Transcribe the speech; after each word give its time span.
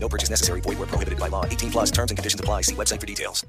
No 0.00 0.08
purchase 0.08 0.30
necessary. 0.30 0.60
Void 0.60 0.78
where 0.78 0.86
prohibited 0.86 1.18
by 1.18 1.28
law. 1.28 1.44
18 1.44 1.70
plus 1.70 1.90
terms 1.90 2.10
and 2.10 2.18
conditions 2.18 2.40
apply. 2.40 2.62
See 2.62 2.74
website 2.74 3.00
for 3.00 3.06
details. 3.06 3.44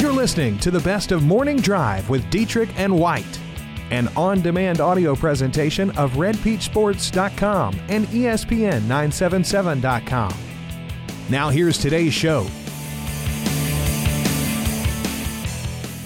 You're 0.00 0.12
listening 0.12 0.58
to 0.58 0.70
the 0.70 0.80
best 0.80 1.12
of 1.12 1.22
Morning 1.22 1.56
Drive 1.56 2.10
with 2.10 2.28
Dietrich 2.30 2.68
and 2.76 2.98
White, 2.98 3.40
an 3.90 4.08
on 4.16 4.42
demand 4.42 4.80
audio 4.80 5.14
presentation 5.14 5.90
of 5.96 6.12
RedPeachSports.com 6.12 7.80
and 7.88 8.04
E 8.12 8.24
ESPN 8.24 8.82
977.com. 8.82 10.34
Now, 11.30 11.48
here's 11.48 11.78
today's 11.78 12.12
show. 12.12 12.46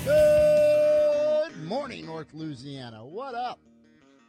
Good 0.04 1.64
morning, 1.64 2.06
North 2.06 2.32
Louisiana. 2.32 3.04
What 3.04 3.34
up? 3.34 3.58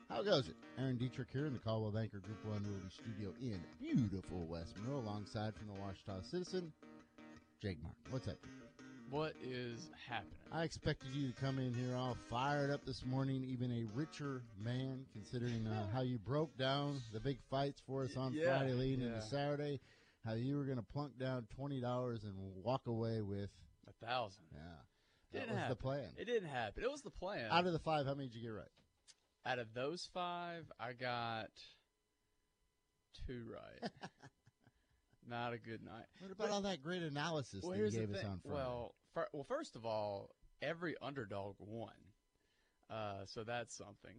How 0.10 0.24
goes 0.24 0.48
it? 0.48 0.56
Aaron 0.80 0.98
Dietrich 0.98 1.28
here 1.34 1.46
in 1.46 1.54
the 1.54 1.60
Coldwell 1.60 1.92
Banker 1.92 2.20
Group 2.20 2.38
1 2.46 2.64
Realty 2.64 2.90
Studio 2.90 3.34
in 3.42 3.60
beautiful 3.82 4.46
West 4.48 4.76
Monroe, 4.78 5.00
alongside 5.00 5.54
from 5.56 5.68
the 5.68 5.74
Ouachita 5.74 6.24
Citizen, 6.30 6.72
Jake 7.62 7.78
Martin. 7.84 8.00
What's 8.12 8.28
up? 8.28 8.38
What 9.10 9.34
is 9.44 9.90
happening? 10.08 10.32
I 10.54 10.64
expected 10.64 11.10
you 11.14 11.28
to 11.30 11.34
come 11.42 11.58
in 11.60 11.74
here 11.74 11.96
all 11.98 12.16
fired 12.30 12.70
up 12.72 12.86
this 12.86 13.04
morning, 13.06 13.44
even 13.44 13.72
a 13.72 13.84
richer 13.98 14.44
man, 14.64 15.04
considering 15.14 15.68
uh, 15.68 15.88
how 15.94 16.02
you 16.02 16.18
broke 16.20 16.56
down 16.58 17.02
the 17.12 17.20
big 17.20 17.38
fights 17.50 17.82
for 17.86 18.04
us 18.04 18.16
on 18.16 18.34
Yeah, 18.34 18.58
Friday 18.58 18.74
leading 18.74 19.02
yeah. 19.02 19.16
into 19.16 19.22
Saturday, 19.24 19.82
how 20.26 20.34
you 20.34 20.58
were 20.58 20.64
going 20.64 20.78
to 20.78 20.84
plunk 20.84 21.18
down 21.20 21.46
$20 21.60 22.24
and 22.24 22.34
walk 22.64 22.88
away 22.88 23.22
with, 23.22 23.50
A 23.90 24.06
thousand. 24.06 24.44
yeah, 24.54 24.60
that 25.34 25.40
Didn't 25.40 25.50
was 25.50 25.58
happen. 25.58 25.70
the 25.72 25.76
plan. 25.84 26.10
It 26.18 26.26
didn't 26.26 26.50
happen. 26.50 26.84
It 26.84 26.92
was 26.92 27.02
the 27.02 27.10
plan. 27.10 27.48
Out 27.52 27.66
of 27.66 27.74
the 27.74 27.80
five, 27.80 28.06
how 28.06 28.14
many 28.14 28.28
did 28.30 28.38
you 28.38 28.44
get 28.44 28.50
right? 28.56 28.68
Out 29.46 29.60
of 29.60 29.74
those 29.74 30.08
five, 30.14 30.70
I 30.80 30.94
got 30.94 31.50
two 33.28 33.46
right. 33.52 33.92
Not 35.28 35.54
a 35.54 35.58
good 35.58 35.84
night. 35.84 36.06
What 36.20 36.32
about 36.32 36.48
But- 36.48 36.54
all 36.54 36.62
that 36.62 36.82
great 36.84 37.04
analysis 37.04 37.64
Well, 37.64 37.78
that 37.78 37.80
you 37.80 37.92
gave 37.92 38.12
us 38.14 38.24
on 38.24 38.40
Friday? 38.40 38.56
Well, 38.56 38.96
fir- 39.14 39.28
well, 39.34 39.44
first 39.44 39.76
of 39.76 39.86
all, 39.86 40.30
every 40.62 40.96
underdog 41.02 41.56
won, 41.60 41.94
uh, 42.90 43.26
so 43.26 43.44
that's 43.44 43.76
something. 43.76 44.16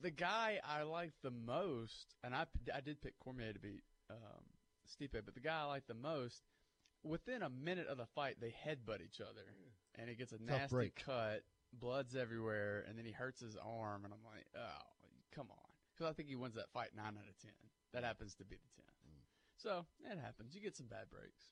The 0.00 0.10
guy 0.10 0.60
I 0.64 0.82
liked 0.82 1.16
the 1.22 1.30
most, 1.30 2.14
and 2.22 2.34
I, 2.34 2.46
I 2.74 2.80
did 2.80 3.00
pick 3.00 3.18
Cormier 3.18 3.52
to 3.52 3.58
beat 3.58 3.82
um, 4.10 4.44
Stipe, 4.88 5.20
but 5.24 5.34
the 5.34 5.40
guy 5.40 5.62
I 5.62 5.64
liked 5.64 5.88
the 5.88 5.94
most, 5.94 6.42
within 7.02 7.42
a 7.42 7.50
minute 7.50 7.86
of 7.88 7.98
the 7.98 8.06
fight, 8.14 8.36
they 8.40 8.48
headbutt 8.66 9.00
each 9.04 9.20
other, 9.20 9.44
and 9.98 10.08
it 10.08 10.18
gets 10.18 10.32
a 10.32 10.42
nasty 10.42 10.74
break. 10.74 11.02
cut, 11.04 11.42
blood's 11.78 12.16
everywhere, 12.16 12.84
and 12.88 12.98
then 12.98 13.04
he 13.04 13.12
hurts 13.12 13.40
his 13.40 13.56
arm, 13.56 14.04
and 14.04 14.12
I'm 14.12 14.24
like, 14.24 14.46
oh, 14.56 14.84
come 15.34 15.46
on, 15.50 15.68
because 15.94 16.10
I 16.10 16.14
think 16.14 16.28
he 16.28 16.36
wins 16.36 16.54
that 16.54 16.70
fight 16.72 16.90
nine 16.96 17.14
out 17.18 17.28
of 17.28 17.38
ten. 17.40 17.52
That 17.92 18.04
happens 18.04 18.34
to 18.36 18.44
be 18.44 18.56
the 18.56 18.82
ten. 18.82 18.86
So 19.56 19.86
it 20.04 20.18
happens. 20.18 20.54
You 20.54 20.60
get 20.60 20.76
some 20.76 20.86
bad 20.86 21.08
breaks. 21.10 21.42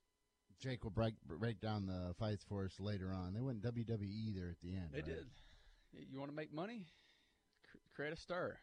Jake 0.60 0.84
will 0.84 0.90
break 0.90 1.14
break 1.26 1.60
down 1.60 1.86
the 1.86 2.14
fights 2.18 2.44
for 2.48 2.64
us 2.64 2.78
later 2.78 3.12
on. 3.12 3.34
They 3.34 3.40
went 3.40 3.62
WWE 3.62 4.34
there 4.34 4.50
at 4.50 4.60
the 4.62 4.74
end. 4.74 4.90
They 4.92 4.98
right? 4.98 5.06
did. 5.06 5.26
You 6.10 6.18
want 6.18 6.30
to 6.30 6.36
make 6.36 6.52
money? 6.52 6.86
Create 7.94 8.12
a 8.12 8.16
stir. 8.16 8.56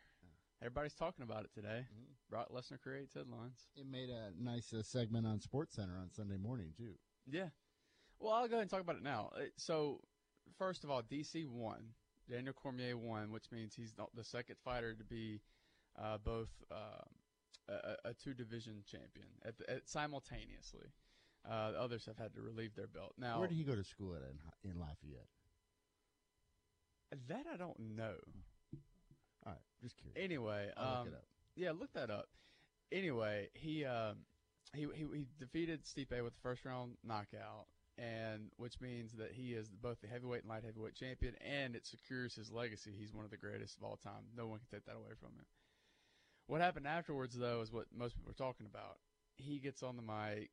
Everybody's 0.61 0.93
talking 0.93 1.23
about 1.23 1.43
it 1.43 1.51
today. 1.55 1.85
Mm-hmm. 1.85 2.11
Brock 2.29 2.49
Lesnar 2.53 2.79
creates 2.79 3.15
headlines. 3.15 3.67
It 3.75 3.85
made 3.89 4.09
a 4.09 4.31
nice 4.39 4.73
uh, 4.73 4.83
segment 4.83 5.25
on 5.25 5.39
Sports 5.39 5.75
Center 5.75 5.97
on 5.99 6.11
Sunday 6.11 6.37
morning 6.37 6.73
too. 6.77 6.93
Yeah. 7.29 7.49
Well, 8.19 8.33
I'll 8.33 8.47
go 8.47 8.53
ahead 8.53 8.61
and 8.61 8.69
talk 8.69 8.81
about 8.81 8.95
it 8.97 9.03
now. 9.03 9.31
Uh, 9.35 9.45
So, 9.57 10.01
first 10.57 10.83
of 10.83 10.89
all, 10.89 11.01
DC 11.01 11.45
won. 11.47 11.93
Daniel 12.29 12.53
Cormier 12.53 12.97
won, 12.97 13.31
which 13.31 13.51
means 13.51 13.73
he's 13.75 13.93
the- 14.15 14.23
second 14.23 14.55
fighter 14.63 14.93
to 14.93 15.03
be 15.03 15.41
uh, 16.01 16.17
both 16.17 16.49
uh, 16.71 17.03
a, 17.67 18.09
a- 18.09 18.13
two 18.13 18.33
division 18.33 18.83
champion 18.89 19.27
at 19.43 19.55
at, 19.67 19.89
simultaneously. 19.89 20.87
Uh, 21.49 21.71
others 21.77 22.05
have 22.05 22.17
had 22.17 22.33
to 22.35 22.41
relieve 22.41 22.75
their 22.75 22.87
belt. 22.87 23.13
Now, 23.17 23.39
Where 23.39 23.47
did 23.47 23.57
he 23.57 23.63
go 23.63 23.75
to 23.75 23.83
school 23.83 24.13
at 24.13 24.21
in, 24.21 24.71
in 24.71 24.79
Lafayette? 24.79 25.27
that 27.27 27.45
I 27.51 27.57
don't 27.57 27.79
know. 27.95 28.13
All 29.45 29.51
right, 29.53 29.57
just 29.81 29.97
curious. 29.97 30.17
Anyway, 30.23 30.69
um, 30.77 30.87
look 30.99 31.07
it 31.07 31.13
up. 31.13 31.25
Yeah, 31.55 31.71
look 31.71 31.91
that 31.93 32.09
up. 32.09 32.29
Anyway, 32.91 33.49
he 33.53 33.85
um, 33.85 34.17
he, 34.75 34.87
he 34.95 35.05
he 35.13 35.25
defeated 35.39 35.83
Stipe 35.83 36.23
with 36.23 36.33
the 36.33 36.39
first 36.41 36.63
round 36.63 36.93
knockout, 37.03 37.67
and 37.97 38.49
which 38.57 38.79
means 38.81 39.13
that 39.13 39.31
he 39.31 39.53
is 39.53 39.69
both 39.69 39.99
the 40.01 40.07
heavyweight 40.07 40.41
and 40.41 40.49
light 40.49 40.63
heavyweight 40.63 40.95
champion, 40.95 41.35
and 41.41 41.75
it 41.75 41.85
secures 41.85 42.35
his 42.35 42.51
legacy. 42.51 42.91
He's 42.97 43.13
one 43.13 43.25
of 43.25 43.31
the 43.31 43.37
greatest 43.37 43.77
of 43.77 43.83
all 43.83 43.97
time. 43.97 44.23
No 44.35 44.47
one 44.47 44.59
can 44.59 44.67
take 44.77 44.85
that 44.85 44.95
away 44.95 45.13
from 45.19 45.29
him. 45.29 45.45
What 46.47 46.61
happened 46.61 46.87
afterwards, 46.87 47.35
though, 47.37 47.61
is 47.61 47.71
what 47.71 47.85
most 47.95 48.15
people 48.15 48.31
are 48.31 48.33
talking 48.33 48.65
about. 48.65 48.97
He 49.37 49.59
gets 49.59 49.83
on 49.83 49.95
the 49.95 50.01
mic, 50.01 50.49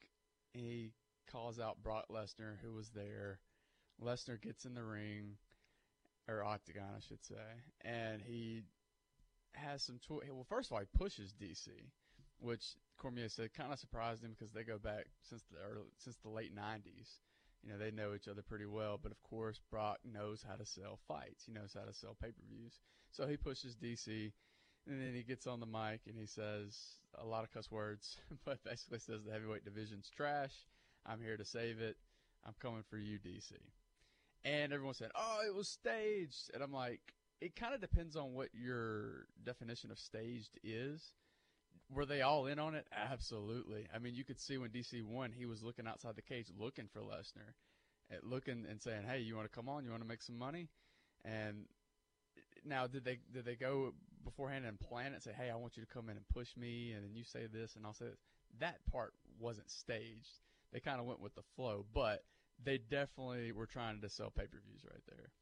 he 0.52 0.92
calls 1.30 1.58
out 1.58 1.82
Brock 1.82 2.06
Lesnar, 2.10 2.56
who 2.62 2.72
was 2.72 2.90
there. 2.90 3.40
Lesnar 4.02 4.40
gets 4.40 4.64
in 4.64 4.74
the 4.74 4.84
ring, 4.84 5.36
or 6.28 6.44
octagon, 6.44 6.90
I 6.96 7.00
should 7.08 7.24
say, 7.24 7.34
and 7.84 8.22
he 8.22 8.62
has 9.54 9.82
some. 9.82 9.98
Well, 10.08 10.46
first 10.48 10.70
of 10.70 10.74
all, 10.74 10.80
he 10.80 10.98
pushes 10.98 11.32
DC, 11.32 11.68
which 12.40 12.76
Cormier 12.96 13.28
said 13.28 13.54
kind 13.54 13.72
of 13.72 13.78
surprised 13.78 14.22
him 14.22 14.34
because 14.36 14.52
they 14.52 14.64
go 14.64 14.78
back 14.78 15.06
since 15.22 15.42
the 15.50 15.58
early, 15.58 15.86
since 15.96 16.16
the 16.16 16.28
late 16.28 16.54
'90s. 16.54 17.20
You 17.62 17.70
know, 17.70 17.78
they 17.78 17.90
know 17.90 18.14
each 18.14 18.28
other 18.28 18.42
pretty 18.42 18.66
well. 18.66 18.98
But 19.02 19.12
of 19.12 19.22
course, 19.22 19.60
Brock 19.70 19.98
knows 20.04 20.44
how 20.48 20.54
to 20.54 20.64
sell 20.64 20.98
fights. 21.08 21.44
He 21.44 21.52
knows 21.52 21.74
how 21.74 21.84
to 21.84 21.92
sell 21.92 22.16
pay-per-views. 22.20 22.78
So 23.10 23.26
he 23.26 23.36
pushes 23.36 23.74
DC, 23.74 24.32
and 24.86 25.02
then 25.02 25.14
he 25.14 25.22
gets 25.22 25.46
on 25.46 25.60
the 25.60 25.66
mic 25.66 26.02
and 26.06 26.16
he 26.16 26.26
says 26.26 26.78
a 27.16 27.26
lot 27.26 27.44
of 27.44 27.50
cuss 27.50 27.70
words, 27.70 28.18
but 28.44 28.62
basically 28.64 28.98
says 28.98 29.24
the 29.24 29.32
heavyweight 29.32 29.64
division's 29.64 30.10
trash. 30.10 30.54
I'm 31.06 31.20
here 31.20 31.36
to 31.36 31.44
save 31.44 31.80
it. 31.80 31.96
I'm 32.46 32.54
coming 32.60 32.84
for 32.88 32.96
you, 32.96 33.18
DC. 33.18 33.52
And 34.44 34.72
everyone 34.72 34.94
said, 34.94 35.10
"Oh, 35.14 35.40
it 35.46 35.54
was 35.54 35.68
staged," 35.68 36.50
and 36.54 36.62
I'm 36.62 36.72
like, 36.72 37.00
it 37.40 37.56
kind 37.56 37.74
of 37.74 37.80
depends 37.80 38.16
on 38.16 38.34
what 38.34 38.48
your 38.52 39.26
definition 39.44 39.90
of 39.90 39.98
staged 39.98 40.58
is. 40.62 41.12
Were 41.90 42.04
they 42.04 42.20
all 42.20 42.46
in 42.46 42.58
on 42.58 42.74
it? 42.74 42.86
Absolutely. 42.92 43.86
I 43.94 43.98
mean, 43.98 44.14
you 44.14 44.24
could 44.24 44.38
see 44.38 44.58
when 44.58 44.70
DC 44.70 45.02
won, 45.02 45.32
he 45.32 45.46
was 45.46 45.62
looking 45.62 45.86
outside 45.86 46.16
the 46.16 46.22
cage, 46.22 46.46
looking 46.58 46.88
for 46.92 47.00
Lesnar, 47.00 47.54
looking 48.22 48.66
and 48.68 48.80
saying, 48.80 49.04
"Hey, 49.04 49.20
you 49.20 49.36
want 49.36 49.50
to 49.50 49.54
come 49.54 49.68
on? 49.68 49.84
You 49.84 49.90
want 49.90 50.02
to 50.02 50.08
make 50.08 50.22
some 50.22 50.36
money?" 50.36 50.68
And 51.24 51.66
now, 52.64 52.86
did 52.86 53.04
they 53.04 53.18
did 53.32 53.44
they 53.44 53.56
go 53.56 53.94
beforehand 54.24 54.66
and 54.66 54.78
plan 54.78 55.12
it? 55.12 55.14
And 55.14 55.22
Say, 55.22 55.32
"Hey, 55.32 55.50
I 55.50 55.56
want 55.56 55.76
you 55.76 55.84
to 55.84 55.88
come 55.88 56.10
in 56.10 56.16
and 56.16 56.28
push 56.28 56.56
me, 56.56 56.92
and 56.92 57.04
then 57.04 57.14
you 57.14 57.24
say 57.24 57.46
this, 57.46 57.76
and 57.76 57.86
I'll 57.86 57.94
say 57.94 58.06
this." 58.06 58.20
That 58.58 58.84
part 58.86 59.14
wasn't 59.38 59.70
staged. 59.70 60.40
They 60.72 60.80
kind 60.80 61.00
of 61.00 61.06
went 61.06 61.20
with 61.20 61.34
the 61.34 61.42
flow, 61.56 61.86
but 61.94 62.24
they 62.62 62.78
definitely 62.78 63.52
were 63.52 63.66
trying 63.66 64.00
to 64.02 64.08
sell 64.08 64.30
pay 64.30 64.46
per 64.46 64.60
views 64.60 64.84
right 64.84 65.02
there. 65.06 65.32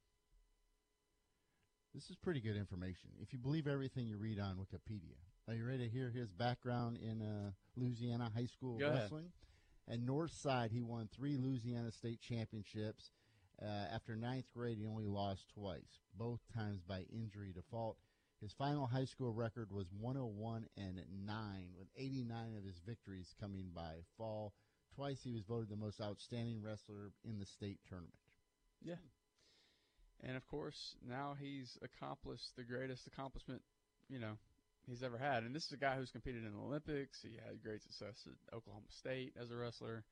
This 1.94 2.10
is 2.10 2.16
pretty 2.16 2.40
good 2.40 2.56
information. 2.56 3.10
If 3.20 3.32
you 3.32 3.38
believe 3.38 3.66
everything 3.66 4.06
you 4.06 4.18
read 4.18 4.38
on 4.38 4.58
Wikipedia, 4.58 5.16
are 5.48 5.54
you 5.54 5.64
ready 5.64 5.84
to 5.84 5.88
hear 5.88 6.10
his 6.10 6.30
background 6.30 6.98
in 6.98 7.22
uh, 7.22 7.50
Louisiana 7.76 8.30
high 8.34 8.46
school 8.46 8.78
Go 8.78 8.86
ahead. 8.86 9.02
wrestling? 9.02 9.26
At 9.88 10.00
North 10.00 10.32
Side, 10.32 10.72
he 10.72 10.82
won 10.82 11.08
three 11.14 11.36
Louisiana 11.36 11.92
state 11.92 12.20
championships. 12.20 13.12
Uh, 13.62 13.66
after 13.94 14.16
ninth 14.16 14.46
grade, 14.52 14.78
he 14.78 14.86
only 14.86 15.06
lost 15.06 15.48
twice, 15.54 16.00
both 16.18 16.40
times 16.54 16.82
by 16.82 17.04
injury 17.12 17.52
default. 17.54 17.96
His 18.42 18.52
final 18.52 18.86
high 18.86 19.04
school 19.04 19.32
record 19.32 19.70
was 19.72 19.86
101 19.98 20.66
and 20.76 21.00
9, 21.24 21.36
with 21.78 21.88
89 21.96 22.56
of 22.58 22.64
his 22.64 22.80
victories 22.84 23.34
coming 23.40 23.70
by 23.74 24.00
fall. 24.18 24.52
Twice 24.94 25.20
he 25.22 25.32
was 25.32 25.44
voted 25.44 25.68
the 25.68 25.76
most 25.76 26.00
outstanding 26.00 26.60
wrestler 26.62 27.12
in 27.24 27.38
the 27.38 27.46
state 27.46 27.78
tournament. 27.88 28.14
Yeah. 28.82 28.96
And 30.22 30.36
of 30.36 30.46
course, 30.48 30.96
now 31.06 31.36
he's 31.38 31.78
accomplished 31.82 32.56
the 32.56 32.64
greatest 32.64 33.06
accomplishment, 33.06 33.62
you 34.08 34.18
know, 34.18 34.38
he's 34.88 35.02
ever 35.02 35.18
had. 35.18 35.42
And 35.42 35.54
this 35.54 35.66
is 35.66 35.72
a 35.72 35.76
guy 35.76 35.96
who's 35.96 36.10
competed 36.10 36.44
in 36.44 36.52
the 36.52 36.58
Olympics. 36.58 37.22
He 37.22 37.36
had 37.36 37.62
great 37.62 37.82
success 37.82 38.26
at 38.26 38.54
Oklahoma 38.54 38.86
State 38.88 39.34
as 39.40 39.50
a 39.50 39.56
wrestler. 39.56 40.04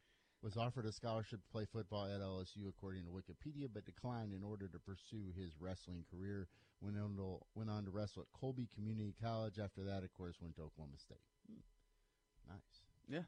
was 0.43 0.57
offered 0.57 0.87
a 0.87 0.93
scholarship 0.93 1.41
to 1.43 1.49
play 1.53 1.67
football 1.71 2.07
at 2.07 2.21
LSU, 2.21 2.69
according 2.69 3.05
to 3.05 3.11
Wikipedia, 3.11 3.69
but 3.73 3.87
declined 3.87 4.33
in 4.33 4.43
order 4.43 4.69
to 4.69 4.79
pursue 4.79 5.33
his 5.37 5.53
wrestling 5.61 6.05
career. 6.11 6.49
Went 6.81 6.99
on 6.99 7.17
to, 7.17 7.39
went 7.55 7.71
on 7.71 7.85
to 7.85 7.91
wrestle 7.91 8.23
at 8.23 8.39
Colby 8.39 8.69
Community 8.75 9.15
College. 9.23 9.59
After 9.59 9.85
that, 9.85 10.03
of 10.03 10.13
course, 10.13 10.37
went 10.41 10.57
to 10.57 10.63
Oklahoma 10.63 10.99
State. 10.99 11.25
Hmm. 11.49 12.53
Nice. 12.53 12.81
Yeah. 13.09 13.27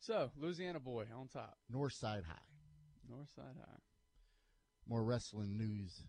So 0.00 0.30
Louisiana 0.38 0.78
boy 0.78 1.06
on 1.18 1.26
top, 1.26 1.58
North 1.68 1.94
Side 1.94 2.22
High. 2.28 2.38
North 3.10 3.28
Side 3.34 3.56
High. 3.58 3.80
More 4.88 5.02
wrestling 5.02 5.56
news 5.58 6.02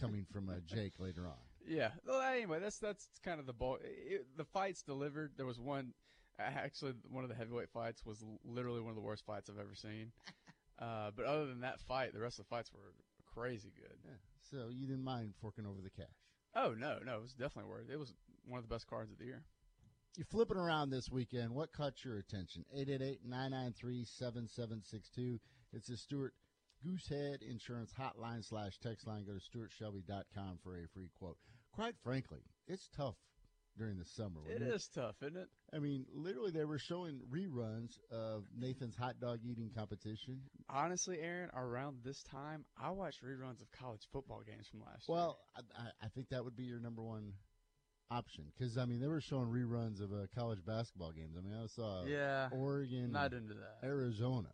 coming 0.00 0.26
from 0.32 0.48
uh, 0.48 0.54
Jake 0.66 0.94
later 0.98 1.26
on. 1.26 1.47
Yeah. 1.68 1.90
Well, 2.06 2.20
anyway, 2.20 2.60
that's 2.60 2.78
that's 2.78 3.08
kind 3.24 3.40
of 3.40 3.46
the 3.46 3.52
ball. 3.52 3.78
It, 3.82 4.26
the 4.36 4.44
fights 4.44 4.82
delivered. 4.82 5.32
There 5.36 5.46
was 5.46 5.58
one. 5.60 5.92
Actually, 6.40 6.92
one 7.10 7.24
of 7.24 7.30
the 7.30 7.34
heavyweight 7.36 7.68
fights 7.70 8.04
was 8.06 8.22
literally 8.44 8.80
one 8.80 8.90
of 8.90 8.94
the 8.96 9.02
worst 9.02 9.24
fights 9.26 9.50
I've 9.50 9.58
ever 9.58 9.74
seen. 9.74 10.12
Uh, 10.80 11.10
but 11.16 11.24
other 11.24 11.46
than 11.46 11.60
that 11.62 11.80
fight, 11.80 12.12
the 12.14 12.20
rest 12.20 12.38
of 12.38 12.44
the 12.44 12.48
fights 12.48 12.70
were 12.72 12.92
crazy 13.34 13.72
good. 13.76 13.98
Yeah. 14.04 14.12
So 14.48 14.68
you 14.70 14.86
didn't 14.86 15.02
mind 15.02 15.34
forking 15.40 15.66
over 15.66 15.80
the 15.82 15.90
cash. 15.90 16.06
Oh 16.54 16.72
no, 16.78 16.98
no, 17.04 17.16
it 17.16 17.20
was 17.22 17.32
definitely 17.32 17.68
worth. 17.68 17.88
it. 17.90 17.94
It 17.94 17.98
was 17.98 18.14
one 18.46 18.58
of 18.58 18.64
the 18.68 18.72
best 18.72 18.86
cards 18.86 19.10
of 19.10 19.18
the 19.18 19.24
year. 19.24 19.42
You're 20.16 20.26
flipping 20.26 20.56
around 20.56 20.90
this 20.90 21.10
weekend. 21.10 21.50
What 21.50 21.72
caught 21.72 22.04
your 22.04 22.18
attention? 22.18 22.64
888-993-7762. 22.76 25.40
It's 25.72 25.88
the 25.88 25.96
Stuart 25.96 26.34
Goosehead 26.86 27.42
Insurance 27.42 27.92
Hotline 27.98 28.44
slash 28.44 28.78
text 28.78 29.04
line. 29.06 29.24
Go 29.24 29.32
to 29.34 29.40
stuartshelby.com 29.40 30.58
for 30.62 30.76
a 30.76 30.86
free 30.94 31.10
quote. 31.18 31.38
Quite 31.78 31.94
frankly, 32.02 32.40
it's 32.66 32.88
tough 32.96 33.14
during 33.76 33.98
the 33.98 34.04
summer. 34.04 34.40
It 34.50 34.60
wasn't 34.60 34.88
tough, 34.92 35.14
isn't 35.22 35.36
it? 35.36 35.48
I 35.72 35.78
mean, 35.78 36.06
literally, 36.12 36.50
they 36.50 36.64
were 36.64 36.80
showing 36.80 37.20
reruns 37.30 38.00
of 38.10 38.46
Nathan's 38.52 38.96
hot 38.96 39.20
dog 39.20 39.38
eating 39.44 39.70
competition. 39.72 40.40
Honestly, 40.68 41.20
Aaron, 41.20 41.50
around 41.54 41.98
this 42.02 42.24
time, 42.24 42.64
I 42.76 42.90
watched 42.90 43.22
reruns 43.22 43.62
of 43.62 43.70
college 43.70 44.08
football 44.12 44.42
games 44.44 44.66
from 44.66 44.80
last 44.80 45.08
Well, 45.08 45.38
I, 45.56 45.60
I- 45.80 46.06
I 46.06 46.08
think 46.08 46.30
that 46.30 46.42
would 46.44 46.56
be 46.56 46.64
your 46.64 46.80
number 46.80 47.00
one 47.02 47.34
option 48.10 48.46
because 48.56 48.76
I 48.78 48.84
mean 48.86 49.00
they 49.00 49.06
were 49.06 49.20
showing 49.20 49.46
reruns 49.48 50.00
of 50.00 50.12
uh, 50.12 50.26
college 50.34 50.64
basketball 50.66 51.12
games. 51.12 51.36
I 51.38 51.42
mean, 51.42 51.54
I 51.54 51.66
saw. 51.68 52.06
Yeah, 52.06 52.48
Oregon, 52.50 53.12
not 53.12 53.32
into 53.34 53.54
that. 53.54 53.86
Arizona. 53.86 54.48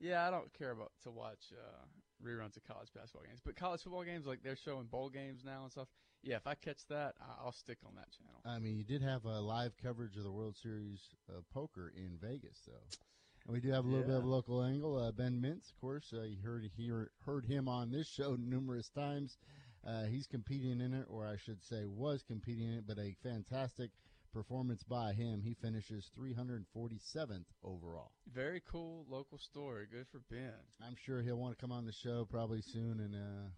Yeah, 0.00 0.26
I 0.28 0.30
don't 0.30 0.52
care 0.52 0.72
about 0.72 0.92
to 1.04 1.10
watch 1.10 1.50
uh, 1.52 1.84
reruns 2.22 2.56
of 2.58 2.64
college 2.64 2.88
basketball 2.94 3.22
games, 3.26 3.40
but 3.42 3.56
college 3.56 3.82
football 3.82 4.04
games, 4.04 4.26
like 4.26 4.42
they're 4.42 4.54
showing 4.56 4.84
bowl 4.84 5.08
games 5.08 5.44
now 5.46 5.62
and 5.62 5.72
stuff. 5.72 5.88
Yeah, 6.22 6.36
if 6.36 6.46
I 6.46 6.54
catch 6.54 6.86
that, 6.88 7.14
I'll 7.42 7.52
stick 7.52 7.78
on 7.86 7.94
that 7.94 8.08
channel. 8.10 8.40
I 8.44 8.58
mean, 8.58 8.76
you 8.76 8.84
did 8.84 9.02
have 9.02 9.24
a 9.24 9.40
live 9.40 9.72
coverage 9.82 10.16
of 10.16 10.24
the 10.24 10.32
World 10.32 10.56
Series 10.56 11.00
uh, 11.28 11.40
poker 11.52 11.92
in 11.96 12.18
Vegas, 12.20 12.58
though. 12.66 12.98
And 13.46 13.54
we 13.54 13.60
do 13.60 13.70
have 13.70 13.84
a 13.84 13.88
little 13.88 14.06
bit 14.06 14.16
of 14.16 14.24
a 14.24 14.28
local 14.28 14.62
angle. 14.62 14.98
Uh, 14.98 15.12
ben 15.12 15.40
Mintz, 15.40 15.70
of 15.70 15.80
course, 15.80 16.12
uh, 16.12 16.22
you 16.22 16.36
heard 16.42 16.68
hear, 16.76 17.10
heard 17.24 17.46
him 17.46 17.68
on 17.68 17.90
this 17.90 18.06
show 18.06 18.36
numerous 18.38 18.88
times. 18.90 19.38
Uh, 19.86 20.04
he's 20.04 20.26
competing 20.26 20.80
in 20.80 20.92
it, 20.92 21.06
or 21.08 21.26
I 21.26 21.36
should 21.36 21.62
say, 21.62 21.86
was 21.86 22.22
competing 22.22 22.68
in 22.68 22.78
it, 22.78 22.84
but 22.86 22.98
a 22.98 23.16
fantastic 23.22 23.90
performance 24.32 24.82
by 24.82 25.12
him. 25.12 25.40
He 25.40 25.54
finishes 25.54 26.10
347th 26.18 27.46
overall. 27.64 28.10
Very 28.32 28.60
cool 28.70 29.06
local 29.08 29.38
story. 29.38 29.86
Good 29.90 30.06
for 30.10 30.20
Ben. 30.30 30.52
I'm 30.84 30.96
sure 30.96 31.22
he'll 31.22 31.36
want 31.36 31.56
to 31.56 31.60
come 31.60 31.72
on 31.72 31.86
the 31.86 31.92
show 31.92 32.26
probably 32.28 32.60
soon 32.60 33.00
and 33.00 33.14
uh, 33.14 33.48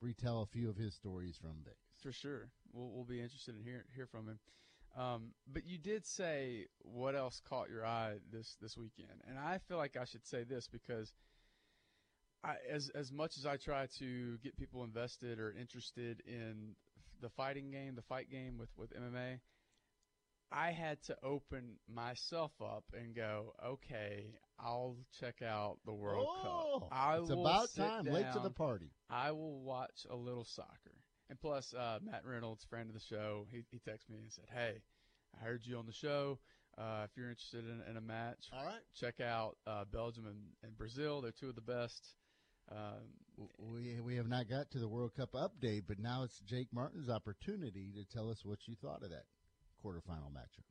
retell 0.00 0.42
a 0.42 0.46
few 0.46 0.68
of 0.68 0.76
his 0.76 0.94
stories 0.94 1.36
from 1.40 1.58
Vegas. 1.64 1.87
For 2.02 2.12
sure, 2.12 2.50
we'll 2.72 2.90
we'll 2.90 3.04
be 3.04 3.20
interested 3.20 3.54
in 3.56 3.62
hear 3.62 3.84
hear 3.94 4.06
from 4.06 4.28
him. 4.28 4.38
Um, 4.96 5.30
but 5.52 5.66
you 5.66 5.78
did 5.78 6.06
say 6.06 6.66
what 6.82 7.14
else 7.14 7.40
caught 7.48 7.68
your 7.68 7.84
eye 7.84 8.14
this 8.32 8.56
this 8.60 8.76
weekend, 8.76 9.22
and 9.28 9.38
I 9.38 9.58
feel 9.58 9.76
like 9.76 9.96
I 9.96 10.04
should 10.04 10.26
say 10.26 10.44
this 10.44 10.68
because 10.68 11.12
I, 12.44 12.54
as 12.70 12.90
as 12.90 13.12
much 13.12 13.36
as 13.36 13.46
I 13.46 13.56
try 13.56 13.86
to 13.98 14.38
get 14.38 14.56
people 14.56 14.84
invested 14.84 15.38
or 15.38 15.54
interested 15.58 16.22
in 16.26 16.74
the 17.20 17.28
fighting 17.28 17.70
game, 17.70 17.94
the 17.94 18.02
fight 18.02 18.30
game 18.30 18.58
with 18.58 18.70
with 18.76 18.92
MMA, 18.94 19.40
I 20.50 20.70
had 20.70 21.02
to 21.04 21.16
open 21.22 21.76
myself 21.92 22.52
up 22.62 22.84
and 22.96 23.14
go, 23.14 23.54
okay, 23.64 24.34
I'll 24.58 24.96
check 25.20 25.42
out 25.42 25.78
the 25.84 25.92
World 25.92 26.26
oh, 26.28 26.78
Cup. 26.80 26.88
I 26.92 27.18
it's 27.18 27.28
will 27.28 27.46
about 27.46 27.74
time. 27.74 28.06
Late 28.06 28.32
to 28.32 28.40
the 28.40 28.50
party. 28.50 28.92
I 29.10 29.32
will 29.32 29.60
watch 29.60 30.06
a 30.10 30.16
little 30.16 30.44
soccer. 30.44 30.97
And 31.30 31.38
plus, 31.40 31.74
uh, 31.74 31.98
Matt 32.02 32.22
Reynolds, 32.24 32.64
friend 32.64 32.88
of 32.88 32.94
the 32.94 33.00
show, 33.00 33.46
he, 33.50 33.64
he 33.70 33.78
texted 33.78 34.10
me 34.10 34.18
and 34.22 34.32
said, 34.32 34.46
Hey, 34.52 34.82
I 35.38 35.44
heard 35.44 35.60
you 35.64 35.76
on 35.78 35.86
the 35.86 35.92
show. 35.92 36.38
Uh, 36.76 37.02
if 37.04 37.10
you're 37.16 37.28
interested 37.28 37.64
in, 37.64 37.82
in 37.90 37.96
a 37.96 38.00
match, 38.00 38.48
All 38.52 38.64
right. 38.64 38.80
check 38.94 39.20
out 39.20 39.56
uh, 39.66 39.84
Belgium 39.92 40.26
and, 40.26 40.38
and 40.62 40.76
Brazil. 40.78 41.20
They're 41.20 41.32
two 41.32 41.48
of 41.48 41.54
the 41.56 41.60
best. 41.60 42.14
Um, 42.70 43.48
We 43.58 43.98
we 44.00 44.16
have 44.16 44.28
not 44.28 44.48
got 44.48 44.70
to 44.72 44.78
the 44.78 44.88
World 44.88 45.12
Cup 45.14 45.32
update, 45.32 45.84
but 45.88 45.98
now 45.98 46.22
it's 46.22 46.38
Jake 46.40 46.68
Martin's 46.72 47.08
opportunity 47.08 47.92
to 47.96 48.04
tell 48.04 48.30
us 48.30 48.44
what 48.44 48.58
you 48.66 48.74
thought 48.80 49.02
of 49.02 49.10
that 49.10 49.24
quarterfinal 49.84 50.30
matchup. 50.32 50.64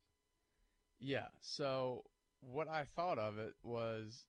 yeah. 1.00 1.27
So, 1.42 2.04
what 2.42 2.68
I 2.69 2.86
thought 2.95 3.18
of 3.19 3.38
it 3.39 3.54
was 3.63 4.25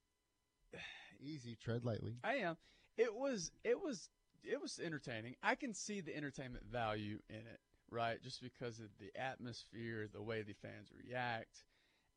Easy, 1.21 1.57
tread 1.57 1.85
lightly. 1.85 2.17
I 2.25 2.37
am. 2.37 2.57
It 2.97 3.15
was 3.15 3.51
it 3.65 3.81
was 3.81 4.09
it 4.45 4.61
was 4.61 4.81
entertaining. 4.83 5.37
I 5.43 5.55
can 5.55 5.75
see 5.75 6.01
the 6.01 6.17
entertainment 6.17 6.65
value 6.71 7.19
in 7.29 7.37
it, 7.37 7.61
right? 7.91 8.23
Just 8.23 8.43
because 8.43 8.79
of 8.79 8.87
the 8.99 9.11
atmosphere, 9.21 10.09
the 10.13 10.23
way 10.23 10.43
the 10.43 10.55
fans 10.55 10.91
react, 11.07 11.65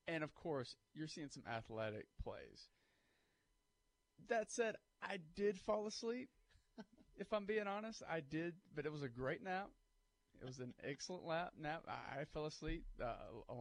and 0.07 0.23
of 0.23 0.33
course, 0.35 0.75
you're 0.93 1.07
seeing 1.07 1.29
some 1.29 1.43
athletic 1.51 2.05
plays. 2.21 2.69
That 4.29 4.51
said, 4.51 4.75
I 5.01 5.17
did 5.35 5.57
fall 5.57 5.87
asleep. 5.87 6.29
if 7.17 7.33
I'm 7.33 7.45
being 7.45 7.67
honest, 7.67 8.03
I 8.09 8.19
did, 8.21 8.53
but 8.75 8.85
it 8.85 8.91
was 8.91 9.03
a 9.03 9.09
great 9.09 9.43
nap. 9.43 9.69
It 10.41 10.45
was 10.45 10.59
an 10.59 10.73
excellent 10.83 11.25
lap 11.25 11.53
nap. 11.59 11.83
I, 11.87 12.21
I 12.21 12.25
fell 12.25 12.45
asleep 12.47 12.83
uh, 13.03 13.13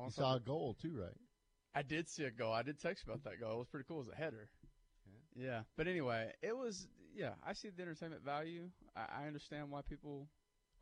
You 0.04 0.10
saw 0.10 0.36
a 0.36 0.40
goal 0.40 0.76
too, 0.80 0.96
right? 1.00 1.16
I 1.74 1.82
did 1.82 2.08
see 2.08 2.24
a 2.24 2.30
goal. 2.30 2.52
I 2.52 2.62
did 2.62 2.80
text 2.80 3.04
about 3.04 3.22
that 3.24 3.40
goal. 3.40 3.54
It 3.54 3.58
was 3.58 3.68
pretty 3.68 3.84
cool. 3.86 3.98
It 3.98 4.06
was 4.06 4.14
a 4.14 4.16
header. 4.16 4.48
Yeah. 5.36 5.62
But 5.76 5.86
anyway, 5.86 6.32
it 6.42 6.56
was, 6.56 6.88
yeah, 7.20 7.36
I 7.46 7.52
see 7.52 7.68
the 7.68 7.82
entertainment 7.82 8.24
value. 8.24 8.70
I, 8.96 9.24
I 9.24 9.26
understand 9.26 9.70
why 9.70 9.82
people 9.82 10.26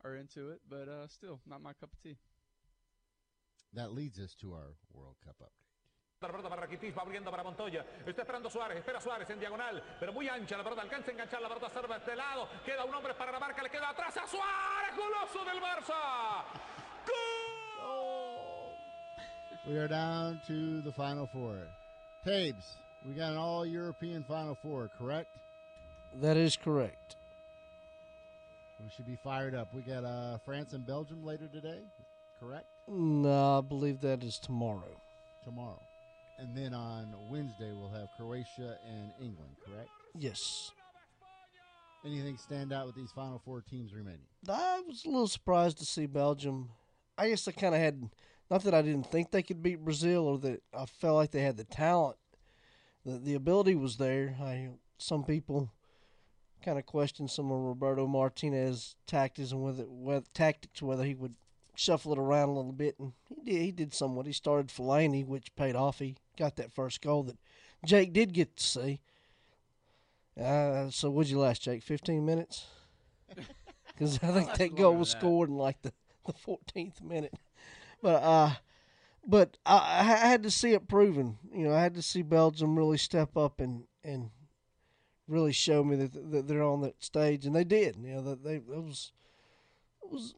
are 0.05 0.15
into 0.15 0.51
it, 0.51 0.61
but 0.69 0.87
uh, 0.87 1.07
still, 1.07 1.41
not 1.45 1.61
my 1.61 1.73
cup 1.73 1.91
of 1.91 1.99
tea. 2.01 2.15
That 3.73 3.91
leads 3.91 4.17
us 4.19 4.33
to 4.39 4.53
our 4.53 4.71
World 4.93 5.17
Cup 5.23 5.35
update. 5.41 5.67
La 6.21 6.29
pelota 6.29 6.49
para 6.49 6.61
Rakitic, 6.61 6.95
va 6.95 7.03
abriendo 7.03 7.29
para 7.31 7.43
Montoya. 7.43 7.85
Está 8.05 8.23
esperando 8.23 8.49
Suárez, 8.49 8.77
espera 8.77 8.99
Suárez 8.99 9.29
en 9.29 9.39
diagonal, 9.39 9.83
pero 9.99 10.11
muy 10.11 10.27
ancha 10.27 10.57
la 10.57 10.63
pelota, 10.63 10.81
alcanza 10.81 11.11
a 11.11 11.13
enganchar 11.13 11.41
la 11.41 11.47
pelota, 11.49 11.69
serve 11.69 11.93
a 11.93 11.97
este 11.97 12.15
lado. 12.15 12.47
Queda 12.65 12.83
un 12.83 12.93
hombre 12.93 13.13
para 13.13 13.31
la 13.31 13.39
marca, 13.39 13.61
le 13.61 13.69
queda 13.69 13.89
atrás 13.89 14.17
a 14.17 14.27
Suárez, 14.27 14.95
goloso 14.97 15.45
del 15.45 15.61
Barça. 15.61 16.43
¡Gol! 17.77 18.75
We 19.67 19.77
are 19.77 19.87
down 19.87 20.41
to 20.47 20.81
the 20.81 20.91
Final 20.91 21.27
Four. 21.27 21.67
Tabes, 22.25 22.65
we 23.05 23.13
got 23.13 23.31
an 23.31 23.37
all 23.37 23.65
European 23.65 24.23
Final 24.23 24.55
Four, 24.61 24.89
correct? 24.97 25.29
That 26.15 26.37
is 26.37 26.55
correct. 26.57 27.15
We 28.81 28.89
should 28.95 29.05
be 29.05 29.17
fired 29.23 29.55
up. 29.55 29.73
We 29.73 29.81
got 29.81 30.03
uh, 30.03 30.37
France 30.39 30.73
and 30.73 30.85
Belgium 30.85 31.23
later 31.23 31.47
today, 31.53 31.79
correct? 32.39 32.65
No, 32.87 33.59
I 33.59 33.61
believe 33.61 34.01
that 34.01 34.23
is 34.23 34.39
tomorrow. 34.39 35.01
Tomorrow. 35.43 35.81
And 36.39 36.55
then 36.55 36.73
on 36.73 37.13
Wednesday, 37.29 37.71
we'll 37.73 37.89
have 37.89 38.07
Croatia 38.17 38.77
and 38.87 39.11
England, 39.19 39.51
correct? 39.65 39.89
Yes. 40.17 40.71
Anything 42.05 42.37
stand 42.37 42.71
out 42.71 42.85
with 42.85 42.95
these 42.95 43.11
Final 43.11 43.41
Four 43.43 43.61
teams 43.61 43.93
remaining? 43.93 44.21
I 44.47 44.81
was 44.87 45.03
a 45.03 45.09
little 45.09 45.27
surprised 45.27 45.79
to 45.79 45.85
see 45.85 46.05
Belgium. 46.05 46.69
I 47.17 47.29
guess 47.29 47.45
I 47.47 47.51
kind 47.51 47.75
of 47.75 47.81
had, 47.81 48.09
not 48.49 48.63
that 48.63 48.73
I 48.73 48.81
didn't 48.81 49.11
think 49.11 49.31
they 49.31 49.43
could 49.43 49.61
beat 49.61 49.83
Brazil 49.83 50.25
or 50.25 50.37
that 50.39 50.63
I 50.73 50.85
felt 50.85 51.17
like 51.17 51.31
they 51.31 51.41
had 51.41 51.57
the 51.57 51.65
talent. 51.65 52.15
The, 53.05 53.17
the 53.19 53.35
ability 53.35 53.75
was 53.75 53.97
there. 53.97 54.37
I 54.41 54.69
Some 54.97 55.25
people 55.25 55.69
kind 56.63 56.77
of 56.77 56.85
questioned 56.85 57.31
some 57.31 57.51
of 57.51 57.59
Roberto 57.59 58.07
Martinez 58.07 58.95
tactics 59.07 59.51
and 59.51 59.63
whether, 59.63 59.83
whether 59.83 60.25
tactics 60.33 60.81
whether 60.81 61.03
he 61.03 61.15
would 61.15 61.35
shuffle 61.75 62.11
it 62.11 62.19
around 62.19 62.49
a 62.49 62.53
little 62.53 62.73
bit, 62.73 62.95
and 62.99 63.13
he 63.29 63.51
did. 63.51 63.61
He 63.61 63.71
did 63.71 63.93
somewhat. 63.93 64.25
He 64.25 64.33
started 64.33 64.67
Fellaini, 64.67 65.25
which 65.25 65.55
paid 65.55 65.75
off. 65.75 65.99
He 65.99 66.15
got 66.37 66.57
that 66.57 66.73
first 66.73 67.01
goal 67.01 67.23
that 67.23 67.37
Jake 67.85 68.13
did 68.13 68.33
get 68.33 68.57
to 68.57 68.63
see. 68.63 68.99
Uh, 70.39 70.89
so 70.89 71.09
what'd 71.09 71.29
you 71.29 71.39
last, 71.39 71.61
Jake? 71.61 71.83
Fifteen 71.83 72.25
minutes? 72.25 72.65
Because 73.97 74.17
I 74.23 74.31
think 74.31 74.53
that 74.53 74.75
goal 74.77 74.95
was 74.95 75.11
that. 75.11 75.19
scored 75.19 75.49
in 75.49 75.57
like 75.57 75.81
the 75.81 75.91
the 76.25 76.31
fourteenth 76.31 77.01
minute. 77.01 77.33
But 78.01 78.23
uh, 78.23 78.51
but 79.27 79.57
I, 79.65 79.99
I 79.99 80.27
had 80.27 80.43
to 80.43 80.51
see 80.51 80.71
it 80.71 80.87
proven. 80.87 81.37
You 81.53 81.67
know, 81.67 81.73
I 81.73 81.81
had 81.81 81.95
to 81.95 82.01
see 82.01 82.21
Belgium 82.21 82.77
really 82.77 82.97
step 82.97 83.35
up 83.35 83.59
and 83.59 83.83
and 84.03 84.29
really 85.29 85.53
show 85.53 85.83
me 85.83 85.95
that, 85.95 86.31
that 86.31 86.47
they're 86.47 86.63
on 86.63 86.81
that 86.81 87.01
stage, 87.03 87.45
and 87.45 87.55
they 87.55 87.63
did. 87.63 87.95
You 88.01 88.15
know, 88.15 88.21
that 88.23 88.43
they 88.43 88.55
it 88.55 88.65
was 88.67 89.11
it 90.03 90.11
was 90.11 90.35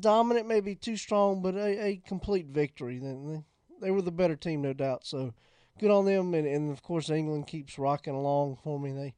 dominant, 0.00 0.48
maybe 0.48 0.74
too 0.74 0.96
strong, 0.96 1.42
but 1.42 1.54
a, 1.54 1.86
a 1.86 1.96
complete 2.06 2.46
victory. 2.46 2.98
They, 2.98 3.42
they, 3.80 3.90
were 3.90 4.02
the 4.02 4.10
better 4.10 4.36
team, 4.36 4.62
no 4.62 4.72
doubt. 4.72 5.06
So 5.06 5.34
good 5.78 5.90
on 5.90 6.06
them, 6.06 6.34
and, 6.34 6.46
and 6.46 6.72
of 6.72 6.82
course 6.82 7.10
England 7.10 7.46
keeps 7.46 7.78
rocking 7.78 8.14
along 8.14 8.58
for 8.64 8.80
me. 8.80 8.92
They 8.92 9.14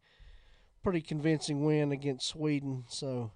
pretty 0.83 1.01
convincing 1.01 1.65
win 1.65 1.93
against 1.93 2.29
Sweden, 2.29 2.85
so 2.89 3.33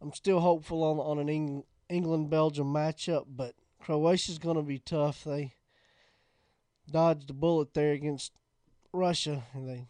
I'm 0.00 0.12
still 0.12 0.40
hopeful 0.40 0.82
on 0.82 0.98
on 0.98 1.18
an 1.18 1.28
Eng, 1.28 1.64
England 1.88 2.30
Belgium 2.30 2.72
matchup, 2.72 3.26
but 3.28 3.54
Croatia's 3.80 4.38
going 4.38 4.56
to 4.56 4.62
be 4.62 4.78
tough. 4.78 5.24
They 5.24 5.52
dodged 6.90 7.30
a 7.30 7.34
bullet 7.34 7.74
there 7.74 7.92
against 7.92 8.32
Russia, 8.92 9.44
and 9.52 9.68
they 9.68 9.88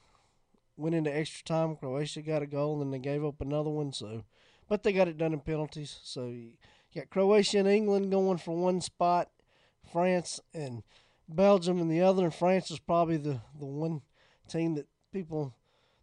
went 0.78 0.94
into 0.94 1.14
extra 1.14 1.44
time. 1.44 1.76
Croatia 1.76 2.22
got 2.22 2.42
a 2.42 2.46
goal, 2.46 2.74
and 2.74 2.82
then 2.82 2.90
they 2.90 2.98
gave 2.98 3.24
up 3.24 3.40
another 3.40 3.70
one. 3.70 3.92
So, 3.92 4.24
but 4.68 4.82
they 4.82 4.92
got 4.92 5.08
it 5.08 5.18
done 5.18 5.32
in 5.32 5.40
penalties. 5.40 5.98
So 6.02 6.26
you 6.26 6.52
got 6.94 7.10
Croatia 7.10 7.58
and 7.58 7.68
England 7.68 8.10
going 8.10 8.38
for 8.38 8.56
one 8.56 8.80
spot, 8.80 9.30
France 9.90 10.40
and 10.54 10.82
Belgium 11.28 11.80
and 11.80 11.90
the 11.90 12.00
other. 12.00 12.24
And 12.24 12.34
France 12.34 12.70
is 12.70 12.78
probably 12.78 13.16
the 13.16 13.40
the 13.58 13.66
one 13.66 14.02
team 14.48 14.74
that 14.76 14.86
people 15.12 15.54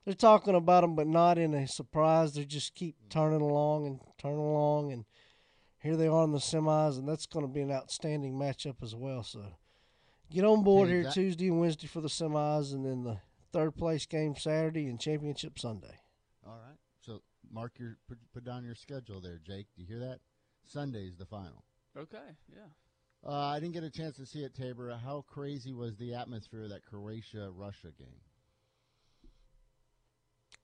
they're 0.05 0.13
talking 0.13 0.55
about 0.55 0.81
them, 0.81 0.95
but 0.95 1.07
not 1.07 1.37
in 1.37 1.53
a 1.53 1.67
surprise. 1.67 2.33
They 2.33 2.45
just 2.45 2.75
keep 2.75 2.95
turning 3.09 3.41
along 3.41 3.87
and 3.87 3.99
turning 4.19 4.37
along, 4.37 4.91
and 4.91 5.05
here 5.79 5.95
they 5.95 6.07
are 6.07 6.23
in 6.23 6.31
the 6.31 6.37
semis, 6.37 6.97
and 6.97 7.09
that's 7.09 7.25
going 7.25 7.45
to 7.45 7.51
be 7.51 7.61
an 7.61 7.71
outstanding 7.71 8.33
matchup 8.33 8.83
as 8.83 8.93
well. 8.95 9.23
So 9.23 9.43
get 10.31 10.45
on 10.45 10.63
board 10.63 10.89
here 10.89 11.09
Tuesday 11.11 11.47
and 11.47 11.59
Wednesday 11.59 11.87
for 11.87 12.01
the 12.01 12.07
semis, 12.07 12.71
and 12.71 12.85
then 12.85 13.03
the 13.03 13.17
third 13.55 13.77
place 13.77 14.05
game 14.05 14.35
Saturday 14.35 14.87
and 14.87 14.99
championship 14.99 15.57
Sunday. 15.57 15.97
All 16.45 16.57
right. 16.57 16.77
So 16.99 17.21
mark 17.49 17.79
your 17.79 17.97
put, 18.07 18.17
put 18.33 18.43
down 18.43 18.65
your 18.65 18.75
schedule 18.75 19.21
there, 19.21 19.39
Jake. 19.41 19.67
Do 19.75 19.81
you 19.81 19.87
hear 19.87 19.99
that? 19.99 20.19
Sunday's 20.65 21.15
the 21.15 21.25
final. 21.25 21.63
Okay, 21.97 22.17
yeah. 22.51 22.67
Uh, 23.25 23.47
I 23.47 23.59
didn't 23.61 23.73
get 23.73 23.83
a 23.83 23.89
chance 23.89 24.17
to 24.17 24.25
see 24.25 24.43
it, 24.43 24.53
Tabor. 24.53 24.93
How 25.01 25.23
crazy 25.25 25.71
was 25.71 25.95
the 25.95 26.13
atmosphere 26.13 26.63
of 26.63 26.69
that 26.69 26.85
Croatia 26.85 27.49
Russia 27.55 27.87
game? 27.97 28.19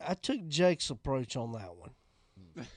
I 0.06 0.14
took 0.16 0.46
Jake's 0.48 0.90
approach 0.90 1.38
on 1.38 1.54
that 1.54 1.76
one. 1.76 1.92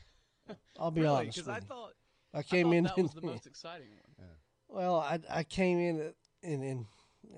I'll 0.78 0.92
be 0.92 1.00
really? 1.00 1.16
honest. 1.16 1.38
Because 1.38 1.48
I 1.48 1.58
thought 1.60 1.92
I 2.32 2.42
came 2.42 2.70
I 2.70 2.76
in. 2.76 2.84
that 2.84 2.96
was 2.96 3.14
the 3.14 3.22
most 3.22 3.46
exciting 3.48 3.88
one. 4.16 4.28
Well, 4.68 4.96
I 4.96 5.18
I 5.28 5.42
came 5.42 5.78
in 5.78 6.12
and, 6.42 6.62
and 6.62 6.86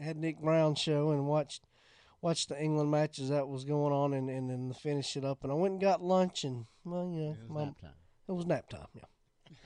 had 0.02 0.16
Nick 0.16 0.40
Brown 0.40 0.74
show 0.74 1.10
and 1.12 1.26
watched 1.26 1.62
watched 2.22 2.48
the 2.48 2.60
England 2.60 2.90
matches 2.90 3.28
that 3.28 3.46
was 3.48 3.64
going 3.64 3.92
on 3.92 4.12
and 4.14 4.28
and 4.30 4.50
then 4.50 4.72
finish 4.72 5.16
it 5.16 5.24
up 5.24 5.42
and 5.44 5.52
I 5.52 5.54
went 5.54 5.72
and 5.72 5.80
got 5.80 6.02
lunch 6.02 6.44
and 6.44 6.66
well 6.84 7.10
you 7.12 7.20
know 7.20 7.30
It 7.32 7.38
was 7.42 7.50
my, 7.50 7.64
nap 7.64 7.80
time. 7.80 7.90
it 8.28 8.32
was 8.32 8.46
nap 8.46 8.68
time 8.68 8.86
yeah 8.94 9.02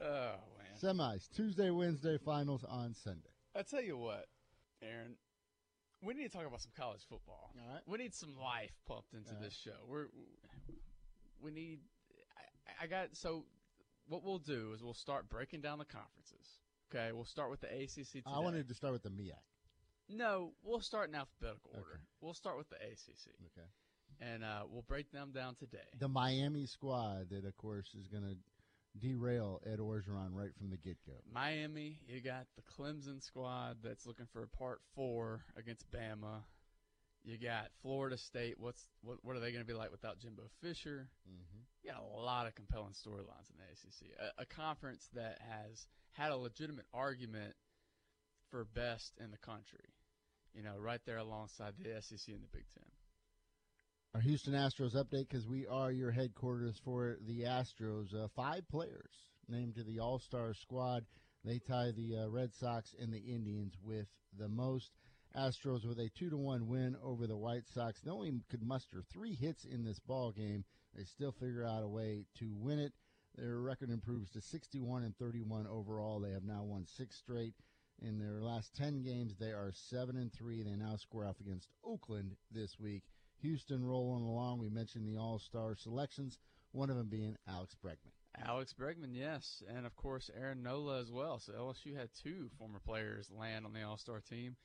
Oh 0.00 0.34
man. 0.58 0.96
Semis 0.96 1.28
Tuesday, 1.34 1.70
Wednesday, 1.70 2.18
finals 2.18 2.64
on 2.68 2.94
Sunday. 2.94 3.30
I 3.56 3.62
tell 3.62 3.82
you 3.82 3.96
what, 3.96 4.26
Aaron, 4.82 5.14
we 6.02 6.14
need 6.14 6.24
to 6.24 6.36
talk 6.36 6.46
about 6.46 6.60
some 6.60 6.72
college 6.76 7.02
football. 7.08 7.52
All 7.54 7.72
right. 7.74 7.82
We 7.86 7.98
need 7.98 8.14
some 8.14 8.34
life 8.40 8.72
pumped 8.86 9.12
into 9.14 9.28
All 9.30 9.34
right. 9.36 9.42
this 9.44 9.54
show. 9.54 9.76
We're 9.86 10.06
we 11.40 11.50
need. 11.52 11.80
I, 12.80 12.84
I 12.84 12.86
got 12.88 13.08
so. 13.12 13.44
What 14.08 14.24
we'll 14.24 14.38
do 14.38 14.72
is 14.74 14.82
we'll 14.82 14.94
start 14.94 15.28
breaking 15.28 15.60
down 15.60 15.78
the 15.78 15.84
conferences. 15.84 16.58
Okay, 16.92 17.12
we'll 17.12 17.24
start 17.24 17.50
with 17.50 17.60
the 17.60 17.68
ACC 17.68 17.94
today. 18.12 18.22
I 18.26 18.40
wanted 18.40 18.68
to 18.68 18.74
start 18.74 18.92
with 18.92 19.02
the 19.04 19.10
MIAC. 19.10 19.32
No, 20.12 20.52
we'll 20.62 20.80
start 20.80 21.08
in 21.08 21.14
alphabetical 21.14 21.70
Okay. 21.70 21.78
order. 21.80 22.00
We'll 22.20 22.34
start 22.34 22.58
with 22.58 22.68
the 22.68 22.76
ACC, 22.76 23.34
Okay. 23.46 23.68
and 24.20 24.44
uh, 24.44 24.64
we'll 24.68 24.82
break 24.82 25.10
them 25.10 25.32
down 25.32 25.54
today. 25.56 25.78
The 25.98 26.08
Miami 26.08 26.66
squad 26.66 27.30
that, 27.30 27.44
of 27.44 27.56
course, 27.56 27.94
is 27.98 28.06
going 28.08 28.24
to 28.24 28.36
derail 28.98 29.60
Ed 29.64 29.78
Orgeron 29.78 30.34
right 30.34 30.54
from 30.58 30.68
the 30.70 30.76
get 30.76 30.98
go. 31.06 31.14
Miami, 31.32 31.98
you 32.06 32.20
got 32.20 32.46
the 32.56 32.62
Clemson 32.62 33.22
squad 33.22 33.78
that's 33.82 34.06
looking 34.06 34.26
for 34.32 34.42
a 34.42 34.48
part 34.48 34.80
four 34.94 35.44
against 35.56 35.90
Bama. 35.90 36.42
You 37.24 37.38
got 37.38 37.68
Florida 37.80 38.18
State. 38.18 38.58
What's 38.58 38.84
what? 39.00 39.18
What 39.22 39.36
are 39.36 39.40
they 39.40 39.52
going 39.52 39.64
to 39.64 39.66
be 39.66 39.78
like 39.78 39.92
without 39.92 40.18
Jimbo 40.18 40.42
Fisher? 40.60 41.08
Mm-hmm. 41.26 41.60
You 41.82 41.90
got 41.92 42.02
a 42.02 42.20
lot 42.20 42.46
of 42.46 42.54
compelling 42.54 42.92
storylines 42.92 43.48
in 43.50 43.56
the 43.56 43.64
ACC, 43.72 44.10
a, 44.38 44.42
a 44.42 44.44
conference 44.44 45.08
that 45.14 45.38
has 45.40 45.86
had 46.12 46.32
a 46.32 46.36
legitimate 46.36 46.84
argument 46.92 47.54
for 48.50 48.64
best 48.64 49.14
in 49.20 49.30
the 49.30 49.38
country. 49.38 49.91
You 50.54 50.62
know, 50.62 50.76
right 50.78 51.00
there 51.06 51.18
alongside 51.18 51.74
the 51.78 52.00
SEC 52.02 52.34
and 52.34 52.42
the 52.42 52.48
Big 52.52 52.64
Ten. 52.74 52.84
Our 54.14 54.20
Houston 54.20 54.52
Astros 54.52 54.94
update 54.94 55.28
because 55.30 55.46
we 55.46 55.66
are 55.66 55.90
your 55.90 56.10
headquarters 56.10 56.78
for 56.84 57.16
the 57.26 57.44
Astros. 57.44 58.14
Uh, 58.14 58.28
five 58.36 58.68
players 58.68 59.12
named 59.48 59.76
to 59.76 59.84
the 59.84 60.00
All 60.00 60.18
Star 60.18 60.52
squad. 60.52 61.06
They 61.44 61.58
tie 61.58 61.92
the 61.96 62.24
uh, 62.24 62.28
Red 62.28 62.52
Sox 62.54 62.94
and 63.00 63.12
the 63.12 63.18
Indians 63.18 63.74
with 63.82 64.06
the 64.38 64.48
most. 64.48 64.90
Astros 65.34 65.86
with 65.86 65.98
a 65.98 66.10
two 66.18 66.28
to 66.28 66.36
one 66.36 66.68
win 66.68 66.94
over 67.02 67.26
the 67.26 67.36
White 67.36 67.66
Sox. 67.72 68.00
They 68.02 68.10
only 68.10 68.32
could 68.50 68.62
muster 68.62 69.02
three 69.12 69.34
hits 69.34 69.64
in 69.64 69.82
this 69.82 69.98
ball 70.00 70.30
game. 70.30 70.64
They 70.94 71.04
still 71.04 71.32
figure 71.32 71.64
out 71.64 71.82
a 71.82 71.88
way 71.88 72.26
to 72.38 72.52
win 72.54 72.78
it. 72.78 72.92
Their 73.36 73.60
record 73.60 73.88
improves 73.88 74.30
to 74.32 74.42
61 74.42 75.04
and 75.04 75.16
31 75.16 75.66
overall. 75.66 76.20
They 76.20 76.32
have 76.32 76.44
now 76.44 76.64
won 76.64 76.86
six 76.86 77.16
straight. 77.16 77.54
In 78.04 78.18
their 78.18 78.40
last 78.40 78.74
10 78.74 79.02
games, 79.02 79.34
they 79.38 79.50
are 79.52 79.72
7 79.72 80.16
and 80.16 80.32
3. 80.32 80.62
They 80.62 80.74
now 80.74 80.96
square 80.96 81.26
off 81.26 81.40
against 81.40 81.68
Oakland 81.84 82.34
this 82.50 82.76
week. 82.80 83.04
Houston 83.42 83.84
rolling 83.84 84.24
along. 84.24 84.58
We 84.58 84.68
mentioned 84.68 85.06
the 85.06 85.18
All 85.18 85.38
Star 85.38 85.76
selections, 85.76 86.38
one 86.72 86.90
of 86.90 86.96
them 86.96 87.08
being 87.08 87.36
Alex 87.48 87.76
Bregman. 87.84 88.12
Alex 88.46 88.74
Bregman, 88.78 89.10
yes, 89.12 89.62
and 89.68 89.84
of 89.84 89.94
course 89.94 90.30
Aaron 90.40 90.62
Nola 90.62 91.00
as 91.00 91.10
well. 91.10 91.38
So 91.38 91.52
LSU 91.52 91.96
had 91.96 92.08
two 92.22 92.50
former 92.58 92.78
players 92.78 93.30
land 93.30 93.66
on 93.66 93.72
the 93.72 93.82
All 93.82 93.98
Star 93.98 94.20
team. 94.20 94.56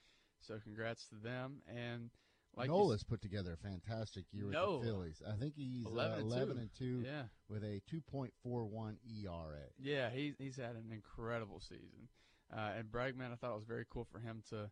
So 0.41 0.60
congrats 0.63 1.08
to 1.08 1.15
them. 1.15 1.62
And 1.67 2.10
like 2.56 2.70
Nola's 2.70 3.03
put 3.03 3.22
together 3.22 3.53
a 3.53 3.67
fantastic 3.67 4.25
year 4.32 4.46
with 4.46 4.53
the 4.53 4.79
Phillies. 4.84 5.22
I 5.27 5.36
think 5.36 5.53
he's 5.56 5.86
11 5.86 6.12
uh, 6.12 6.15
and 6.17 6.32
11 6.32 6.56
2. 6.56 6.62
and 6.62 6.70
2 6.77 7.03
yeah, 7.06 7.24
with 7.50 7.63
a 7.63 7.82
2.41 7.94 8.96
ERA. 9.24 9.58
yeah, 9.79 10.10
he's 10.10 10.36
he's 10.38 10.56
had 10.56 10.75
an 10.75 10.91
incredible 10.91 11.60
season. 11.60 12.08
Uh, 12.56 12.72
and 12.77 12.92
Bregman, 12.92 13.32
I 13.32 13.36
thought 13.36 13.51
it 13.51 13.56
was 13.56 13.66
very 13.66 13.86
cool 13.89 14.06
for 14.12 14.20
him 14.20 14.44
to. 14.50 14.70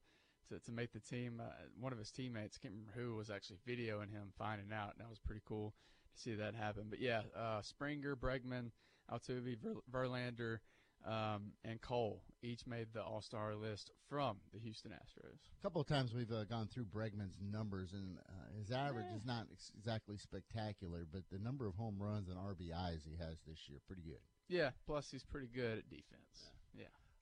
To, 0.50 0.60
to 0.60 0.72
make 0.72 0.94
the 0.94 1.00
team, 1.00 1.42
uh, 1.44 1.50
one 1.80 1.92
of 1.92 1.98
his 1.98 2.12
teammates, 2.12 2.60
can't 2.60 2.76
remember 2.76 2.92
who, 2.96 3.16
was 3.16 3.32
actually 3.32 3.58
videoing 3.68 4.12
him 4.12 4.32
finding 4.38 4.72
out, 4.72 4.92
and 4.92 5.00
that 5.00 5.10
was 5.10 5.18
pretty 5.18 5.42
cool 5.44 5.74
to 6.14 6.22
see 6.22 6.36
that 6.36 6.54
happen. 6.54 6.84
But 6.88 7.00
yeah, 7.02 7.24
uh, 7.36 7.64
Springer, 7.64 8.16
Bregman, 8.16 8.70
Altuve, 9.12 9.58
Ver- 9.58 9.82
Verlander, 9.92 10.60
um, 11.04 11.54
and 11.64 11.82
Cole 11.82 12.22
each 12.44 12.68
made 12.68 12.90
the 12.94 13.02
All 13.02 13.22
Star 13.24 13.56
list 13.56 13.90
from 14.08 14.38
the 14.54 14.60
Houston 14.60 14.92
Astros. 14.92 15.40
A 15.60 15.64
couple 15.64 15.82
of 15.82 15.88
times 15.88 16.14
we've 16.14 16.32
uh, 16.32 16.44
gone 16.44 16.68
through 16.68 16.86
Bregman's 16.86 17.40
numbers, 17.42 17.94
and 17.94 18.20
uh, 18.30 18.58
his 18.60 18.70
average 18.70 19.08
is 19.16 19.26
not 19.26 19.48
ex- 19.52 19.72
exactly 19.76 20.18
spectacular, 20.18 21.08
but 21.12 21.24
the 21.32 21.40
number 21.40 21.66
of 21.66 21.74
home 21.74 21.96
runs 22.00 22.30
and 22.30 22.38
RBIs 22.38 23.02
he 23.04 23.18
has 23.18 23.38
this 23.48 23.68
year, 23.68 23.80
pretty 23.88 24.04
good. 24.04 24.22
Yeah, 24.48 24.70
plus 24.86 25.10
he's 25.10 25.24
pretty 25.24 25.48
good 25.48 25.80
at 25.80 25.90
defense. 25.90 26.04
Yeah. 26.44 26.50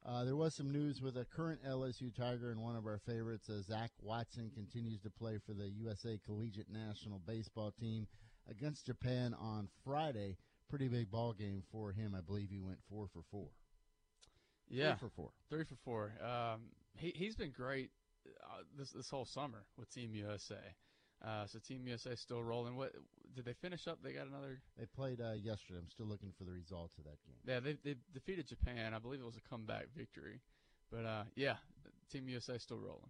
Uh, 0.05 0.25
there 0.25 0.35
was 0.35 0.53
some 0.53 0.69
news 0.71 1.01
with 1.01 1.15
a 1.15 1.25
current 1.25 1.61
LSU 1.63 2.13
Tiger 2.13 2.51
and 2.51 2.61
one 2.61 2.75
of 2.75 2.85
our 2.85 2.99
favorites, 3.05 3.49
uh, 3.49 3.61
Zach 3.61 3.91
Watson, 4.01 4.51
continues 4.53 4.99
to 5.01 5.09
play 5.09 5.37
for 5.45 5.53
the 5.53 5.69
USA 5.69 6.19
Collegiate 6.25 6.69
National 6.69 7.19
Baseball 7.25 7.71
Team 7.71 8.07
against 8.49 8.85
Japan 8.85 9.33
on 9.39 9.69
Friday. 9.85 10.35
Pretty 10.69 10.89
big 10.89 11.09
ball 11.09 11.31
game 11.31 11.63
for 11.71 11.93
him. 11.93 12.15
I 12.17 12.21
believe 12.21 12.49
he 12.49 12.59
went 12.59 12.79
four 12.89 13.07
for 13.13 13.21
four. 13.31 13.47
Yeah. 14.69 14.95
Three 14.95 15.07
for 15.07 15.13
four. 15.15 15.29
Three 15.49 15.63
for 15.63 15.75
four. 15.85 16.13
Um, 16.21 16.61
he 16.97 17.13
he's 17.15 17.35
been 17.35 17.51
great 17.51 17.91
uh, 18.27 18.63
this 18.77 18.91
this 18.91 19.09
whole 19.09 19.25
summer 19.25 19.65
with 19.77 19.89
Team 19.93 20.13
USA. 20.15 20.55
Uh, 21.23 21.45
so 21.45 21.59
Team 21.59 21.87
USA 21.87 22.15
still 22.15 22.43
rolling. 22.43 22.75
What 22.75 22.93
did 23.35 23.45
they 23.45 23.53
finish 23.53 23.87
up? 23.87 23.99
They 24.03 24.11
got 24.11 24.27
another. 24.27 24.59
They 24.77 24.85
played 24.85 25.21
uh, 25.21 25.33
yesterday. 25.33 25.79
I'm 25.79 25.89
still 25.89 26.05
looking 26.05 26.33
for 26.37 26.43
the 26.43 26.51
results 26.51 26.97
of 26.97 27.05
that 27.05 27.17
game. 27.25 27.37
Yeah, 27.47 27.59
they 27.59 27.77
they 27.83 27.97
defeated 28.13 28.47
Japan. 28.47 28.93
I 28.93 28.99
believe 28.99 29.21
it 29.21 29.25
was 29.25 29.37
a 29.37 29.49
comeback 29.49 29.87
victory. 29.95 30.41
But 30.91 31.05
uh, 31.05 31.23
yeah, 31.35 31.55
Team 32.11 32.27
USA 32.27 32.57
still 32.57 32.79
rolling. 32.79 33.09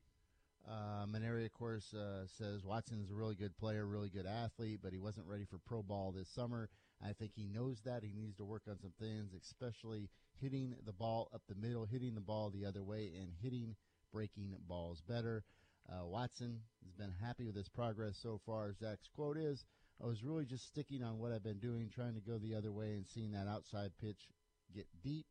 Uh, 0.65 1.05
Mainieri, 1.05 1.45
of 1.45 1.51
course, 1.51 1.93
uh, 1.93 2.25
says 2.37 2.63
Watson's 2.63 3.11
a 3.11 3.13
really 3.13 3.35
good 3.35 3.57
player, 3.57 3.85
really 3.85 4.09
good 4.09 4.25
athlete, 4.25 4.79
but 4.81 4.93
he 4.93 4.99
wasn't 4.99 5.27
ready 5.27 5.43
for 5.43 5.57
pro 5.57 5.83
ball 5.83 6.13
this 6.15 6.29
summer. 6.29 6.69
I 7.05 7.11
think 7.11 7.31
he 7.35 7.49
knows 7.49 7.81
that. 7.83 8.03
He 8.03 8.13
needs 8.13 8.37
to 8.37 8.45
work 8.45 8.63
on 8.69 8.79
some 8.79 8.93
things, 8.97 9.31
especially 9.33 10.09
hitting 10.39 10.75
the 10.85 10.93
ball 10.93 11.29
up 11.33 11.41
the 11.49 11.55
middle, 11.55 11.85
hitting 11.85 12.15
the 12.15 12.21
ball 12.21 12.49
the 12.49 12.65
other 12.65 12.81
way, 12.81 13.11
and 13.19 13.33
hitting 13.41 13.75
breaking 14.13 14.55
balls 14.65 15.01
better. 15.01 15.43
Uh, 15.91 16.05
Watson 16.05 16.59
has 16.83 16.93
been 16.93 17.13
happy 17.21 17.45
with 17.45 17.55
his 17.55 17.69
progress 17.69 18.17
so 18.21 18.39
far. 18.45 18.73
Zach's 18.73 19.09
quote 19.13 19.37
is, 19.37 19.65
I 20.01 20.07
was 20.07 20.23
really 20.23 20.45
just 20.45 20.67
sticking 20.67 21.03
on 21.03 21.19
what 21.19 21.31
I've 21.31 21.43
been 21.43 21.59
doing, 21.59 21.89
trying 21.93 22.15
to 22.15 22.21
go 22.21 22.37
the 22.37 22.55
other 22.55 22.71
way 22.71 22.93
and 22.93 23.05
seeing 23.05 23.31
that 23.31 23.47
outside 23.47 23.91
pitch 24.01 24.27
get 24.73 24.87
deep. 25.03 25.25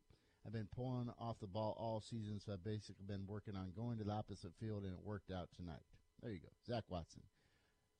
I've 0.45 0.53
been 0.53 0.67
pulling 0.75 1.09
off 1.19 1.39
the 1.39 1.47
ball 1.47 1.75
all 1.79 2.01
season, 2.01 2.39
so 2.39 2.53
I've 2.53 2.63
basically 2.63 3.05
been 3.07 3.25
working 3.27 3.55
on 3.55 3.71
going 3.75 3.97
to 3.97 4.03
the 4.03 4.11
opposite 4.11 4.51
field, 4.59 4.83
and 4.83 4.93
it 4.93 4.99
worked 5.03 5.31
out 5.31 5.49
tonight. 5.55 5.83
There 6.21 6.31
you 6.31 6.39
go, 6.39 6.49
Zach 6.65 6.83
Watson. 6.89 7.21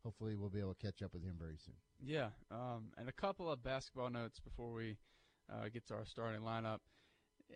Hopefully, 0.04 0.36
we'll 0.36 0.50
be 0.50 0.60
able 0.60 0.74
to 0.74 0.86
catch 0.86 1.02
up 1.02 1.14
with 1.14 1.24
him 1.24 1.36
very 1.40 1.58
soon. 1.66 1.76
Yeah, 2.06 2.30
um, 2.52 2.92
and 2.98 3.08
a 3.08 3.14
couple 3.14 3.50
of 3.50 3.64
basketball 3.64 4.10
notes 4.10 4.40
before 4.40 4.74
we 4.74 4.98
uh, 5.52 5.70
get 5.74 5.88
to 5.88 5.94
our 5.94 6.06
starting 6.06 6.42
lineup. 6.42 6.80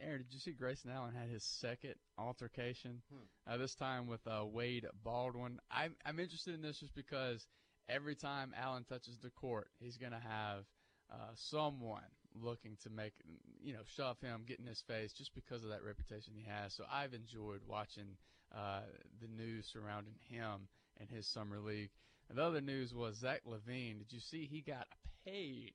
Aaron, 0.01 0.23
did 0.23 0.33
you 0.33 0.39
see 0.39 0.51
Grayson 0.51 0.91
Allen 0.91 1.13
had 1.13 1.29
his 1.29 1.43
second 1.43 1.95
altercation? 2.17 3.01
Uh, 3.47 3.57
this 3.57 3.75
time 3.75 4.07
with 4.07 4.25
uh, 4.27 4.45
Wade 4.45 4.85
Baldwin. 5.03 5.59
I'm 5.71 5.95
I'm 6.05 6.19
interested 6.19 6.53
in 6.53 6.61
this 6.61 6.79
just 6.79 6.95
because 6.95 7.45
every 7.89 8.15
time 8.15 8.53
Allen 8.61 8.85
touches 8.87 9.17
the 9.17 9.29
court, 9.29 9.69
he's 9.79 9.97
going 9.97 10.11
to 10.11 10.19
have 10.19 10.65
uh, 11.11 11.31
someone 11.35 12.03
looking 12.39 12.77
to 12.83 12.89
make 12.89 13.13
you 13.61 13.73
know 13.73 13.83
shove 13.95 14.19
him, 14.19 14.43
get 14.47 14.59
in 14.59 14.65
his 14.65 14.81
face, 14.81 15.13
just 15.13 15.33
because 15.33 15.63
of 15.63 15.69
that 15.69 15.83
reputation 15.83 16.33
he 16.35 16.45
has. 16.49 16.73
So 16.73 16.83
I've 16.91 17.13
enjoyed 17.13 17.61
watching 17.67 18.17
uh, 18.55 18.81
the 19.21 19.27
news 19.27 19.67
surrounding 19.71 20.15
him 20.29 20.67
and 20.99 21.09
his 21.09 21.27
summer 21.27 21.59
league. 21.59 21.91
And 22.29 22.37
the 22.37 22.43
other 22.43 22.61
news 22.61 22.93
was 22.93 23.17
Zach 23.17 23.41
LaVine. 23.47 23.99
Did 23.99 24.11
you 24.11 24.19
see 24.19 24.45
he 24.45 24.61
got 24.61 24.87
paid? 25.25 25.73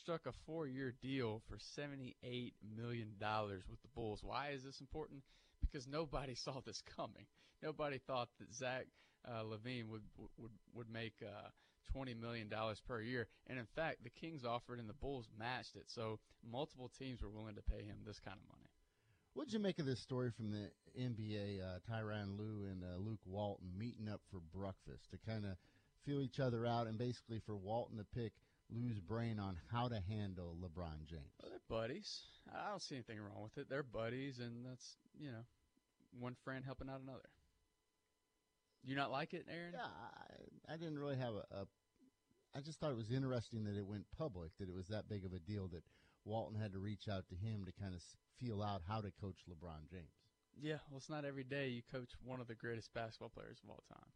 Struck 0.00 0.26
a 0.26 0.32
four-year 0.44 0.94
deal 1.00 1.40
for 1.48 1.58
seventy-eight 1.58 2.54
million 2.76 3.12
dollars 3.20 3.62
with 3.70 3.80
the 3.82 3.88
Bulls. 3.94 4.20
Why 4.22 4.50
is 4.50 4.62
this 4.62 4.80
important? 4.80 5.22
Because 5.60 5.86
nobody 5.86 6.34
saw 6.44 6.60
this 6.64 6.82
coming. 6.96 7.26
Nobody 7.62 7.98
thought 7.98 8.28
that 8.38 8.52
Zach 8.52 8.86
uh, 9.26 9.42
LaVine 9.44 9.88
would 9.88 10.02
would 10.36 10.50
would 10.74 10.90
make 10.90 11.14
uh, 11.22 11.48
twenty 11.92 12.14
million 12.14 12.48
dollars 12.48 12.80
per 12.86 13.00
year, 13.00 13.28
and 13.46 13.58
in 13.58 13.66
fact, 13.76 14.02
the 14.02 14.10
Kings 14.10 14.44
offered 14.44 14.80
and 14.80 14.88
the 14.88 14.94
Bulls 14.94 15.28
matched 15.38 15.76
it. 15.76 15.84
So 15.86 16.18
multiple 16.50 16.90
teams 16.98 17.22
were 17.22 17.30
willing 17.30 17.54
to 17.54 17.62
pay 17.62 17.84
him 17.84 17.98
this 18.04 18.18
kind 18.18 18.36
of 18.36 18.48
money. 18.48 18.68
What'd 19.34 19.52
you 19.52 19.58
make 19.58 19.78
of 19.80 19.86
this 19.86 20.00
story 20.00 20.30
from 20.30 20.50
the 20.50 20.70
NBA? 21.00 21.60
Uh, 21.60 21.78
Tyronn 21.90 22.38
Lue 22.38 22.66
and 22.70 22.84
uh, 22.84 22.98
Luke 22.98 23.20
Walton 23.24 23.68
meeting 23.76 24.08
up 24.08 24.20
for 24.30 24.40
breakfast 24.56 25.10
to 25.10 25.18
kind 25.28 25.44
of 25.44 25.56
feel 26.04 26.20
each 26.20 26.38
other 26.38 26.66
out, 26.66 26.86
and 26.86 26.98
basically 26.98 27.40
for 27.44 27.56
Walton 27.56 27.96
to 27.98 28.04
pick 28.04 28.32
Lue's 28.70 29.00
brain 29.00 29.38
on 29.38 29.56
how 29.70 29.88
to 29.88 30.00
handle 30.08 30.56
LeBron 30.60 31.06
James. 31.06 31.32
Well, 31.40 31.50
they're 31.50 31.60
buddies. 31.68 32.22
I 32.52 32.70
don't 32.70 32.82
see 32.82 32.96
anything 32.96 33.18
wrong 33.20 33.42
with 33.42 33.56
it. 33.58 33.68
They're 33.68 33.82
buddies, 33.82 34.38
and 34.38 34.64
that's 34.66 34.96
you 35.18 35.30
know, 35.30 35.44
one 36.18 36.36
friend 36.44 36.64
helping 36.64 36.88
out 36.88 37.00
another. 37.02 37.28
You 38.84 38.96
not 38.96 39.10
like 39.10 39.32
it, 39.32 39.46
Aaron? 39.50 39.72
Yeah, 39.74 39.86
I, 39.86 40.74
I 40.74 40.76
didn't 40.76 40.98
really 40.98 41.16
have 41.16 41.34
a, 41.34 41.44
a. 41.54 41.66
I 42.54 42.60
just 42.60 42.78
thought 42.78 42.90
it 42.90 42.96
was 42.96 43.10
interesting 43.10 43.64
that 43.64 43.76
it 43.76 43.86
went 43.86 44.04
public, 44.16 44.50
that 44.60 44.68
it 44.68 44.74
was 44.74 44.88
that 44.88 45.08
big 45.08 45.24
of 45.24 45.32
a 45.32 45.40
deal 45.40 45.68
that 45.68 45.82
Walton 46.24 46.60
had 46.60 46.72
to 46.72 46.78
reach 46.78 47.08
out 47.08 47.24
to 47.28 47.34
him 47.34 47.64
to 47.64 47.72
kind 47.72 47.94
of 47.94 48.02
feel 48.38 48.62
out 48.62 48.82
how 48.86 49.00
to 49.00 49.10
coach 49.20 49.38
LeBron 49.48 49.90
James. 49.90 50.12
Yeah, 50.60 50.78
well, 50.88 50.98
it's 50.98 51.10
not 51.10 51.24
every 51.24 51.44
day 51.44 51.68
you 51.68 51.82
coach 51.90 52.10
one 52.24 52.40
of 52.40 52.46
the 52.46 52.54
greatest 52.54 52.92
basketball 52.94 53.30
players 53.30 53.58
of 53.64 53.70
all 53.70 53.82
time. 53.88 54.06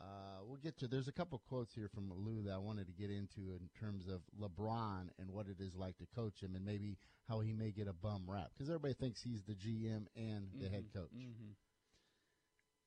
Uh, 0.00 0.44
we'll 0.46 0.58
get 0.58 0.78
to. 0.78 0.86
There's 0.86 1.08
a 1.08 1.12
couple 1.12 1.40
quotes 1.48 1.74
here 1.74 1.88
from 1.92 2.12
Lue 2.14 2.42
that 2.44 2.52
I 2.52 2.58
wanted 2.58 2.86
to 2.86 2.92
get 2.92 3.10
into 3.10 3.52
in 3.52 3.68
terms 3.80 4.06
of 4.06 4.20
LeBron 4.40 5.08
and 5.18 5.30
what 5.30 5.46
it 5.48 5.60
is 5.60 5.74
like 5.74 5.98
to 5.98 6.06
coach 6.14 6.40
him, 6.40 6.54
and 6.54 6.64
maybe 6.64 6.96
how 7.28 7.40
he 7.40 7.52
may 7.52 7.70
get 7.70 7.88
a 7.88 7.92
bum 7.92 8.22
rap 8.26 8.50
because 8.54 8.70
everybody 8.70 8.94
thinks 8.94 9.20
he's 9.20 9.42
the 9.42 9.54
GM 9.54 10.06
and 10.16 10.48
the 10.54 10.66
mm-hmm. 10.66 10.74
head 10.74 10.84
coach. 10.94 11.10
Mm-hmm. 11.16 11.50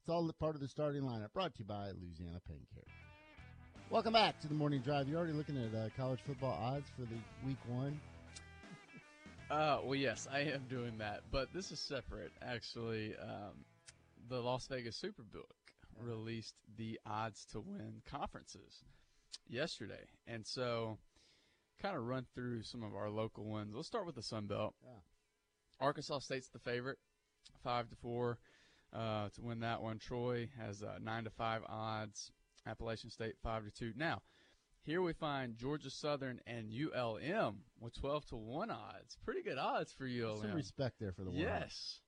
It's 0.01 0.10
all 0.10 0.32
part 0.39 0.56
of 0.56 0.62
the 0.62 0.68
starting 0.68 1.03
lineup. 1.03 1.34
Brought 1.34 1.53
to 1.56 1.60
you 1.60 1.65
by 1.65 1.91
Louisiana 1.91 2.39
Pain 2.48 2.65
Care. 2.74 2.84
Welcome 3.89 4.13
back 4.13 4.39
to 4.39 4.48
the 4.48 4.53
morning 4.53 4.82
drive. 4.82 5.10
You're 5.10 5.18
already 5.18 5.34
looking 5.34 5.58
at 5.58 5.77
uh, 5.77 5.89
college 5.98 6.22
football 6.25 6.58
odds 6.60 6.88
for 6.96 7.01
the 7.01 7.20
week 7.46 7.60
one. 7.68 8.00
Uh, 9.51 9.80
well, 9.84 9.96
yes, 9.96 10.30
I 10.32 10.39
am 10.39 10.63
doing 10.70 10.98
that, 11.00 11.24
but 11.30 11.50
this 11.53 11.72
is 11.72 11.80
separate. 11.82 12.32
Actually, 12.41 13.13
um, 13.22 13.65
the 14.30 14.39
Las 14.39 14.65
Vegas 14.68 14.98
Superbook 14.98 15.51
released 16.00 16.55
the 16.77 17.00
odds 17.05 17.45
to 17.51 17.60
win 17.60 18.01
conferences 18.10 18.83
yesterday, 19.48 20.07
and 20.27 20.45
so 20.45 20.98
kind 21.81 21.95
of 21.95 22.05
run 22.05 22.25
through 22.36 22.63
some 22.63 22.83
of 22.83 22.95
our 22.95 23.10
local 23.10 23.45
ones. 23.45 23.74
Let's 23.75 23.88
start 23.88 24.05
with 24.05 24.15
the 24.15 24.24
Sun 24.24 24.48
Belt. 24.48 24.75
Yeah. 24.83 25.00
Arkansas 25.79 26.19
State's 26.19 26.50
the 26.50 26.60
favorite, 26.60 27.00
five 27.63 27.89
to 27.89 27.95
four 27.95 28.38
uh, 28.93 29.29
to 29.29 29.41
win 29.41 29.62
that 29.62 29.81
one. 29.81 30.00
Troy 30.00 30.50
has 30.60 30.83
uh, 30.83 30.98
nine 31.01 31.24
to 31.24 31.29
five 31.29 31.62
odds. 31.67 32.31
Appalachian 32.67 33.10
State 33.10 33.36
five 33.41 33.63
to 33.63 33.71
two. 33.71 33.93
Now, 33.95 34.21
here 34.83 35.01
we 35.01 35.13
find 35.13 35.57
Georgia 35.57 35.89
Southern 35.89 36.39
and 36.45 36.71
ULM 36.71 37.62
with 37.79 38.00
twelve 38.00 38.25
to 38.27 38.36
one 38.36 38.69
odds. 38.69 39.17
Pretty 39.25 39.41
good 39.41 39.57
odds 39.57 39.91
for 39.91 40.05
ULM. 40.05 40.41
Some 40.41 40.53
respect 40.53 41.00
there 41.00 41.12
for 41.12 41.24
the 41.24 41.31
yes, 41.31 42.01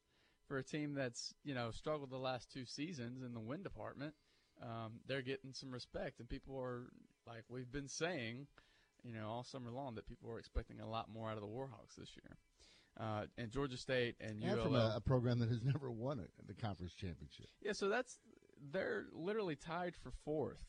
for 0.53 0.59
a 0.59 0.63
team 0.63 0.93
that's 0.93 1.33
you 1.43 1.55
know 1.55 1.71
struggled 1.71 2.11
the 2.11 2.17
last 2.17 2.51
two 2.53 2.63
seasons 2.63 3.23
in 3.23 3.33
the 3.33 3.39
win 3.39 3.63
department. 3.63 4.13
Um, 4.61 4.99
they're 5.07 5.23
getting 5.23 5.51
some 5.51 5.71
respect, 5.71 6.19
and 6.19 6.29
people 6.29 6.59
are 6.59 6.83
like 7.25 7.43
we've 7.49 7.71
been 7.71 7.87
saying, 7.87 8.45
you 9.03 9.13
know, 9.13 9.27
all 9.27 9.43
summer 9.43 9.71
long 9.71 9.95
that 9.95 10.07
people 10.07 10.29
are 10.29 10.37
expecting 10.37 10.79
a 10.79 10.87
lot 10.87 11.07
more 11.11 11.27
out 11.27 11.37
of 11.37 11.41
the 11.41 11.47
Warhawks 11.47 11.95
this 11.97 12.11
year 12.15 12.37
uh, 12.99 13.25
and 13.35 13.49
Georgia 13.49 13.77
State 13.77 14.15
and, 14.21 14.43
and 14.43 14.61
from 14.61 14.75
a, 14.75 14.93
a, 14.97 15.01
program 15.01 15.39
that 15.39 15.49
has 15.49 15.63
never 15.63 15.89
won 15.89 16.19
a, 16.19 16.45
the 16.45 16.53
conference 16.53 16.93
championship. 16.93 17.47
Yeah, 17.63 17.71
so 17.73 17.89
that's 17.89 18.19
they're 18.71 19.05
literally 19.11 19.55
tied 19.55 19.95
for 19.95 20.11
fourth 20.23 20.63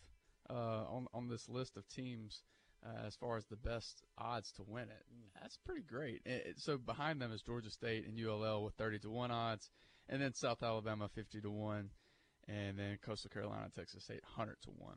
uh, 0.49 0.85
on 0.89 1.09
on 1.13 1.29
this 1.29 1.47
list 1.47 1.77
of 1.77 1.87
teams 1.89 2.43
uh, 2.85 3.07
as 3.07 3.17
far 3.17 3.37
as 3.37 3.45
the 3.47 3.57
best 3.57 4.03
odds 4.19 4.53
to 4.53 4.63
win 4.67 4.85
it. 4.85 5.05
That's 5.41 5.57
pretty 5.65 5.83
great. 5.83 6.23
It, 6.25 6.57
so 6.59 6.77
behind 6.77 7.21
them 7.21 7.33
is 7.33 7.43
Georgia 7.43 7.71
State 7.71 8.07
and 8.07 8.19
ULL 8.19 8.65
with 8.65 8.75
thirty 8.75 8.99
to 9.01 9.11
one 9.11 9.31
odds, 9.31 9.71
and 10.09 10.21
then 10.21 10.35
South 10.35 10.63
Alabama 10.63 11.09
fifty 11.15 11.41
to 11.41 11.51
one, 11.51 11.91
and 12.49 12.79
then 12.79 12.99
Coastal 13.05 13.31
Carolina, 13.31 13.69
Texas 13.75 14.05
State 14.05 14.23
hundred 14.25 14.57
to 14.63 14.71
one. 14.71 14.97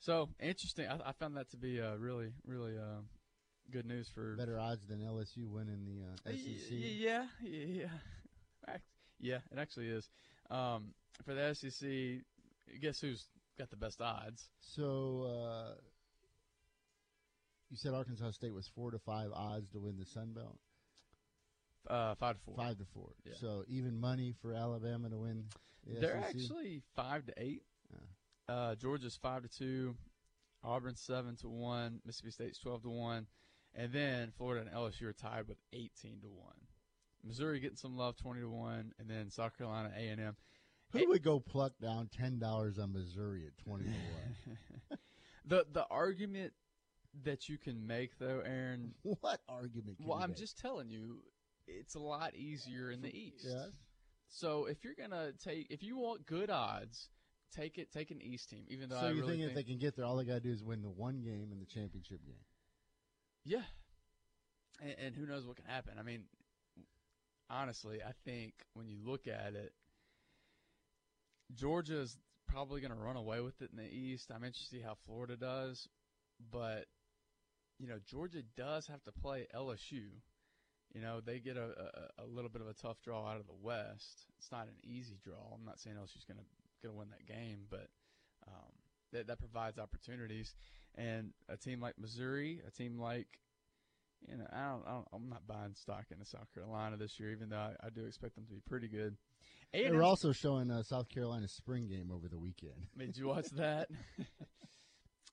So 0.00 0.28
interesting. 0.40 0.86
I, 0.86 1.10
I 1.10 1.12
found 1.12 1.36
that 1.36 1.50
to 1.50 1.56
be 1.56 1.78
a 1.78 1.96
really, 1.96 2.32
really 2.46 2.76
uh, 2.76 3.00
good 3.70 3.86
news 3.86 4.08
for 4.14 4.36
better 4.36 4.58
odds 4.58 4.86
than 4.86 5.00
LSU 5.00 5.48
winning 5.48 5.84
the 5.84 6.30
uh, 6.30 6.36
SEC. 6.36 6.70
Yeah, 6.70 7.26
yeah, 7.42 7.86
yeah. 9.20 9.38
It 9.50 9.58
actually 9.58 9.88
is. 9.88 10.08
Um, 10.50 10.94
for 11.24 11.34
the 11.34 11.54
SEC, 11.54 11.88
guess 12.80 13.00
who's 13.00 13.24
got 13.58 13.70
the 13.70 13.76
best 13.76 14.00
odds? 14.00 14.48
So 14.60 15.22
uh, 15.22 15.74
you 17.70 17.76
said 17.76 17.94
Arkansas 17.94 18.30
State 18.32 18.54
was 18.54 18.68
four 18.74 18.90
to 18.90 18.98
five 18.98 19.30
odds 19.32 19.70
to 19.70 19.80
win 19.80 19.96
the 19.98 20.06
Sun 20.06 20.32
Belt. 20.34 20.58
Uh, 21.88 22.14
five 22.16 22.36
to 22.36 22.40
four. 22.44 22.56
Five 22.56 22.78
to 22.78 22.84
four. 22.92 23.10
Yeah. 23.24 23.34
So 23.40 23.64
even 23.68 24.00
money 24.00 24.34
for 24.42 24.52
Alabama 24.52 25.08
to 25.10 25.18
win. 25.18 25.44
The 25.86 26.00
They're 26.00 26.22
SEC? 26.22 26.34
actually 26.36 26.82
five 26.94 27.26
to 27.26 27.32
eight. 27.36 27.62
Uh, 28.48 28.74
Georgia's 28.76 29.18
five 29.20 29.42
to 29.42 29.48
two. 29.48 29.96
Auburn 30.64 30.96
seven 30.96 31.36
to 31.36 31.48
one. 31.48 32.00
Mississippi 32.04 32.30
State's 32.32 32.58
twelve 32.58 32.82
to 32.82 32.90
one. 32.90 33.26
And 33.76 33.92
then 33.92 34.32
Florida 34.36 34.66
and 34.66 34.74
LSU 34.74 35.02
are 35.02 35.12
tied 35.12 35.46
with 35.48 35.58
18 35.74 36.20
to 36.22 36.28
1. 36.28 36.52
Missouri 37.22 37.60
getting 37.60 37.76
some 37.76 37.96
love 37.96 38.16
20 38.16 38.40
to 38.40 38.48
1 38.48 38.92
and 38.98 39.10
then 39.10 39.30
South 39.30 39.56
Carolina 39.58 39.92
A&M. 39.94 40.34
Who 40.92 41.08
would 41.08 41.22
go 41.22 41.40
pluck 41.40 41.72
down 41.80 42.08
$10 42.18 42.82
on 42.82 42.92
Missouri 42.92 43.44
at 43.46 43.58
20 43.64 43.84
to 43.84 43.90
1? 43.90 44.98
the 45.46 45.66
the 45.72 45.84
argument 45.90 46.54
that 47.24 47.48
you 47.48 47.58
can 47.58 47.86
make 47.86 48.18
though, 48.18 48.42
Aaron, 48.44 48.94
what 49.02 49.40
argument 49.48 49.96
Well, 50.00 50.18
I'm 50.18 50.30
make? 50.30 50.38
just 50.38 50.58
telling 50.58 50.90
you 50.90 51.18
it's 51.66 51.94
a 51.94 52.00
lot 52.00 52.34
easier 52.36 52.90
in 52.90 53.02
the 53.02 53.14
East. 53.14 53.46
Yes. 53.48 53.70
So 54.28 54.66
if 54.66 54.84
you're 54.84 54.94
going 54.94 55.10
to 55.10 55.32
take 55.42 55.66
if 55.70 55.82
you 55.82 55.96
want 55.98 56.26
good 56.26 56.50
odds, 56.50 57.08
take 57.54 57.78
it 57.78 57.92
take 57.92 58.10
an 58.10 58.20
East 58.20 58.50
team 58.50 58.64
even 58.68 58.88
though 58.88 59.00
So 59.00 59.06
I 59.06 59.10
you 59.10 59.16
really 59.20 59.28
think, 59.28 59.40
think 59.42 59.50
if 59.50 59.54
they 59.56 59.62
can 59.64 59.78
get 59.78 59.96
there, 59.96 60.04
all 60.04 60.16
they 60.16 60.24
got 60.24 60.34
to 60.34 60.40
do 60.40 60.50
is 60.50 60.62
win 60.62 60.82
the 60.82 60.90
one 60.90 61.22
game 61.22 61.48
in 61.52 61.58
the 61.58 61.66
championship 61.66 62.24
game? 62.24 62.44
Yeah. 63.44 63.62
And, 64.82 64.94
and 64.98 65.14
who 65.16 65.26
knows 65.26 65.46
what 65.46 65.56
can 65.56 65.64
happen. 65.64 65.94
I 65.98 66.02
mean, 66.02 66.24
honestly, 67.48 68.00
I 68.02 68.12
think 68.24 68.52
when 68.74 68.88
you 68.88 68.98
look 69.02 69.26
at 69.26 69.54
it, 69.54 69.72
Georgia's 71.54 72.18
probably 72.48 72.80
going 72.80 72.92
to 72.92 72.98
run 72.98 73.16
away 73.16 73.40
with 73.40 73.60
it 73.62 73.70
in 73.70 73.78
the 73.78 73.90
East. 73.90 74.30
I'm 74.30 74.44
interested 74.44 74.70
to 74.70 74.76
see 74.76 74.82
how 74.82 74.96
Florida 75.06 75.36
does. 75.36 75.88
But, 76.52 76.86
you 77.78 77.88
know, 77.88 77.98
Georgia 78.06 78.42
does 78.56 78.86
have 78.86 79.02
to 79.04 79.12
play 79.12 79.46
LSU. 79.54 80.04
You 80.94 81.00
know, 81.02 81.20
they 81.20 81.40
get 81.40 81.56
a, 81.56 82.12
a, 82.18 82.24
a 82.24 82.26
little 82.26 82.48
bit 82.48 82.62
of 82.62 82.68
a 82.68 82.74
tough 82.74 83.02
draw 83.02 83.26
out 83.26 83.38
of 83.38 83.46
the 83.46 83.56
West. 83.60 84.24
It's 84.38 84.50
not 84.50 84.62
an 84.68 84.76
easy 84.82 85.18
draw. 85.22 85.52
I'm 85.52 85.64
not 85.64 85.78
saying 85.78 85.96
LSU's 85.96 86.24
going 86.24 86.38
to 86.38 86.44
going 86.82 86.94
to 86.94 86.98
win 86.98 87.08
that 87.10 87.26
game, 87.26 87.66
but 87.70 87.88
um, 88.46 88.72
that 89.12 89.26
that 89.26 89.38
provides 89.38 89.78
opportunities. 89.78 90.54
And 90.94 91.32
a 91.48 91.56
team 91.56 91.80
like 91.80 91.98
Missouri, 91.98 92.62
a 92.66 92.70
team 92.70 92.98
like 92.98 93.26
you 94.26 94.36
know, 94.36 94.46
I 94.50 94.70
don't, 94.70 94.82
I 94.86 94.92
don't 94.92 95.08
I'm 95.12 95.28
not 95.28 95.46
buying 95.46 95.74
stock 95.74 96.06
into 96.10 96.24
South 96.24 96.52
Carolina 96.54 96.96
this 96.96 97.18
year, 97.20 97.30
even 97.32 97.50
though 97.50 97.56
I, 97.56 97.74
I 97.86 97.90
do 97.90 98.04
expect 98.06 98.34
them 98.34 98.44
to 98.46 98.52
be 98.52 98.60
pretty 98.66 98.88
good. 98.88 99.16
They 99.72 99.90
were 99.90 100.02
also 100.02 100.32
showing 100.32 100.70
uh, 100.70 100.82
South 100.84 101.08
Carolina's 101.08 101.52
spring 101.52 101.88
game 101.88 102.10
over 102.10 102.28
the 102.28 102.38
weekend. 102.38 102.86
Did 102.96 103.16
you 103.16 103.26
watch 103.26 103.48
that? 103.56 103.88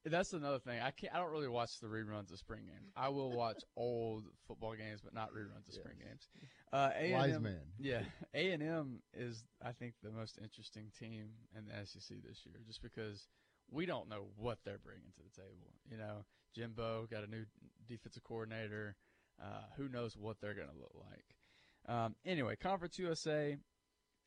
That's 0.06 0.34
another 0.34 0.60
thing. 0.60 0.82
I 0.82 0.92
can't. 0.92 1.14
I 1.14 1.18
don't 1.18 1.32
really 1.32 1.48
watch 1.48 1.80
the 1.80 1.88
reruns 1.88 2.32
of 2.32 2.38
spring 2.38 2.64
games. 2.66 2.92
I 2.96 3.10
will 3.10 3.32
watch 3.32 3.64
old 3.78 4.26
football 4.48 4.74
games, 4.76 5.00
but 5.04 5.14
not 5.14 5.32
reruns 5.34 5.68
of 5.68 5.74
spring 5.74 5.96
games. 6.00 6.28
Uh, 6.74 6.90
A&M, 6.96 7.12
Wise 7.14 7.40
man. 7.40 7.60
Yeah, 7.80 8.02
A 8.34 8.52
and 8.52 8.62
M 8.62 9.00
is, 9.14 9.44
I 9.64 9.72
think, 9.72 9.94
the 10.04 10.12
most 10.12 10.38
interesting 10.42 10.92
team 11.00 11.30
in 11.58 11.66
the 11.66 11.86
SEC 11.86 12.18
this 12.28 12.46
year, 12.46 12.56
just 12.68 12.82
because 12.82 13.28
we 13.72 13.86
don't 13.86 14.10
know 14.10 14.26
what 14.36 14.60
they're 14.66 14.78
bringing 14.78 15.12
to 15.16 15.24
the 15.24 15.42
table. 15.42 15.72
You 15.90 15.98
know, 15.98 16.26
Jimbo 16.54 17.08
got 17.10 17.24
a 17.24 17.28
new 17.28 17.46
defensive 17.88 18.24
coordinator. 18.24 18.96
Uh, 19.42 19.64
who 19.78 19.90
knows 19.90 20.16
what 20.18 20.40
they're 20.42 20.54
going 20.54 20.68
to 20.68 20.78
look 20.78 20.94
like? 20.96 21.96
Um, 21.96 22.16
anyway, 22.26 22.56
Conference 22.56 23.00
USA, 23.00 23.58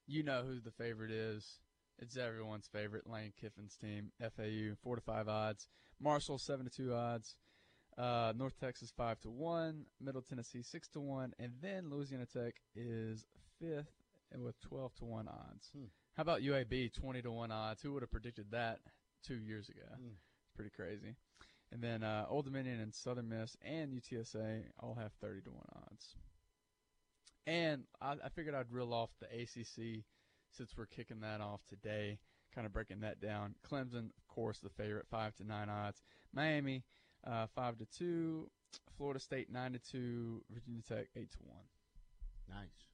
you 0.06 0.22
know 0.22 0.42
who 0.46 0.60
the 0.60 0.72
favorite 0.72 1.10
is. 1.10 1.58
It's 1.98 2.16
everyone's 2.16 2.68
favorite, 2.68 3.08
Lane 3.08 3.32
Kiffin's 3.40 3.76
team, 3.76 4.12
FAU, 4.20 4.74
four 4.82 4.96
to 4.96 5.02
five 5.02 5.28
odds. 5.28 5.66
Marshall, 5.98 6.38
seven 6.38 6.66
to 6.66 6.70
two 6.70 6.92
odds. 6.92 7.36
Uh, 7.96 8.34
North 8.36 8.58
Texas 8.60 8.92
five 8.94 9.18
to 9.20 9.30
one, 9.30 9.86
Middle 10.00 10.20
Tennessee 10.20 10.62
six 10.62 10.88
to 10.88 11.00
one, 11.00 11.32
and 11.38 11.52
then 11.62 11.88
Louisiana 11.88 12.26
Tech 12.26 12.54
is 12.74 13.24
fifth 13.58 13.90
and 14.30 14.42
with 14.42 14.60
twelve 14.60 14.94
to 14.96 15.06
one 15.06 15.28
odds. 15.28 15.70
Hmm. 15.74 15.84
How 16.14 16.22
about 16.22 16.42
UAB 16.42 16.92
twenty 16.92 17.22
to 17.22 17.30
one 17.30 17.50
odds? 17.50 17.80
Who 17.80 17.94
would 17.94 18.02
have 18.02 18.10
predicted 18.10 18.50
that 18.50 18.80
two 19.26 19.36
years 19.36 19.70
ago? 19.70 19.88
Hmm. 19.96 20.16
Pretty 20.54 20.70
crazy. 20.76 21.14
And 21.72 21.82
then 21.82 22.02
uh, 22.02 22.26
Old 22.28 22.44
Dominion 22.44 22.80
and 22.80 22.94
Southern 22.94 23.30
Miss 23.30 23.56
and 23.62 23.90
UTSA 23.90 24.64
all 24.78 24.96
have 25.00 25.12
thirty 25.22 25.40
to 25.40 25.50
one 25.50 25.66
odds. 25.74 26.14
And 27.46 27.84
I, 28.02 28.16
I 28.22 28.28
figured 28.28 28.54
I'd 28.54 28.70
reel 28.70 28.92
off 28.92 29.10
the 29.20 29.26
ACC 29.26 30.04
since 30.56 30.76
we're 30.76 30.86
kicking 30.86 31.20
that 31.20 31.40
off 31.40 31.60
today, 31.68 32.18
kind 32.54 32.66
of 32.66 32.72
breaking 32.72 33.00
that 33.00 33.20
down. 33.20 33.54
Clemson, 33.68 34.10
of 34.16 34.28
course, 34.28 34.58
the 34.58 34.70
favorite, 34.70 35.06
five 35.10 35.34
to 35.36 35.44
nine 35.44 35.68
odds. 35.68 36.02
Miami, 36.32 36.84
uh, 37.26 37.46
five 37.54 37.78
to 37.78 37.86
two. 37.86 38.50
Florida 38.96 39.20
State, 39.20 39.50
nine 39.50 39.72
to 39.72 39.78
two. 39.78 40.42
Virginia 40.50 40.82
Tech, 40.82 41.06
eight 41.16 41.30
to 41.32 41.38
one. 41.42 41.64
Nice. 42.48 42.88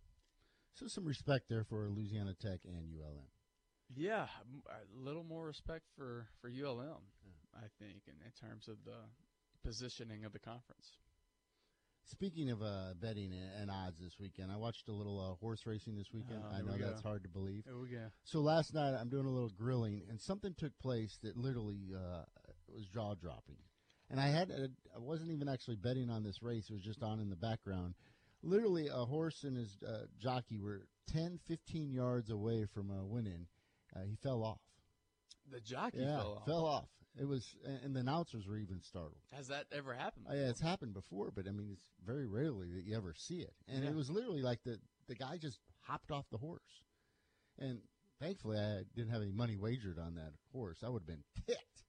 So 0.74 0.86
some 0.86 1.04
respect 1.04 1.48
there 1.48 1.64
for 1.64 1.88
Louisiana 1.88 2.34
Tech 2.34 2.60
and 2.64 2.88
ULM. 2.98 3.28
Yeah, 3.94 4.26
a 4.68 5.04
little 5.04 5.24
more 5.24 5.46
respect 5.46 5.84
for 5.96 6.26
for 6.40 6.48
ULM, 6.48 7.02
I 7.54 7.66
think, 7.78 8.02
in, 8.06 8.14
in 8.24 8.48
terms 8.48 8.68
of 8.68 8.76
the 8.84 8.96
positioning 9.62 10.24
of 10.24 10.32
the 10.32 10.38
conference. 10.38 10.96
Speaking 12.04 12.50
of 12.50 12.62
uh, 12.62 12.94
betting 13.00 13.32
and 13.60 13.70
odds 13.70 13.98
this 14.00 14.18
weekend, 14.18 14.50
I 14.50 14.56
watched 14.56 14.88
a 14.88 14.92
little 14.92 15.20
uh, 15.20 15.34
horse 15.40 15.62
racing 15.66 15.96
this 15.96 16.12
weekend. 16.12 16.42
Oh, 16.44 16.54
I 16.54 16.60
know 16.60 16.72
we 16.72 16.82
that's 16.82 17.02
hard 17.02 17.22
to 17.22 17.28
believe. 17.28 17.64
Here 17.64 17.78
we 17.78 17.88
go. 17.88 18.06
So 18.24 18.40
last 18.40 18.74
night 18.74 18.94
I'm 18.98 19.08
doing 19.08 19.26
a 19.26 19.30
little 19.30 19.50
grilling, 19.50 20.02
and 20.08 20.20
something 20.20 20.54
took 20.58 20.76
place 20.78 21.18
that 21.22 21.36
literally 21.36 21.90
uh, 21.94 22.24
was 22.68 22.86
jaw 22.86 23.14
dropping. 23.14 23.56
And 24.10 24.20
I 24.20 24.28
had 24.28 24.50
a, 24.50 24.68
I 24.94 24.98
wasn't 24.98 25.30
even 25.30 25.48
actually 25.48 25.76
betting 25.76 26.10
on 26.10 26.22
this 26.22 26.42
race; 26.42 26.68
it 26.68 26.72
was 26.72 26.82
just 26.82 27.02
on 27.02 27.20
in 27.20 27.30
the 27.30 27.36
background. 27.36 27.94
Literally, 28.42 28.88
a 28.88 29.04
horse 29.04 29.44
and 29.44 29.56
his 29.56 29.78
uh, 29.86 30.06
jockey 30.20 30.58
were 30.58 30.88
10, 31.12 31.38
15 31.46 31.92
yards 31.92 32.30
away 32.30 32.66
from 32.74 32.90
uh, 32.90 33.04
winning. 33.04 33.46
Uh, 33.94 34.00
he 34.04 34.16
fell 34.16 34.42
off. 34.42 34.58
The 35.50 35.60
jockey 35.60 35.98
yeah, 35.98 36.18
fell 36.18 36.34
off. 36.34 36.46
fell 36.46 36.66
off. 36.66 36.88
It 37.18 37.26
was, 37.26 37.54
and- 37.64 37.94
the 37.94 38.00
announcers 38.00 38.46
were 38.46 38.56
even 38.56 38.80
startled. 38.80 39.20
Has 39.32 39.48
that 39.48 39.66
ever 39.72 39.92
happened? 39.94 40.26
Oh, 40.30 40.34
yeah, 40.34 40.48
it's 40.48 40.60
happened 40.60 40.94
before, 40.94 41.30
but 41.30 41.46
I 41.46 41.50
mean, 41.52 41.70
it's 41.72 41.84
very 42.04 42.26
rarely 42.26 42.72
that 42.72 42.84
you 42.84 42.96
ever 42.96 43.12
see 43.14 43.40
it. 43.42 43.54
And 43.68 43.84
Yeah. 43.84 43.90
it 43.90 43.94
was 43.96 44.10
literally 44.10 44.42
like 44.42 44.62
the 44.64 44.80
the 45.08 45.14
guy 45.16 45.36
just 45.36 45.58
hopped 45.80 46.10
off 46.10 46.30
the 46.30 46.38
horse, 46.38 46.84
and 47.58 47.82
thankfully 48.20 48.56
I 48.58 48.84
didn't 48.94 49.10
have 49.10 49.20
any 49.20 49.32
money 49.32 49.56
wagered 49.56 49.98
on 49.98 50.14
that 50.14 50.32
horse. 50.52 50.82
I 50.82 50.88
would 50.88 51.02
have 51.02 51.06
been 51.06 51.24
ticked. 51.46 51.84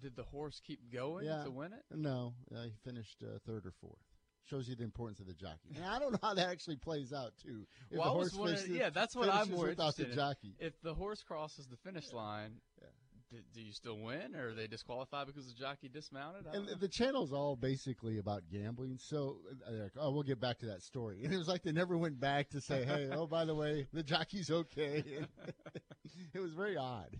Did 0.00 0.16
the 0.16 0.24
horse 0.24 0.60
keep 0.60 0.90
going 0.90 1.26
Yeah. 1.26 1.44
to 1.44 1.50
win 1.50 1.72
it? 1.72 1.84
No, 1.90 2.34
uh, 2.54 2.62
he 2.64 2.72
finished 2.84 3.22
uh, 3.22 3.38
third 3.44 3.66
or 3.66 3.72
fourth. 3.72 4.02
Shows 4.44 4.68
you 4.68 4.76
the 4.76 4.84
importance 4.84 5.20
of 5.20 5.26
the 5.26 5.34
jockey. 5.34 5.70
And 5.74 5.84
I 5.84 5.98
don't 5.98 6.12
know 6.12 6.18
how 6.22 6.34
that 6.34 6.48
actually 6.50 6.76
plays 6.76 7.12
out 7.12 7.32
too. 7.38 7.66
If 7.90 7.98
Well, 7.98 8.08
the 8.12 8.14
I 8.14 8.18
was 8.18 8.28
horse 8.32 8.38
wondering- 8.38 8.56
finishes- 8.58 8.76
yeah, 8.78 8.90
that's 8.90 9.16
what 9.16 9.28
I'm 9.30 9.50
more 9.50 9.68
without 9.68 9.96
the 9.96 10.08
in. 10.08 10.14
jockey. 10.14 10.54
If 10.58 10.78
the 10.82 10.94
horse 10.94 11.22
crosses 11.22 11.66
the 11.68 11.76
finish 11.78 12.12
line. 12.12 12.60
Do, 13.34 13.40
do 13.54 13.66
you 13.66 13.72
still 13.72 13.98
win, 13.98 14.34
or 14.36 14.48
are 14.48 14.54
they 14.54 14.66
disqualified 14.66 15.26
because 15.26 15.46
the 15.46 15.58
jockey 15.58 15.88
dismounted? 15.88 16.46
And 16.52 16.66
know. 16.66 16.72
the, 16.72 16.80
the 16.80 16.88
channel's 16.88 17.32
all 17.32 17.56
basically 17.56 18.18
about 18.18 18.42
gambling. 18.50 18.98
So, 18.98 19.38
uh, 19.66 19.72
like, 19.72 19.92
oh, 19.98 20.12
we'll 20.12 20.22
get 20.22 20.40
back 20.40 20.58
to 20.58 20.66
that 20.66 20.82
story. 20.82 21.24
And 21.24 21.32
it 21.34 21.36
was 21.36 21.48
like 21.48 21.62
they 21.62 21.72
never 21.72 21.98
went 21.98 22.20
back 22.20 22.50
to 22.50 22.60
say, 22.60 22.84
hey, 22.84 23.08
oh, 23.12 23.26
by 23.26 23.44
the 23.44 23.54
way, 23.54 23.86
the 23.92 24.02
jockey's 24.02 24.50
okay. 24.50 25.02
it 26.34 26.40
was 26.40 26.52
very 26.52 26.76
odd. 26.76 27.16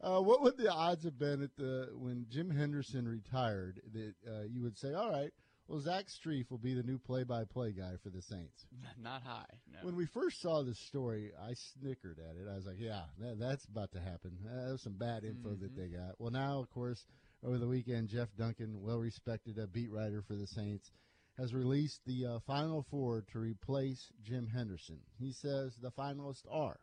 Uh, 0.00 0.20
what 0.20 0.42
would 0.42 0.58
the 0.58 0.70
odds 0.70 1.04
have 1.04 1.18
been 1.18 1.42
at 1.42 1.56
the 1.56 1.88
when 1.94 2.26
Jim 2.28 2.50
Henderson 2.50 3.08
retired 3.08 3.80
that 3.92 4.14
uh, 4.28 4.42
you 4.50 4.62
would 4.62 4.76
say, 4.76 4.92
all 4.92 5.10
right, 5.10 5.32
well, 5.68 5.80
Zach 5.80 6.06
Strief 6.06 6.50
will 6.50 6.58
be 6.58 6.74
the 6.74 6.82
new 6.82 6.98
play-by-play 6.98 7.72
guy 7.72 7.92
for 8.02 8.10
the 8.10 8.22
Saints? 8.22 8.66
Not 9.02 9.22
high. 9.22 9.46
No. 9.72 9.78
When 9.82 9.96
we 9.96 10.06
first 10.06 10.40
saw 10.42 10.62
this 10.62 10.78
story, 10.86 11.32
I 11.40 11.54
snickered 11.54 12.18
at 12.18 12.36
it. 12.36 12.50
I 12.50 12.56
was 12.56 12.66
like, 12.66 12.78
yeah, 12.78 13.04
that, 13.18 13.38
that's 13.38 13.64
about 13.64 13.92
to 13.92 14.00
happen. 14.00 14.32
That 14.44 14.72
was 14.72 14.82
some 14.82 14.98
bad 14.98 15.24
info 15.24 15.54
that 15.54 15.76
they 15.76 15.88
got. 15.88 16.14
Well, 16.18 16.30
now, 16.30 16.58
of 16.58 16.70
course, 16.70 17.04
over 17.42 17.58
the 17.58 17.68
weekend, 17.68 18.08
Jeff 18.08 18.28
Duncan, 18.36 18.82
well 18.82 18.98
respected 18.98 19.58
uh, 19.58 19.66
beat 19.72 19.90
writer 19.90 20.22
for 20.26 20.34
the 20.34 20.46
Saints, 20.46 20.90
has 21.38 21.54
released 21.54 22.00
the 22.06 22.26
uh, 22.26 22.38
final 22.46 22.86
four 22.90 23.24
to 23.32 23.38
replace 23.38 24.12
Jim 24.22 24.46
Henderson. 24.46 25.00
He 25.18 25.32
says 25.32 25.74
the 25.80 25.90
finalists 25.90 26.44
are 26.50 26.78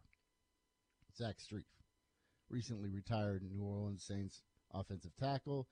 Zach 1.15 1.35
Strief, 1.37 1.63
recently 2.49 2.89
retired 2.89 3.43
New 3.43 3.63
Orleans 3.63 4.03
Saints 4.07 4.41
offensive 4.73 5.15
tackle, 5.17 5.67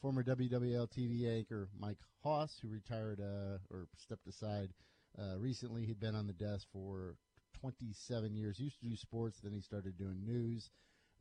former 0.00 0.22
WWL 0.22 0.88
TV 0.90 1.28
anchor 1.28 1.68
Mike 1.78 1.98
Hoss, 2.22 2.58
who 2.60 2.68
retired 2.68 3.20
uh, 3.20 3.58
or 3.70 3.86
stepped 3.96 4.26
aside 4.26 4.70
uh, 5.18 5.38
recently. 5.38 5.84
He'd 5.84 6.00
been 6.00 6.14
on 6.14 6.26
the 6.26 6.32
desk 6.32 6.66
for 6.72 7.16
27 7.60 8.34
years. 8.34 8.58
Used 8.58 8.80
to 8.80 8.88
do 8.88 8.96
sports, 8.96 9.40
then 9.42 9.52
he 9.52 9.60
started 9.60 9.98
doing 9.98 10.24
news. 10.24 10.70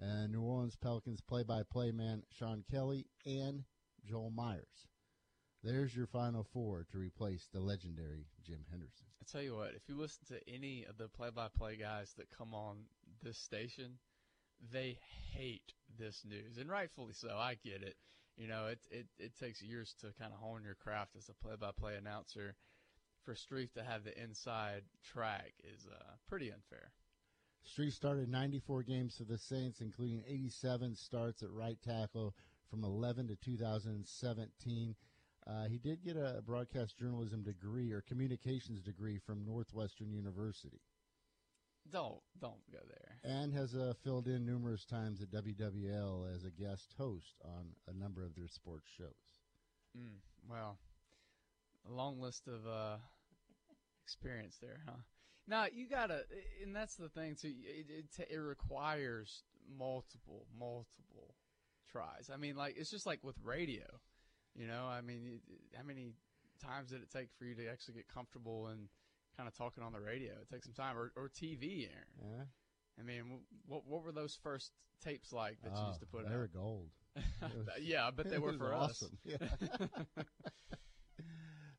Uh, 0.02 0.28
New 0.28 0.42
Orleans 0.42 0.78
Pelicans 0.78 1.20
play-by-play 1.22 1.92
man 1.92 2.24
Sean 2.30 2.64
Kelly 2.72 3.06
and 3.26 3.64
Joel 4.06 4.32
Myers. 4.32 4.88
There's 5.62 5.94
your 5.94 6.08
final 6.08 6.46
four 6.54 6.86
to 6.92 6.98
replace 6.98 7.50
the 7.52 7.60
legendary 7.60 8.28
Jim 8.46 8.60
Henderson. 8.72 9.08
I 9.22 9.26
tell 9.30 9.42
you 9.42 9.58
what, 9.58 9.74
if 9.76 9.82
you 9.90 9.98
listen 9.98 10.26
to 10.30 10.54
any 10.54 10.86
of 10.90 10.98
the 10.98 11.10
play-by-play 11.10 11.76
guys 11.76 12.14
that 12.18 12.30
come 12.32 12.54
on 12.54 12.78
this 13.22 13.38
station, 13.38 13.98
they 14.72 14.98
hate 15.34 15.74
this 15.98 16.24
news, 16.26 16.58
and 16.58 16.70
rightfully 16.70 17.14
so. 17.14 17.36
I 17.38 17.58
get 17.62 17.84
it. 17.84 17.96
You 18.40 18.48
know, 18.48 18.68
it 18.68 18.80
it, 18.90 19.08
it 19.20 19.38
takes 19.38 19.62
years 19.62 19.94
to 20.00 20.08
kind 20.18 20.32
of 20.34 20.40
hone 20.40 20.64
your 20.64 20.76
craft 20.76 21.18
as 21.18 21.30
a 21.30 21.34
play-by-play 21.34 21.96
announcer. 21.98 22.56
For 23.26 23.36
Strief 23.36 23.74
to 23.74 23.84
have 23.84 24.06
the 24.06 24.18
inside 24.20 24.84
track 25.04 25.52
is 25.64 25.86
uh, 25.86 26.14
pretty 26.30 26.50
unfair. 26.50 26.94
Strief 27.68 27.92
started 27.92 28.30
94 28.30 28.84
games 28.84 29.18
for 29.18 29.26
the 29.26 29.38
Saints, 29.38 29.82
including 29.82 30.24
87 30.26 30.96
starts 30.96 31.44
at 31.44 31.52
right 31.52 31.78
tackle 31.86 32.34
from 32.70 32.86
11 32.86 33.28
to 33.28 33.36
2017. 33.36 34.96
Uh, 35.46 35.68
he 35.68 35.78
did 35.78 36.02
get 36.02 36.16
a 36.16 36.42
broadcast 36.46 36.98
journalism 36.98 37.44
degree 37.44 37.92
or 37.92 38.02
communications 38.02 38.82
degree 38.82 39.18
from 39.18 39.46
Northwestern 39.46 40.12
University 40.12 40.80
Don't 41.92 42.20
don't 42.40 42.72
go 42.72 42.80
there. 42.88 43.18
and 43.24 43.54
has 43.54 43.74
uh, 43.76 43.94
filled 44.04 44.28
in 44.28 44.46
numerous 44.46 44.86
times 44.86 45.22
at 45.22 45.32
WWL 45.32 46.36
as 46.36 46.44
a 46.44 46.52
guest 46.52 46.94
host 46.98 47.36
on 47.44 47.68
a 47.88 47.94
number 47.94 48.24
of 48.24 48.36
their 48.36 48.48
sports 48.48 48.88
shows. 48.98 49.40
Mm, 49.98 50.20
well, 50.50 50.78
a 51.90 51.92
long 51.92 52.20
list 52.22 52.48
of 52.48 52.68
uh, 52.68 52.98
experience 54.04 54.58
there, 54.62 54.82
huh? 54.86 54.98
Now 55.48 55.66
you 55.74 55.88
gotta, 55.90 56.26
and 56.64 56.76
that's 56.76 56.96
the 56.96 57.10
thing 57.10 57.36
too. 57.36 57.52
It 57.64 57.88
it, 57.90 58.28
it 58.30 58.38
requires 58.38 59.44
multiple, 59.78 60.46
multiple 60.60 61.36
tries. 61.92 62.30
I 62.32 62.38
mean, 62.38 62.56
like 62.56 62.76
it's 62.78 62.92
just 62.92 63.06
like 63.08 63.24
with 63.24 63.36
radio, 63.44 63.86
you 64.56 64.68
know. 64.68 64.86
I 64.88 65.02
mean, 65.02 65.40
how 65.76 65.84
many 65.84 66.14
times 66.64 66.90
did 66.92 67.02
it 67.02 67.10
take 67.12 67.30
for 67.38 67.46
you 67.46 67.56
to 67.56 67.68
actually 67.68 67.96
get 67.96 68.08
comfortable 68.14 68.68
and 68.68 68.90
kind 69.40 69.48
of 69.48 69.56
talking 69.58 69.82
on 69.84 69.94
the 69.94 70.02
radio? 70.02 70.34
It 70.34 70.50
takes 70.52 70.66
some 70.66 70.74
time, 70.74 70.98
or, 70.98 71.14
or 71.16 71.30
TV, 71.30 71.88
Aaron. 71.88 72.38
Yeah, 72.38 72.44
I 73.00 73.04
mean, 73.04 73.40
what 73.66 73.86
what 73.88 74.04
were 74.04 74.12
those 74.12 74.38
first 74.44 74.72
tapes 75.02 75.32
like 75.32 75.62
that 75.64 75.72
you 75.72 75.78
Oh, 75.82 75.88
used 75.88 76.02
to 76.02 76.06
put 76.08 76.26
on 76.26 76.30
they 76.30 76.36
out? 76.36 76.40
were 76.40 76.48
gold. 76.54 76.90
was- 77.42 77.68
yeah, 77.82 78.06
I 78.06 78.12
bet 78.12 78.30
they 78.30 78.38
were 78.38 78.52
for 78.58 78.74
awesome. 78.74 79.18
us. 79.26 79.40
Yeah. 79.40 80.24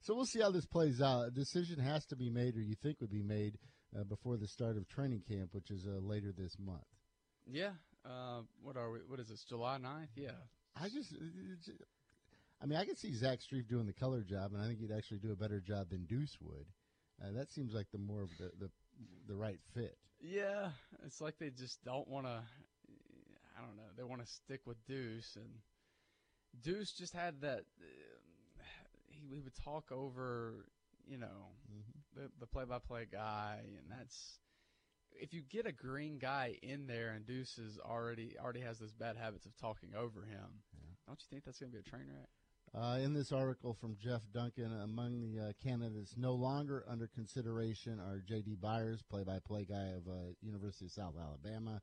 So 0.03 0.15
we'll 0.15 0.25
see 0.25 0.41
how 0.41 0.51
this 0.51 0.65
plays 0.65 1.03
out. 1.03 1.29
A 1.29 1.31
decision 1.31 1.79
has 1.79 2.07
to 2.07 2.17
be 2.17 2.31
made, 2.31 2.57
or 2.57 2.61
you 2.63 2.75
think 2.75 3.03
would 3.03 3.11
be 3.13 3.23
made, 3.23 3.59
uh, 3.95 4.03
before 4.05 4.39
the 4.39 4.49
start 4.49 4.79
of 4.79 4.89
training 4.89 5.23
camp, 5.29 5.51
which 5.53 5.71
is 5.71 5.87
uh, 5.87 5.99
later 6.01 6.33
this 6.37 6.57
month. 6.59 6.81
Yeah. 7.47 7.73
Uh, 8.05 8.41
what 8.63 8.79
are 8.79 8.91
we? 8.91 9.01
What 9.07 9.21
is 9.21 9.29
this? 9.29 9.45
July 9.45 9.77
9th? 9.79 10.09
Yeah. 10.17 10.31
I 10.75 10.89
just, 10.89 11.15
I 12.63 12.67
mean, 12.67 12.79
I 12.79 12.87
can 12.87 12.97
see 12.97 13.13
Zach 13.13 13.41
Strief 13.41 13.69
doing 13.69 13.85
the 13.87 13.93
color 13.93 14.23
job, 14.23 14.53
and 14.55 14.63
I 14.63 14.67
think 14.69 14.81
he'd 14.81 14.91
actually 14.91 15.19
do 15.19 15.33
a 15.33 15.37
better 15.37 15.61
job 15.61 15.91
than 15.91 16.07
Deuce 16.07 16.39
would. 16.41 16.67
That 17.21 17.53
seems 17.53 17.75
like 17.75 17.87
the 17.93 17.99
more 17.99 18.23
of 18.23 18.31
the, 18.39 18.51
the 18.59 18.71
the 19.29 19.35
right 19.35 19.61
fit. 19.75 19.97
Yeah. 20.21 20.71
It's 21.05 21.21
like 21.21 21.39
they 21.39 21.51
just 21.51 21.83
don't 21.85 22.09
want 22.09 22.27
to. 22.27 22.43
I 23.57 23.61
don't 23.61 23.77
know. 23.77 23.91
They 23.97 24.05
want 24.05 24.25
to 24.25 24.27
stick 24.27 24.61
with 24.65 24.77
Deuce, 24.87 25.37
and 25.37 25.51
Deuce 26.63 26.93
just 26.93 27.13
had 27.15 27.43
that. 27.43 27.61
Uh, 27.79 28.63
he, 29.09 29.35
he 29.35 29.41
would 29.41 29.55
talk 29.65 29.93
over, 29.93 30.65
you 31.07 31.19
know, 31.19 31.53
the 32.15 32.31
the 32.41 32.47
play 32.47 32.65
by 32.65 32.79
play 32.79 33.07
guy, 33.11 33.59
and 33.61 33.99
that's. 33.99 34.39
If 35.13 35.35
you 35.35 35.43
get 35.43 35.67
a 35.67 35.73
green 35.73 36.19
guy 36.19 36.57
in 36.63 36.87
there 36.87 37.11
and 37.11 37.27
Deuce 37.27 37.59
is 37.59 37.79
already 37.79 38.37
already 38.43 38.61
has 38.61 38.79
those 38.79 38.93
bad 38.93 39.17
habits 39.17 39.45
of 39.45 39.55
talking 39.57 39.91
over 39.95 40.23
him, 40.23 40.63
don't 41.07 41.21
you 41.21 41.27
think 41.29 41.45
that's 41.45 41.59
going 41.59 41.73
to 41.73 41.77
be 41.77 41.81
a 41.81 41.91
train 41.91 42.07
wreck? 42.09 42.29
Uh, 42.73 42.99
in 43.03 43.13
this 43.13 43.33
article 43.33 43.75
from 43.75 43.97
Jeff 44.01 44.23
Duncan, 44.33 44.73
among 44.83 45.21
the 45.21 45.49
uh, 45.49 45.53
candidates 45.63 46.15
no 46.17 46.35
longer 46.35 46.85
under 46.89 47.09
consideration 47.09 47.99
are 47.99 48.23
J.D. 48.25 48.57
Byers, 48.61 49.03
play-by-play 49.03 49.65
guy 49.65 49.89
of 49.97 50.07
uh, 50.07 50.33
University 50.41 50.85
of 50.85 50.93
South 50.93 51.15
Alabama. 51.21 51.83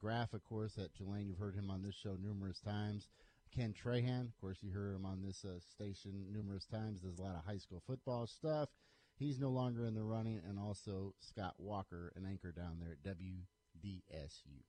Graff, 0.00 0.32
of 0.32 0.42
course, 0.42 0.78
at 0.78 0.94
Tulane. 0.94 1.28
You've 1.28 1.38
heard 1.38 1.54
him 1.54 1.70
on 1.70 1.82
this 1.82 1.94
show 1.94 2.16
numerous 2.20 2.58
times. 2.58 3.06
Ken 3.54 3.72
Trahan. 3.72 4.26
Of 4.28 4.40
course, 4.40 4.58
you 4.60 4.72
heard 4.72 4.96
him 4.96 5.06
on 5.06 5.22
this 5.22 5.44
uh, 5.44 5.60
station 5.60 6.26
numerous 6.32 6.64
times. 6.64 7.00
Does 7.00 7.18
a 7.18 7.22
lot 7.22 7.36
of 7.36 7.44
high 7.44 7.58
school 7.58 7.82
football 7.86 8.26
stuff. 8.26 8.68
He's 9.16 9.38
no 9.38 9.50
longer 9.50 9.84
in 9.84 9.94
the 9.94 10.02
running, 10.02 10.40
and 10.48 10.58
also 10.58 11.14
Scott 11.20 11.54
Walker, 11.58 12.12
an 12.16 12.26
anchor 12.26 12.50
down 12.50 12.78
there 12.80 12.92
at 12.92 13.16
WDSU. 13.16 14.64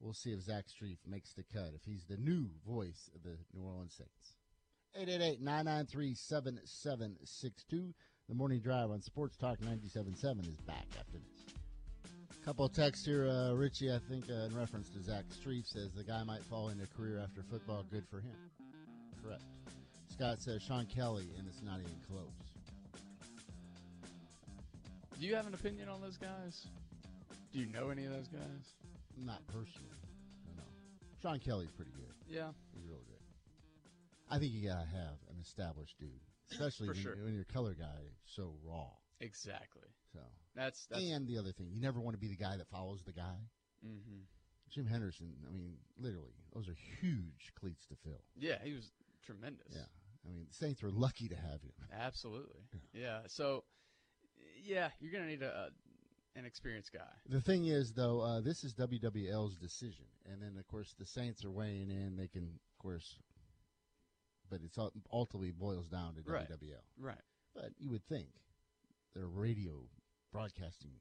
We'll 0.00 0.14
see 0.14 0.30
if 0.30 0.42
Zach 0.42 0.64
Strief 0.66 0.98
makes 1.06 1.32
the 1.32 1.42
cut, 1.42 1.72
if 1.74 1.84
he's 1.84 2.04
the 2.04 2.16
new 2.16 2.46
voice 2.66 3.10
of 3.14 3.22
the 3.22 3.36
New 3.52 3.64
Orleans 3.66 3.94
Saints. 3.96 4.34
888 4.94 5.40
993 5.40 6.14
7762. 6.14 7.94
The 8.28 8.34
morning 8.34 8.60
drive 8.60 8.90
on 8.90 9.02
Sports 9.02 9.36
Talk 9.36 9.58
97.7 9.58 10.48
is 10.48 10.60
back 10.66 10.86
after 10.98 11.18
this. 11.18 11.54
Couple 12.44 12.68
texts 12.68 13.04
here, 13.04 13.28
uh, 13.28 13.52
Richie. 13.52 13.92
I 13.92 13.98
think 14.08 14.24
uh, 14.30 14.46
in 14.46 14.56
reference 14.56 14.88
to 14.90 15.02
Zach 15.02 15.24
Strief 15.28 15.66
says 15.66 15.92
the 15.92 16.04
guy 16.04 16.22
might 16.24 16.42
fall 16.44 16.70
into 16.70 16.84
a 16.84 16.86
career 16.86 17.18
after 17.22 17.42
football. 17.42 17.84
Good 17.90 18.06
for 18.08 18.20
him. 18.20 18.36
Correct. 19.22 19.42
Scott 20.08 20.40
says 20.40 20.62
Sean 20.62 20.86
Kelly, 20.86 21.28
and 21.38 21.46
it's 21.46 21.62
not 21.62 21.80
even 21.80 21.96
close. 22.08 22.48
Do 25.20 25.26
you 25.26 25.34
have 25.34 25.46
an 25.46 25.54
opinion 25.54 25.88
on 25.88 26.00
those 26.00 26.16
guys? 26.16 26.66
Do 27.52 27.58
you 27.58 27.66
know 27.66 27.90
any 27.90 28.04
of 28.04 28.12
those 28.12 28.28
guys? 28.28 28.74
Not 29.24 29.46
personally. 29.46 29.88
No, 30.46 30.62
no. 30.62 30.68
Sean 31.22 31.38
Kelly's 31.38 31.70
pretty 31.70 31.92
good. 31.92 32.14
Yeah. 32.28 32.48
He's 32.74 32.84
real 32.86 33.02
good. 33.06 33.18
I 34.30 34.38
think 34.38 34.52
you 34.52 34.68
gotta 34.68 34.86
have 34.86 35.18
an 35.30 35.36
established 35.40 35.98
dude, 35.98 36.10
especially 36.52 36.88
when, 36.88 36.96
sure. 36.96 37.16
when 37.24 37.34
your 37.34 37.44
color 37.44 37.74
guy 37.78 37.98
is 38.06 38.16
so 38.26 38.54
raw. 38.64 38.90
Exactly. 39.20 39.88
So, 40.12 40.20
That's 40.54 40.86
that's. 40.86 41.02
and 41.02 41.26
the 41.26 41.38
other 41.38 41.52
thing, 41.52 41.68
you 41.70 41.80
never 41.80 42.00
want 42.00 42.14
to 42.14 42.20
be 42.20 42.28
the 42.28 42.36
guy 42.36 42.56
that 42.56 42.68
follows 42.68 43.02
the 43.04 43.12
guy. 43.12 43.36
hmm 43.82 44.20
Jim 44.70 44.86
Henderson. 44.86 45.32
I 45.48 45.50
mean, 45.50 45.76
literally, 45.98 46.34
those 46.54 46.68
are 46.68 46.76
huge 47.00 47.52
cleats 47.58 47.86
to 47.86 47.96
fill. 48.04 48.20
Yeah, 48.36 48.58
he 48.62 48.74
was 48.74 48.92
tremendous. 49.24 49.66
Yeah. 49.70 49.86
I 50.26 50.30
mean, 50.30 50.44
the 50.46 50.54
Saints 50.54 50.82
were 50.82 50.90
lucky 50.90 51.26
to 51.28 51.36
have 51.36 51.62
him. 51.62 51.72
Absolutely. 51.90 52.60
Yeah. 52.92 53.20
So, 53.28 53.64
yeah, 54.62 54.90
you're 55.00 55.10
gonna 55.10 55.26
need 55.26 55.42
a, 55.42 55.48
a 55.48 55.68
an 56.36 56.44
experienced 56.44 56.92
guy. 56.92 57.00
The 57.28 57.40
thing 57.40 57.66
is, 57.66 57.92
though, 57.92 58.20
uh, 58.20 58.40
this 58.40 58.64
is 58.64 58.74
WWL's 58.74 59.56
decision, 59.56 60.04
and 60.30 60.40
then 60.42 60.56
of 60.58 60.66
course 60.68 60.94
the 60.98 61.06
Saints 61.06 61.44
are 61.44 61.50
weighing 61.50 61.90
in. 61.90 62.16
They 62.16 62.28
can, 62.28 62.44
of 62.44 62.78
course, 62.82 63.16
but 64.50 64.60
it's 64.64 64.78
ultimately 65.12 65.50
boils 65.50 65.88
down 65.88 66.14
to 66.14 66.22
Right. 66.30 66.48
WWL. 66.48 66.84
Right. 66.98 67.20
But 67.54 67.72
you 67.78 67.90
would 67.90 68.04
think 68.06 68.28
they're 69.14 69.24
a 69.24 69.26
radio 69.26 69.82
broadcasting 70.32 70.92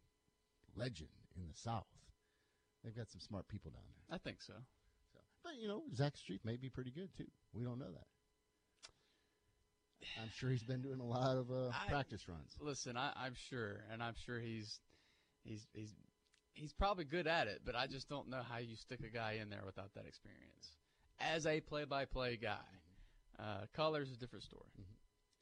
legend 0.75 1.09
in 1.35 1.47
the 1.47 1.53
South. 1.55 1.87
They've 2.83 2.95
got 2.95 3.09
some 3.09 3.21
smart 3.21 3.47
people 3.47 3.71
down 3.71 3.83
there. 3.87 4.15
I 4.15 4.17
think 4.17 4.41
so. 4.41 4.53
So, 5.13 5.19
but 5.43 5.55
you 5.59 5.67
know, 5.67 5.83
Zach 5.95 6.13
Strief 6.15 6.43
may 6.45 6.55
be 6.57 6.69
pretty 6.69 6.91
good 6.91 7.09
too. 7.15 7.27
We 7.53 7.63
don't 7.63 7.79
know 7.79 7.91
that. 7.91 8.07
I'm 10.21 10.29
sure 10.35 10.49
he's 10.49 10.63
been 10.63 10.81
doing 10.81 10.99
a 10.99 11.05
lot 11.05 11.37
of 11.37 11.51
uh, 11.51 11.69
I- 11.69 11.89
practice 11.89 12.27
runs. 12.29 12.55
Listen, 12.59 12.95
I, 12.97 13.11
I'm 13.15 13.33
sure, 13.49 13.83
and 13.91 14.01
I'm 14.01 14.13
sure 14.25 14.39
he's 14.39 14.79
he's 15.47 15.67
he's 15.73 15.95
he's 16.53 16.73
probably 16.73 17.05
good 17.05 17.27
at 17.27 17.47
it, 17.47 17.61
but 17.65 17.75
I 17.75 17.87
just 17.87 18.09
don't 18.09 18.29
know 18.29 18.41
how 18.47 18.57
you 18.57 18.75
stick 18.75 18.99
a 19.05 19.09
guy 19.09 19.39
in 19.41 19.49
there 19.49 19.63
without 19.65 19.93
that 19.95 20.05
experience. 20.05 20.75
As 21.19 21.47
a 21.47 21.61
play-by-play 21.61 22.37
guy, 22.37 22.59
uh, 23.39 23.61
colors 23.75 24.09
is 24.09 24.17
a 24.17 24.19
different 24.19 24.43
story. 24.43 24.69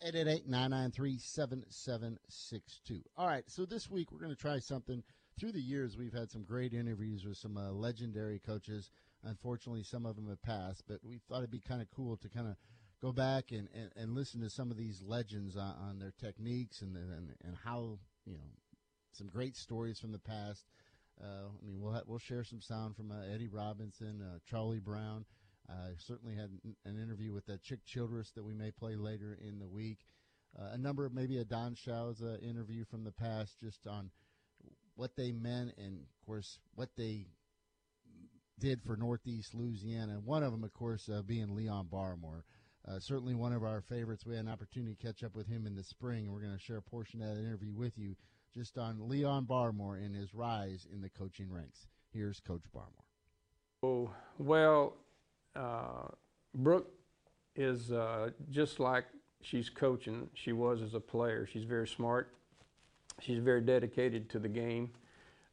888-993-7762. 0.06 3.02
All 3.18 3.28
right, 3.28 3.44
so 3.48 3.66
this 3.66 3.90
week 3.90 4.12
we're 4.12 4.20
going 4.20 4.36
to 4.36 4.38
try 4.38 4.60
something. 4.60 5.02
Through 5.40 5.54
the 5.54 5.62
years, 5.62 5.98
we've 5.98 6.14
had 6.14 6.30
some 6.32 6.44
great 6.44 6.74
interviews 6.74 7.26
with 7.26 7.38
some 7.38 7.58
uh, 7.58 7.72
legendary 7.72 8.40
coaches. 8.40 8.92
Unfortunately, 9.24 9.84
some 9.84 10.06
of 10.06 10.16
them 10.16 10.30
have 10.30 10.42
passed, 10.42 10.84
but 10.88 11.00
we 11.04 11.20
thought 11.28 11.40
it'd 11.40 11.52
be 11.52 11.60
kind 11.60 11.82
of 11.82 11.90
cool 11.90 12.16
to 12.18 12.30
kind 12.30 12.48
of 12.48 12.56
go 13.02 13.12
back 13.12 13.52
and, 13.52 13.68
and, 13.74 13.92
and 13.96 14.16
listen 14.16 14.42
to 14.42 14.50
some 14.50 14.72
of 14.72 14.78
these 14.78 15.02
legends 15.06 15.58
on, 15.58 15.76
on 15.90 16.00
their 16.00 16.14
techniques 16.20 16.82
and, 16.82 16.96
and 16.96 17.34
and 17.44 17.56
how 17.64 18.00
you 18.26 18.34
know 18.34 18.40
some 19.16 19.28
great 19.28 19.56
stories 19.56 20.00
from 20.00 20.12
the 20.12 20.20
past. 20.20 20.66
Uh, 21.22 21.48
I 21.48 21.66
mean, 21.66 21.80
we'll 21.80 21.94
ha- 21.94 22.04
we'll 22.06 22.20
share 22.20 22.44
some 22.44 22.62
sound 22.62 22.96
from 22.96 23.12
uh, 23.12 23.34
Eddie 23.34 23.48
Robinson, 23.48 24.22
uh, 24.22 24.40
Charlie 24.50 24.80
Brown. 24.80 25.26
I 25.70 25.94
certainly 25.98 26.36
had 26.36 26.52
an 26.86 27.02
interview 27.02 27.34
with 27.34 27.50
Chick 27.64 27.80
Childress 27.86 28.32
that 28.36 28.44
we 28.44 28.54
may 28.54 28.70
play 28.70 28.96
later 28.96 29.38
in 29.42 29.58
the 29.58 29.68
week. 29.68 30.00
Uh, 30.60 30.70
a 30.74 30.78
number 30.78 31.06
of 31.06 31.14
maybe 31.14 31.38
a 31.38 31.46
Don 31.46 31.74
Schau's 31.74 32.22
uh, 32.22 32.38
interview 32.42 32.86
from 32.86 33.04
the 33.04 33.12
past, 33.12 33.60
just 33.60 33.88
on 33.88 34.12
what 34.96 35.16
they 35.16 35.32
meant 35.32 35.74
and, 35.78 36.02
of 36.02 36.26
course, 36.26 36.60
what 36.76 36.90
they 36.96 37.26
did 38.60 38.84
for 38.84 38.96
Northeast 38.96 39.56
Louisiana. 39.56 40.20
One 40.24 40.44
of 40.44 40.52
them, 40.52 40.64
of 40.64 40.74
course, 40.74 41.10
uh, 41.10 41.24
being 41.24 41.56
Leon 41.56 41.88
Barmore. 41.92 42.44
Certainly 43.00 43.34
one 43.34 43.52
of 43.52 43.64
our 43.64 43.82
favorites. 43.82 44.24
We 44.26 44.36
had 44.36 44.46
an 44.46 44.52
opportunity 44.52 44.94
to 44.94 45.04
catch 45.04 45.24
up 45.24 45.36
with 45.36 45.48
him 45.48 45.66
in 45.66 45.76
the 45.76 45.84
spring, 45.84 46.26
and 46.26 46.34
we're 46.34 46.42
going 46.42 46.56
to 46.56 46.64
share 46.64 46.78
a 46.78 46.84
portion 46.84 47.20
of 47.22 47.30
that 47.30 47.42
interview 47.42 47.74
with 47.74 47.98
you 47.98 48.16
just 48.56 48.78
on 48.78 49.10
Leon 49.10 49.46
Barmore 49.46 50.04
and 50.04 50.16
his 50.16 50.34
rise 50.34 50.88
in 50.92 51.02
the 51.02 51.10
coaching 51.10 51.52
ranks. 51.52 51.88
Here's 52.14 52.40
Coach 52.40 52.64
Barmore. 52.74 53.04
Oh, 53.84 54.10
well, 54.38 54.94
uh, 55.56 56.08
Brooke 56.54 56.90
is 57.56 57.92
uh, 57.92 58.30
just 58.50 58.80
like 58.80 59.06
she's 59.42 59.70
coaching, 59.70 60.30
she 60.34 60.54
was 60.54 60.82
as 60.82 60.94
a 60.94 61.00
player. 61.00 61.48
She's 61.52 61.66
very 61.66 61.88
smart. 61.88 62.34
She's 63.22 63.40
very 63.40 63.62
dedicated 63.62 64.30
to 64.32 64.40
the 64.40 64.48
game. 64.48 64.90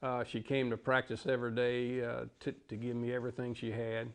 Uh, 0.03 0.25
she 0.25 0.41
came 0.41 0.71
to 0.71 0.77
practice 0.77 1.27
every 1.27 1.53
day 1.53 2.05
uh, 2.05 2.25
to, 2.41 2.53
to 2.69 2.77
give 2.77 2.97
me 2.97 3.13
everything 3.13 3.55
she 3.55 3.71
had. 3.71 4.09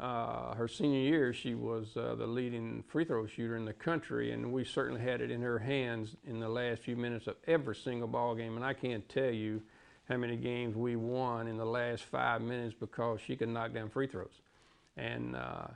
Uh, 0.00 0.54
her 0.54 0.66
senior 0.66 0.98
year, 0.98 1.32
she 1.34 1.54
was 1.54 1.94
uh, 1.94 2.14
the 2.14 2.26
leading 2.26 2.82
free 2.88 3.04
throw 3.04 3.26
shooter 3.26 3.56
in 3.56 3.66
the 3.66 3.72
country, 3.74 4.32
and 4.32 4.50
we 4.50 4.64
certainly 4.64 5.02
had 5.02 5.20
it 5.20 5.30
in 5.30 5.42
her 5.42 5.58
hands 5.58 6.16
in 6.26 6.40
the 6.40 6.48
last 6.48 6.80
few 6.80 6.96
minutes 6.96 7.26
of 7.26 7.36
every 7.46 7.76
single 7.76 8.08
ball 8.08 8.34
game. 8.34 8.56
And 8.56 8.64
I 8.64 8.72
can't 8.72 9.06
tell 9.10 9.30
you 9.30 9.60
how 10.08 10.16
many 10.16 10.38
games 10.38 10.74
we 10.74 10.96
won 10.96 11.46
in 11.46 11.58
the 11.58 11.66
last 11.66 12.04
five 12.04 12.40
minutes 12.40 12.74
because 12.80 13.20
she 13.20 13.36
could 13.36 13.50
knock 13.50 13.74
down 13.74 13.90
free 13.90 14.06
throws. 14.06 14.40
And 14.96 15.36
uh, 15.36 15.66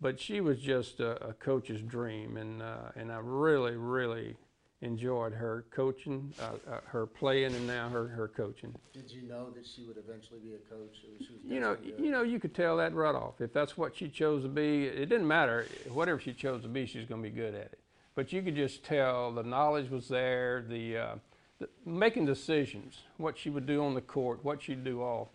but 0.00 0.18
she 0.18 0.40
was 0.40 0.58
just 0.58 0.98
a, 0.98 1.28
a 1.28 1.32
coach's 1.32 1.80
dream, 1.80 2.36
and 2.36 2.60
uh, 2.60 2.90
and 2.96 3.12
I 3.12 3.18
really, 3.22 3.76
really 3.76 4.36
enjoyed 4.80 5.32
her 5.32 5.64
coaching, 5.70 6.32
uh, 6.40 6.52
uh, 6.70 6.80
her 6.86 7.06
playing, 7.06 7.54
and 7.54 7.66
now 7.66 7.88
her 7.88 8.06
her 8.08 8.28
coaching. 8.28 8.74
Did 8.92 9.10
you 9.10 9.22
know 9.22 9.50
that 9.50 9.66
she 9.66 9.82
would 9.84 9.96
eventually 9.96 10.38
be 10.40 10.54
a 10.54 10.58
coach? 10.58 10.96
She 11.00 11.32
was 11.32 11.40
You 11.44 11.60
know, 11.60 11.76
you 11.98 12.10
know, 12.10 12.22
you 12.22 12.38
could 12.38 12.54
tell 12.54 12.76
that 12.76 12.94
right 12.94 13.14
off. 13.14 13.40
If 13.40 13.52
that's 13.52 13.76
what 13.76 13.96
she 13.96 14.08
chose 14.08 14.42
to 14.42 14.48
be, 14.48 14.84
it 14.84 15.08
didn't 15.08 15.26
matter. 15.26 15.66
Whatever 15.92 16.20
she 16.20 16.32
chose 16.32 16.62
to 16.62 16.68
be, 16.68 16.86
she's 16.86 17.06
going 17.06 17.22
to 17.22 17.28
be 17.28 17.34
good 17.34 17.54
at 17.54 17.72
it. 17.72 17.78
But 18.14 18.32
you 18.32 18.42
could 18.42 18.56
just 18.56 18.84
tell 18.84 19.32
the 19.32 19.42
knowledge 19.42 19.90
was 19.90 20.08
there, 20.08 20.64
the, 20.68 20.96
uh, 20.96 21.14
the 21.60 21.68
making 21.84 22.26
decisions, 22.26 23.02
what 23.16 23.38
she 23.38 23.48
would 23.50 23.66
do 23.66 23.84
on 23.84 23.94
the 23.94 24.00
court, 24.00 24.44
what 24.44 24.62
she'd 24.62 24.84
do 24.84 25.02
off. 25.02 25.28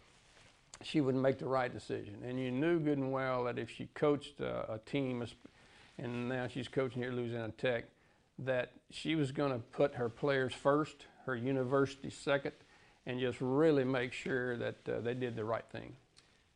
She 0.82 0.99
would 0.99 1.15
make 1.15 1.39
the 1.39 1.45
right 1.45 1.71
decision, 1.71 2.15
and 2.25 2.38
you 2.38 2.51
knew 2.51 2.79
good 2.79 2.97
and 2.97 3.13
well 3.13 3.45
that 3.45 3.58
if 3.58 3.69
she 3.69 3.88
coached 3.93 4.41
a, 4.41 4.73
a 4.73 4.79
team, 4.79 5.25
and 5.97 6.27
now 6.27 6.47
she's 6.49 6.67
coaching 6.67 7.01
here 7.01 7.12
at 7.12 7.15
Louisiana 7.15 7.53
Tech, 7.58 7.86
that 8.39 8.74
she 8.89 9.15
was 9.15 9.32
going 9.32 9.52
to 9.52 9.60
put 9.60 9.96
her 9.96 10.10
players 10.10 10.54
first, 10.54 11.06
her 11.26 11.36
university 11.36 12.10
second, 12.10 12.54
and 13.06 13.19
just 13.19 13.38
really 13.41 13.84
make 13.84 14.13
sure 14.13 14.58
that 14.58 14.78
uh, 14.88 15.00
they 15.02 15.13
did 15.13 15.36
the 15.36 15.46
right 15.46 15.65
thing. 15.72 15.93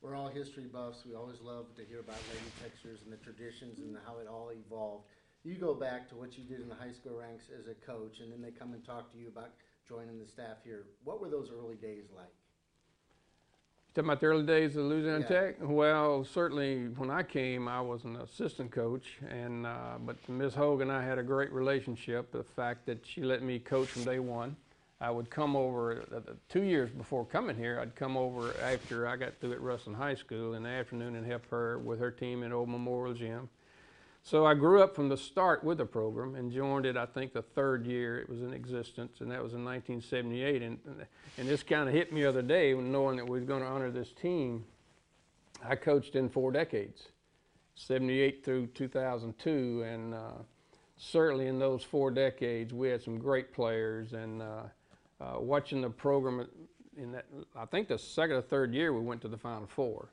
We're 0.02 0.16
all 0.16 0.30
history 0.30 0.66
buffs. 0.66 1.04
We 1.06 1.16
always 1.16 1.42
love 1.42 1.66
to 1.76 1.84
hear 1.84 2.00
about 2.00 2.20
Lady 2.30 2.52
Techsters 2.62 3.04
and 3.04 3.12
the 3.12 3.18
traditions 3.18 3.80
and 3.80 3.98
how 4.06 4.20
it 4.20 4.28
all 4.28 4.52
evolved. 4.52 5.06
You 5.44 5.56
go 5.56 5.74
back 5.74 6.10
to 6.10 6.16
what 6.16 6.38
you 6.38 6.44
did 6.44 6.62
in 6.62 6.70
the 6.70 6.76
high 6.76 6.92
school 6.92 7.20
ranks 7.20 7.46
as 7.58 7.68
a 7.68 7.74
coach, 7.86 8.20
and 8.20 8.32
then 8.32 8.42
they 8.42 8.52
come 8.52 8.74
and 8.74 8.86
talk 8.86 9.12
to 9.12 9.18
you 9.18 9.28
about 9.28 9.52
joining 9.88 10.20
the 10.20 10.28
staff 10.28 10.58
here. 10.64 10.86
What 11.04 11.22
were 11.22 11.30
those 11.30 11.50
early 11.52 11.76
days 11.76 12.06
like? 12.16 12.34
Talking 13.98 14.10
about 14.12 14.20
the 14.20 14.28
early 14.28 14.46
days 14.46 14.76
of 14.76 14.86
Louisiana 14.86 15.26
Yeah. 15.28 15.42
Tech? 15.42 15.56
Well, 15.60 16.24
certainly 16.24 16.86
when 16.98 17.10
I 17.10 17.24
came, 17.24 17.68
I 17.68 17.82
was 17.82 18.04
an 18.04 18.18
assistant 18.18 18.70
coach, 18.70 19.18
and 19.28 19.66
uh, 19.66 19.98
but 20.06 20.18
Ms. 20.30 20.54
Hogan 20.54 20.92
and 20.92 21.00
I 21.00 21.04
had 21.04 21.18
a 21.18 21.24
great 21.24 21.52
relationship. 21.52 22.32
The 22.32 22.44
fact 22.44 22.86
that 22.86 23.04
she 23.04 23.24
let 23.24 23.42
me 23.42 23.58
coach 23.58 23.88
from 23.88 24.04
day 24.04 24.20
one. 24.20 24.56
I 25.02 25.10
would 25.10 25.32
come 25.32 25.56
over 25.56 26.04
uh, 26.14 26.18
uh, 26.18 26.34
two 26.48 26.62
years 26.62 26.92
before 26.92 27.26
coming 27.26 27.58
here. 27.58 27.80
I'd 27.82 27.96
come 27.96 28.16
over 28.16 28.54
after 28.62 29.08
I 29.08 29.16
got 29.16 29.34
through 29.42 29.54
at 29.54 29.62
Ruston 29.62 29.96
High 29.96 30.14
School 30.14 30.54
in 30.54 30.62
the 30.62 30.70
afternoon 30.70 31.16
and 31.16 31.26
help 31.26 31.50
her 31.50 31.80
with 31.80 32.00
her 32.00 32.12
team 32.12 32.44
in 32.44 32.54
Old 32.54 32.70
Memorial 32.70 33.16
Gym. 33.16 33.50
So 34.30 34.46
I 34.46 34.56
grew 34.56 34.84
up 34.84 34.94
from 34.94 35.08
the 35.08 35.16
start 35.16 35.64
with 35.64 35.78
the 35.78 35.86
program 35.86 36.36
and 36.36 36.52
joined 36.52 36.86
it, 36.86 36.98
I 36.98 37.06
think, 37.06 37.32
the 37.32 37.42
third 37.42 37.86
year 37.86 38.20
it 38.20 38.28
was 38.28 38.42
in 38.42 38.52
existence, 38.52 39.22
and 39.22 39.32
that 39.32 39.42
was 39.42 39.54
in 39.54 39.64
1978. 39.64 40.62
And, 40.64 40.78
and 41.38 41.48
this 41.48 41.64
kind 41.64 41.88
of 41.88 41.96
hit 41.96 42.12
me 42.12 42.24
the 42.24 42.28
other 42.28 42.42
day 42.42 42.74
when 42.74 42.92
knowing 42.92 43.16
that 43.16 43.26
we 43.26 43.40
was 43.40 43.48
going 43.48 43.62
to 43.62 43.68
honor 43.70 43.90
this 43.90 44.12
team. 44.22 44.66
I 45.64 45.78
coached 45.78 46.18
in 46.18 46.28
four 46.28 46.52
decades, 46.52 47.08
78 47.76 48.44
through 48.44 48.68
2002, 48.68 49.84
and 49.84 50.14
uh, 50.14 50.32
certainly 50.98 51.48
in 51.48 51.58
those 51.58 51.82
four 51.82 52.12
decades, 52.12 52.74
we 52.74 52.90
had 52.90 53.02
some 53.02 53.20
great 53.20 53.54
players. 53.54 54.12
And 54.12 54.42
uh, 54.42 54.64
uh, 55.22 55.40
watching 55.40 55.80
the 55.80 55.90
program 55.90 56.46
in 56.98 57.14
that, 57.14 57.28
I 57.56 57.64
think 57.66 57.88
the 57.88 57.98
second 57.98 58.36
or 58.36 58.42
third 58.42 58.74
year, 58.74 58.92
we 58.92 59.00
went 59.00 59.22
to 59.22 59.30
the 59.30 59.38
Final 59.38 59.68
Four. 59.68 60.10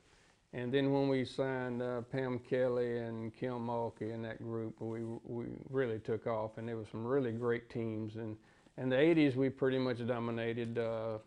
And 0.55 0.71
then 0.71 0.93
when 0.93 1.09
we 1.09 1.25
signed 1.25 1.81
uh, 1.81 1.99
Pam 2.03 2.39
Kelly 2.39 2.99
and 2.99 3.35
Kim 3.35 3.67
Mulkey 3.67 4.13
in 4.13 4.21
that 4.21 4.41
group, 4.41 4.79
we 4.79 5.01
we 5.25 5.47
really 5.69 5.99
took 5.99 6.27
off, 6.27 6.57
and 6.57 6.65
there 6.65 6.77
were 6.77 6.85
some 6.89 7.05
really 7.05 7.33
great 7.33 7.69
teams. 7.69 8.15
And 8.15 8.37
in 8.77 8.87
the 8.87 8.95
80s, 8.95 9.35
we 9.35 9.49
pretty 9.49 9.77
much 9.77 9.97
dominated, 10.07 10.77
uh, 10.79 11.17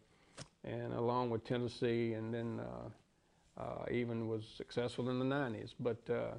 and 0.65 0.95
along 0.95 1.29
with 1.29 1.45
Tennessee, 1.45 2.15
and 2.15 2.33
then 2.33 2.59
uh, 2.59 3.61
uh 3.63 3.85
even 3.91 4.29
was 4.29 4.47
successful 4.57 5.11
in 5.11 5.19
the 5.19 5.27
90s. 5.27 5.75
But 5.79 5.99
uh, 6.09 6.39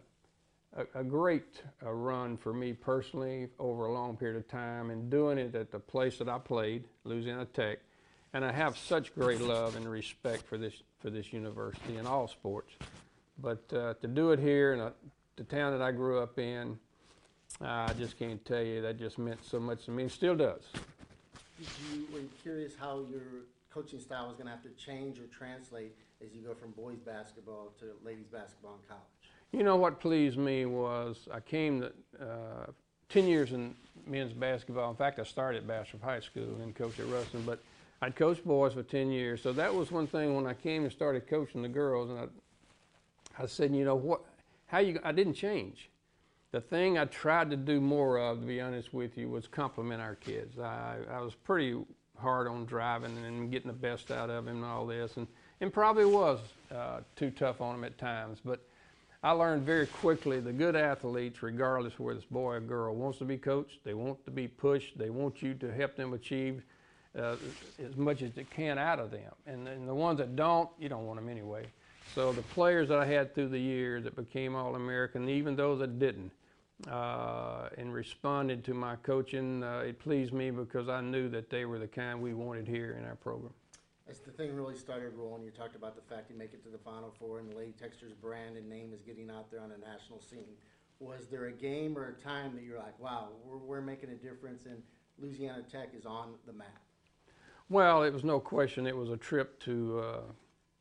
a, 0.76 1.02
a, 1.02 1.04
great 1.04 1.62
uh, 1.86 1.92
run 1.92 2.38
for 2.38 2.54
me 2.54 2.74
personally 2.74 3.50
over 3.60 3.86
a 3.86 3.94
long 3.94 4.18
period 4.18 4.38
of 4.38 4.48
time, 4.48 4.90
and 4.90 5.12
doing 5.12 5.38
it 5.38 5.54
at 5.54 5.70
the 5.70 5.80
place 5.80 6.18
that 6.18 6.28
I 6.28 6.40
played, 6.40 6.86
Louisiana 7.04 7.46
Tech. 7.46 7.82
And 8.34 8.44
I 8.44 8.52
have 8.52 8.80
such 8.80 9.14
great 9.14 9.42
love 9.42 9.76
and 9.76 9.88
respect 9.88 10.44
for 10.48 10.58
this 10.58 10.82
for 11.00 11.10
this 11.10 11.32
university 11.34 11.98
in 11.98 12.06
all 12.06 12.28
sports. 12.28 12.74
But 13.42 13.64
uh, 13.74 13.94
to 13.96 14.08
do 14.08 14.32
it 14.32 14.40
here 14.40 14.74
in 14.74 14.80
a, 14.80 14.94
the 15.38 15.44
town 15.44 15.72
that 15.72 15.82
I 15.82 15.92
grew 15.92 16.20
up 16.20 16.38
in, 16.38 16.78
I 17.62 17.94
just 17.94 18.18
can't 18.20 18.44
tell 18.46 18.62
you. 18.62 18.82
That 18.82 19.00
just 19.00 19.18
meant 19.18 19.44
so 19.44 19.60
much 19.60 19.86
to 19.86 19.92
me. 19.92 20.04
It 20.04 20.12
still 20.12 20.36
does. 20.36 20.62
Did 21.58 21.68
you, 21.92 22.08
were 22.14 22.20
you 22.20 22.30
curious 22.42 22.74
how 22.80 23.06
your 23.10 23.22
coaching 23.74 24.00
style 24.00 24.28
was 24.28 24.36
going 24.36 24.46
to 24.46 24.52
have 24.52 24.64
to 24.64 24.70
change 24.72 25.20
or 25.20 25.28
translate 25.28 25.96
as 26.24 26.34
you 26.34 26.42
go 26.42 26.54
from 26.54 26.72
boys 26.72 27.00
basketball 27.00 27.72
to 27.80 27.86
ladies 28.06 28.28
basketball 28.28 28.74
in 28.74 28.88
college? 28.88 29.04
You 29.52 29.64
know 29.64 29.78
what 29.78 30.00
pleased 30.00 30.38
me 30.38 30.66
was 30.66 31.28
I 31.34 31.40
came 31.40 31.82
to, 31.82 31.92
uh, 32.22 32.72
10 33.10 33.26
years 33.26 33.54
in 33.54 33.74
men's 34.06 34.34
basketball. 34.34 34.90
In 34.92 34.96
fact, 34.96 35.20
I 35.20 35.24
started 35.24 35.60
at 35.60 35.68
Bastrop 35.68 36.04
High 36.04 36.20
School 36.20 36.60
and 36.62 36.76
coached 36.76 37.00
at 37.00 37.08
Ruston, 37.08 37.42
but 37.46 37.60
I'd 38.02 38.16
coached 38.16 38.46
boys 38.46 38.74
for 38.74 38.84
10 38.84 39.12
years. 39.12 39.42
So 39.42 39.52
that 39.54 39.74
was 39.74 39.92
one 39.92 40.08
thing 40.08 40.36
when 40.36 40.48
I 40.48 40.54
came 40.54 40.84
and 40.84 40.92
started 40.92 41.28
coaching 41.28 41.62
the 41.62 41.70
girls. 41.70 42.10
And 42.10 42.20
I, 42.20 43.44
I 43.44 43.46
said, 43.46 43.76
you 43.76 43.84
know, 43.84 43.96
what, 43.96 44.22
how 44.68 44.80
you, 44.80 45.00
I 45.04 45.12
didn't 45.12 45.34
change. 45.34 45.90
The 46.52 46.62
thing 46.62 46.98
I 46.98 47.06
tried 47.06 47.52
to 47.52 47.58
do 47.58 47.80
more 47.82 48.18
of, 48.18 48.40
to 48.40 48.46
be 48.46 48.62
honest 48.62 48.94
with 48.94 49.18
you, 49.18 49.30
was 49.30 49.48
compliment 49.48 50.02
our 50.02 50.16
kids. 50.16 50.58
I, 50.58 50.98
I 51.12 51.20
was 51.22 51.36
pretty 51.36 51.78
hard 52.18 52.48
on 52.48 52.66
driving 52.66 53.18
and 53.26 53.52
getting 53.52 53.68
the 53.68 53.74
best 53.74 54.12
out 54.12 54.30
of 54.30 54.46
them 54.46 54.56
and 54.56 54.66
all 54.66 54.86
this, 54.86 55.18
and, 55.18 55.28
and 55.62 55.72
probably 55.72 56.06
was 56.06 56.40
uh, 56.74 57.02
too 57.16 57.32
tough 57.32 57.62
on 57.62 57.76
them 57.76 57.84
at 57.84 57.98
times. 57.98 58.40
But 58.44 58.62
I 59.22 59.32
learned 59.32 59.64
very 59.64 59.86
quickly 59.86 60.40
the 60.40 60.54
good 60.54 60.76
athletes, 60.76 61.44
regardless 61.44 62.00
whether 62.00 62.18
it's 62.18 62.26
boy 62.26 62.54
or 62.56 62.60
girl, 62.62 62.96
wants 62.96 63.20
to 63.20 63.26
be 63.26 63.38
coached. 63.38 63.84
They 63.84 63.94
want 63.94 64.24
to 64.26 64.32
be 64.32 64.48
pushed. 64.48 64.98
They 64.98 65.10
want 65.10 65.42
you 65.42 65.54
to 65.56 65.72
help 65.72 65.96
them 65.96 66.14
achieve 66.14 66.64
uh, 67.18 67.36
as 67.84 67.96
much 67.96 68.22
as 68.22 68.38
it 68.38 68.50
can 68.50 68.78
out 68.78 69.00
of 69.00 69.12
them. 69.12 69.32
And, 69.46 69.68
and 69.68 69.88
the 69.88 69.96
ones 69.96 70.20
that 70.20 70.36
don't, 70.36 70.70
you 70.80 70.90
don't 70.90 71.06
want 71.06 71.20
them 71.20 71.30
anyway. 71.30 71.66
So 72.16 72.32
the 72.32 72.42
players 72.42 72.90
that 72.90 73.00
I 73.00 73.06
had 73.06 73.36
through 73.36 73.50
the 73.50 73.60
years 73.60 74.04
that 74.04 74.16
became 74.16 74.56
All-American, 74.56 75.30
even 75.30 75.56
those 75.56 75.80
that 75.80 76.00
didn't, 76.00 76.32
uh, 76.90 77.70
and 77.78 77.94
responded 77.94 78.64
to 78.66 78.74
my 78.74 78.96
coaching, 78.98 79.64
uh, 79.64 79.84
it 79.86 80.00
pleased 80.00 80.34
me 80.34 80.50
because 80.50 80.90
I 80.90 81.02
knew 81.02 81.30
that 81.30 81.50
they 81.50 81.66
were 81.66 81.78
the 81.78 81.88
kind 81.88 82.22
we 82.22 82.34
wanted 82.34 82.68
here 82.68 82.96
in 83.00 83.06
our 83.06 83.16
program. 83.16 83.54
As 84.10 84.20
the 84.20 84.32
thing 84.32 84.56
really 84.56 84.76
started 84.76 85.14
rolling, 85.16 85.44
you 85.44 85.52
talked 85.52 85.76
about 85.76 85.96
the 85.96 86.02
fact 86.02 86.32
you 86.32 86.38
make 86.38 86.54
it 86.54 86.64
to 86.64 86.70
the 86.70 86.80
Final 86.80 87.14
Four 87.20 87.40
and 87.40 87.54
Lady 87.54 87.74
Techsters 87.80 88.20
brand 88.20 88.58
and 88.58 88.68
name 88.68 88.92
is 88.92 89.04
getting 89.04 89.30
out 89.30 89.52
there 89.52 89.62
on 89.62 89.72
a 89.72 89.78
national 89.78 90.20
scene. 90.20 90.56
Was 91.00 91.28
there 91.28 91.46
a 91.46 91.52
game 91.52 91.96
or 91.96 92.10
a 92.10 92.14
time 92.14 92.56
that 92.56 92.64
you're 92.64 92.80
like, 92.80 92.98
wow, 93.00 93.28
we're, 93.46 93.58
we're 93.58 93.82
making 93.82 94.10
a 94.10 94.16
difference 94.16 94.66
and 94.66 94.82
Louisiana 95.20 95.62
Tech 95.72 95.90
is 95.96 96.08
on 96.08 96.34
the 96.48 96.54
map? 96.54 96.82
Well, 97.72 98.02
it 98.02 98.12
was 98.12 98.24
no 98.24 98.40
question. 98.40 98.88
It 98.88 98.98
was 98.98 99.12
a 99.12 99.18
trip 99.18 99.60
to 99.62 100.00
uh, 100.00 100.22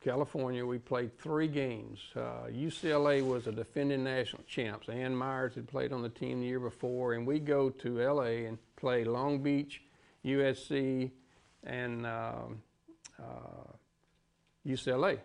California. 0.01 0.65
We 0.65 0.79
played 0.79 1.15
three 1.19 1.47
games. 1.47 1.99
Uh, 2.15 2.47
UCLA 2.51 3.23
was 3.23 3.45
a 3.45 3.51
defending 3.51 4.03
national 4.03 4.41
champs. 4.47 4.89
Ann 4.89 5.15
Meyers 5.15 5.53
had 5.53 5.67
played 5.67 5.93
on 5.93 6.01
the 6.01 6.09
team 6.09 6.39
the 6.39 6.47
year 6.47 6.59
before, 6.59 7.13
and 7.13 7.27
we 7.27 7.37
go 7.37 7.69
to 7.69 7.99
LA 7.99 8.47
and 8.47 8.57
play 8.75 9.03
Long 9.03 9.37
Beach, 9.43 9.83
USC, 10.25 11.11
and 11.63 12.07
um, 12.07 12.63
uh, 13.19 13.71
UCLA. 14.65 15.19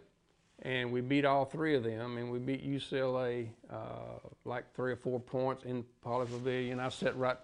And 0.60 0.92
we 0.92 1.00
beat 1.00 1.24
all 1.24 1.46
three 1.46 1.74
of 1.76 1.82
them, 1.82 2.18
and 2.18 2.30
we 2.30 2.40
beat 2.40 2.62
UCLA 2.62 3.48
uh, 3.72 4.18
like 4.44 4.74
three 4.74 4.92
or 4.92 4.96
four 4.96 5.18
points 5.18 5.64
in 5.64 5.82
Pauley 6.04 6.26
Pavilion. 6.26 6.78
I 6.78 6.90
sat 6.90 7.16
right 7.16 7.38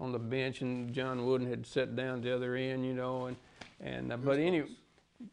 on 0.00 0.10
the 0.10 0.18
bench, 0.18 0.60
and 0.60 0.92
John 0.92 1.24
Wooden 1.24 1.48
had 1.48 1.64
sat 1.66 1.94
down 1.94 2.20
the 2.20 2.34
other 2.34 2.56
end, 2.56 2.84
you 2.84 2.94
know, 2.94 3.26
and 3.26 3.36
and 3.80 4.12
uh, 4.12 4.16
but 4.16 4.38
anyway, 4.38 4.68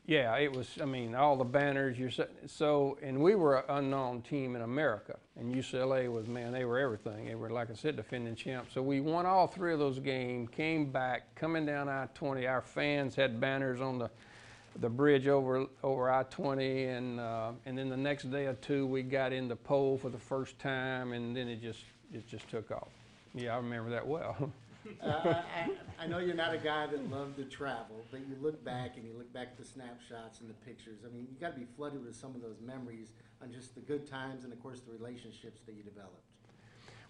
yeah, 0.05 0.36
it 0.38 0.51
was. 0.51 0.67
I 0.81 0.86
mean, 0.86 1.15
all 1.15 1.36
the 1.36 1.45
banners. 1.45 1.97
You're 1.97 2.12
so, 2.45 2.97
and 3.01 3.21
we 3.21 3.36
were 3.36 3.57
an 3.57 3.63
unknown 3.69 4.21
team 4.21 4.55
in 4.55 4.62
America, 4.62 5.17
and 5.38 5.53
UCLA 5.53 6.12
was 6.12 6.27
man. 6.27 6.51
They 6.51 6.65
were 6.65 6.79
everything. 6.79 7.25
They 7.25 7.36
were 7.36 7.49
like 7.49 7.69
I 7.69 7.73
said, 7.73 7.95
defending 7.95 8.36
champs. 8.36 8.73
So 8.73 8.81
we 8.81 8.99
won 8.99 9.25
all 9.25 9.47
three 9.47 9.73
of 9.73 9.79
those 9.79 9.99
games. 9.99 10.49
Came 10.51 10.91
back, 10.91 11.36
coming 11.36 11.65
down 11.65 11.89
I-20. 11.89 12.49
Our 12.49 12.62
fans 12.62 13.15
had 13.15 13.39
banners 13.39 13.79
on 13.81 13.97
the 13.99 14.10
the 14.79 14.89
bridge 14.89 15.27
over 15.27 15.65
over 15.83 16.12
I-20, 16.12 16.97
and 16.97 17.19
uh, 17.19 17.51
and 17.65 17.77
then 17.77 17.89
the 17.89 17.97
next 17.97 18.29
day 18.29 18.45
or 18.45 18.53
two, 18.55 18.86
we 18.86 19.03
got 19.03 19.31
in 19.31 19.47
the 19.47 19.55
pole 19.55 19.97
for 19.97 20.10
the 20.10 20.19
first 20.19 20.60
time, 20.60 21.13
and 21.13 21.36
then 21.36 21.47
it 21.47 21.62
just 21.62 21.83
it 22.13 22.27
just 22.27 22.49
took 22.49 22.71
off. 22.71 22.89
Yeah, 23.33 23.53
I 23.53 23.57
remember 23.57 23.89
that 23.91 24.05
well. 24.05 24.51
uh, 25.04 25.43
I, 26.00 26.04
I, 26.04 26.08
know 26.08 26.19
you're 26.19 26.36
not 26.36 26.54
a 26.54 26.58
guy 26.58 26.88
that 26.88 27.12
loved 27.12 27.38
to 27.38 27.43
travel, 27.43 27.97
but 28.12 28.21
you 28.21 28.36
look 28.41 28.63
back 28.63 28.97
and 28.97 29.06
you 29.06 29.13
look 29.17 29.32
back 29.34 29.50
at 29.52 29.58
the 29.58 29.65
snapshots 29.65 30.41
and 30.41 30.50
the 30.50 30.54
pictures. 30.65 31.00
I 31.06 31.13
mean, 31.13 31.28
you 31.32 31.39
got 31.39 31.54
to 31.54 31.60
be 31.60 31.67
flooded 31.76 32.04
with 32.04 32.15
some 32.15 32.36
of 32.36 32.41
those 32.41 32.60
memories 32.65 33.12
on 33.41 33.52
just 33.52 33.76
the 33.76 33.82
good 33.82 34.08
times 34.08 34.43
and, 34.43 34.54
of 34.54 34.62
course, 34.62 34.82
the 34.82 34.91
relationships 34.91 35.62
that 35.65 35.76
you 35.76 35.84
developed. 35.84 36.23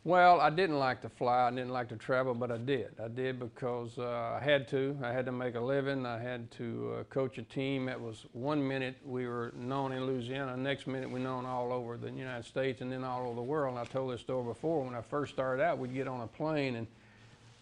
Well, 0.04 0.40
I 0.40 0.50
didn't 0.50 0.80
like 0.80 1.02
to 1.02 1.10
fly. 1.10 1.48
I 1.48 1.50
didn't 1.50 1.72
like 1.72 1.90
to 1.90 1.98
travel, 1.98 2.34
but 2.34 2.50
I 2.50 2.58
did. 2.58 2.96
I 3.04 3.10
did 3.10 3.40
because 3.40 3.98
uh, 3.98 4.40
I 4.40 4.42
had 4.42 4.66
to. 4.70 4.98
I 5.04 5.12
had 5.12 5.26
to 5.26 5.34
make 5.34 5.56
a 5.56 5.60
living. 5.60 6.06
I 6.06 6.18
had 6.18 6.50
to 6.52 7.00
uh, 7.00 7.04
coach 7.06 7.38
a 7.40 7.44
team 7.44 7.88
that 7.88 8.00
was 8.00 8.26
one 8.32 8.66
minute 8.66 8.96
we 9.04 9.28
were 9.28 9.52
known 9.58 9.92
in 9.92 10.06
Louisiana, 10.06 10.56
next 10.56 10.88
minute 10.88 11.12
we 11.12 11.20
known 11.20 11.46
all 11.46 11.74
over 11.74 11.98
the 11.98 12.10
United 12.10 12.46
States 12.46 12.80
and 12.80 12.90
then 12.90 13.04
all 13.04 13.26
over 13.26 13.36
the 13.36 13.42
world. 13.42 13.78
And 13.78 13.80
I 13.80 13.84
told 13.84 14.14
this 14.14 14.22
story 14.22 14.46
before. 14.46 14.86
When 14.86 14.96
I 14.96 15.02
first 15.02 15.34
started 15.34 15.62
out, 15.62 15.78
we'd 15.78 15.94
get 15.94 16.08
on 16.08 16.22
a 16.22 16.28
plane 16.28 16.78
and 16.78 16.88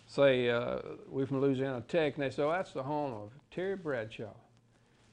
say, 0.07 0.49
uh, 0.49 0.79
we're 1.09 1.25
from 1.25 1.41
Louisiana 1.41 1.81
Tech, 1.87 2.15
and 2.15 2.23
they 2.23 2.29
say, 2.29 2.43
oh, 2.43 2.51
that's 2.51 2.71
the 2.71 2.83
home 2.83 3.13
of 3.13 3.31
Terry 3.51 3.75
Bradshaw. 3.75 4.33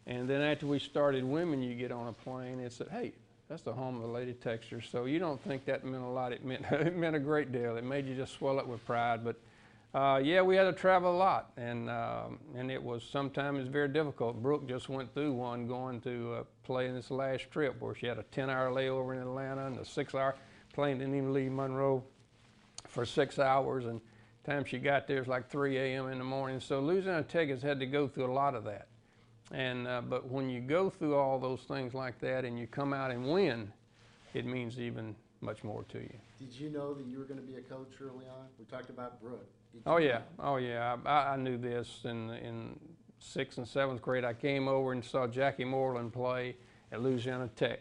And 0.07 0.29
then 0.29 0.43
after 0.43 0.67
we 0.67 0.79
started 0.79 1.25
women, 1.25 1.63
you 1.63 1.75
get 1.75 1.93
on 1.93 2.09
a 2.09 2.13
plane, 2.13 2.61
and 2.61 2.73
said, 2.73 2.89
hey, 2.91 3.13
that's 3.49 3.63
the 3.63 3.73
home 3.73 3.97
of 3.97 4.03
the 4.03 4.09
Lady 4.09 4.33
Techsters. 4.33 4.91
So 4.91 5.05
you 5.05 5.19
don't 5.19 5.41
think 5.43 5.65
that 5.67 5.85
meant 5.85 6.03
a 6.03 6.09
lot. 6.09 6.33
It 6.33 6.45
meant, 6.45 6.65
it 6.71 6.97
meant 6.97 7.15
a 7.17 7.21
great 7.21 7.53
deal. 7.53 7.77
It 7.77 7.85
made 7.85 8.07
you 8.07 8.15
just 8.15 8.35
swell 8.35 8.59
up 8.59 8.67
with 8.67 8.85
pride. 8.87 9.25
But 9.25 9.37
uh, 9.95 10.21
yeah, 10.25 10.41
we 10.41 10.57
had 10.57 10.65
to 10.65 10.73
travel 10.73 11.15
a 11.15 11.19
lot, 11.19 11.53
and 11.59 11.91
um, 11.91 12.39
and 12.57 12.71
it 12.71 12.83
was 12.83 13.03
sometimes 13.05 13.69
very 13.69 13.89
difficult. 13.89 14.43
Brooke 14.43 14.67
just 14.67 14.89
went 14.89 15.13
through 15.13 15.35
one 15.35 15.69
going 15.69 16.01
to 16.01 16.33
uh, 16.33 16.45
play 16.63 16.89
in 16.89 16.95
this 16.95 17.11
last 17.11 17.51
trip 17.51 17.77
where 17.79 17.95
she 17.95 18.07
had 18.07 18.17
a 18.17 18.23
10-hour 18.35 18.71
layover 18.71 19.15
in 19.15 19.21
Atlanta 19.21 19.67
and 19.67 19.79
a 19.79 19.85
six-hour 19.85 20.35
plane 20.73 20.99
didn't 20.99 21.15
even 21.15 21.35
leave 21.35 21.53
Monroe 21.53 22.03
for 22.89 23.05
six 23.05 23.39
hours, 23.39 23.85
and 23.85 24.01
time 24.45 24.65
she 24.65 24.79
got 24.79 25.07
there 25.07 25.19
it 25.19 25.21
was 25.21 25.29
like 25.29 25.49
3 25.49 25.77
a.m. 25.79 26.09
in 26.09 26.19
the 26.19 26.25
morning. 26.25 26.61
So 26.61 26.81
Louisiana 26.81 27.23
Tech 27.23 27.49
has 27.49 27.63
had 27.63 27.79
to 27.81 27.87
go 27.87 28.09
through 28.09 28.27
a 28.27 28.33
lot 28.33 28.55
of 28.55 28.65
that. 28.65 28.89
And 29.53 29.87
uh, 29.87 30.01
but 30.01 30.29
when 30.31 30.49
you 30.49 30.61
go 30.61 30.89
through 30.89 31.17
all 31.17 31.39
those 31.39 31.61
things 31.61 31.95
like 31.95 32.19
that 32.21 32.45
and 32.45 32.59
you 32.59 32.67
come 32.67 32.93
out 32.93 33.11
and 33.11 33.27
win, 33.27 33.73
it 34.35 34.47
means 34.47 34.81
even 34.81 35.15
much 35.41 35.63
more 35.63 35.85
to 35.85 35.99
you. 35.99 36.15
Did 36.39 36.55
you 36.55 36.71
know 36.71 36.95
that 36.95 37.07
you 37.07 37.19
were 37.19 37.25
going 37.25 37.41
to 37.41 37.47
be 37.47 37.57
a 37.57 37.61
coach 37.61 37.93
early 38.01 38.27
on? 38.27 38.47
We 38.59 38.65
talked 38.65 38.89
about 38.89 39.21
Brooke. 39.21 39.47
Oh 39.87 39.99
yeah, 39.99 40.21
oh 40.39 40.57
yeah. 40.57 40.97
I, 41.05 41.33
I, 41.33 41.37
knew 41.37 41.57
this 41.57 42.01
in 42.05 42.31
in 42.31 42.79
sixth 43.19 43.59
and 43.59 43.67
seventh 43.67 44.03
grade. 44.03 44.25
I 44.25 44.35
came 44.35 44.69
over 44.69 44.93
and 44.93 45.05
saw 45.05 45.27
Jackie 45.27 45.65
Moreland 45.65 46.13
play 46.13 46.57
at 46.91 47.03
Louisiana 47.03 47.49
Tech. 47.57 47.81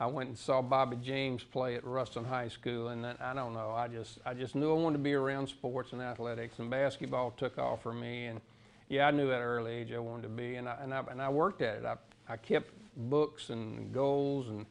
I 0.00 0.06
went 0.06 0.30
and 0.30 0.38
saw 0.38 0.62
Bobby 0.62 0.96
James 0.96 1.44
play 1.44 1.74
at 1.74 1.84
Ruston 1.84 2.24
High 2.24 2.48
School, 2.48 2.88
and 2.88 3.04
then, 3.04 3.16
I 3.20 3.34
don't 3.34 3.52
know. 3.52 3.72
I 3.72 3.86
just 3.86 4.18
I 4.24 4.32
just 4.32 4.54
knew 4.54 4.70
I 4.70 4.74
wanted 4.74 4.96
to 4.96 5.02
be 5.04 5.12
around 5.12 5.46
sports 5.46 5.92
and 5.92 6.00
athletics, 6.00 6.58
and 6.58 6.70
basketball 6.70 7.32
took 7.32 7.58
off 7.58 7.82
for 7.82 7.92
me. 7.92 8.24
And 8.26 8.40
yeah, 8.88 9.08
I 9.08 9.10
knew 9.10 9.30
at 9.30 9.36
an 9.36 9.42
early 9.42 9.72
age 9.72 9.92
I 9.92 9.98
wanted 9.98 10.22
to 10.22 10.28
be, 10.30 10.56
and 10.56 10.66
I 10.66 10.76
and 10.82 10.94
I, 10.94 11.02
and 11.10 11.20
I 11.20 11.28
worked 11.28 11.60
at 11.60 11.76
it. 11.76 11.84
I 11.84 11.96
I 12.32 12.38
kept 12.38 12.72
books 12.96 13.50
and 13.50 13.92
goals 13.92 14.48
and 14.48 14.64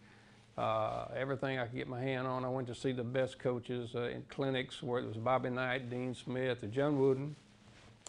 uh, 0.58 1.06
everything 1.16 1.60
I 1.60 1.66
could 1.68 1.76
get 1.76 1.88
my 1.88 2.02
hand 2.02 2.26
on. 2.26 2.44
I 2.44 2.50
went 2.50 2.68
to 2.68 2.76
see 2.76 2.92
the 2.92 3.04
best 3.04 3.38
coaches 3.38 3.92
uh, 3.96 4.10
in 4.10 4.24
clinics 4.30 4.82
where 4.82 5.00
it 5.00 5.08
was 5.08 5.16
Bobby 5.16 5.52
Knight, 5.52 5.92
Dean 5.92 6.16
Smith, 6.16 6.64
or 6.64 6.68
John 6.68 7.00
Wooden. 7.00 7.36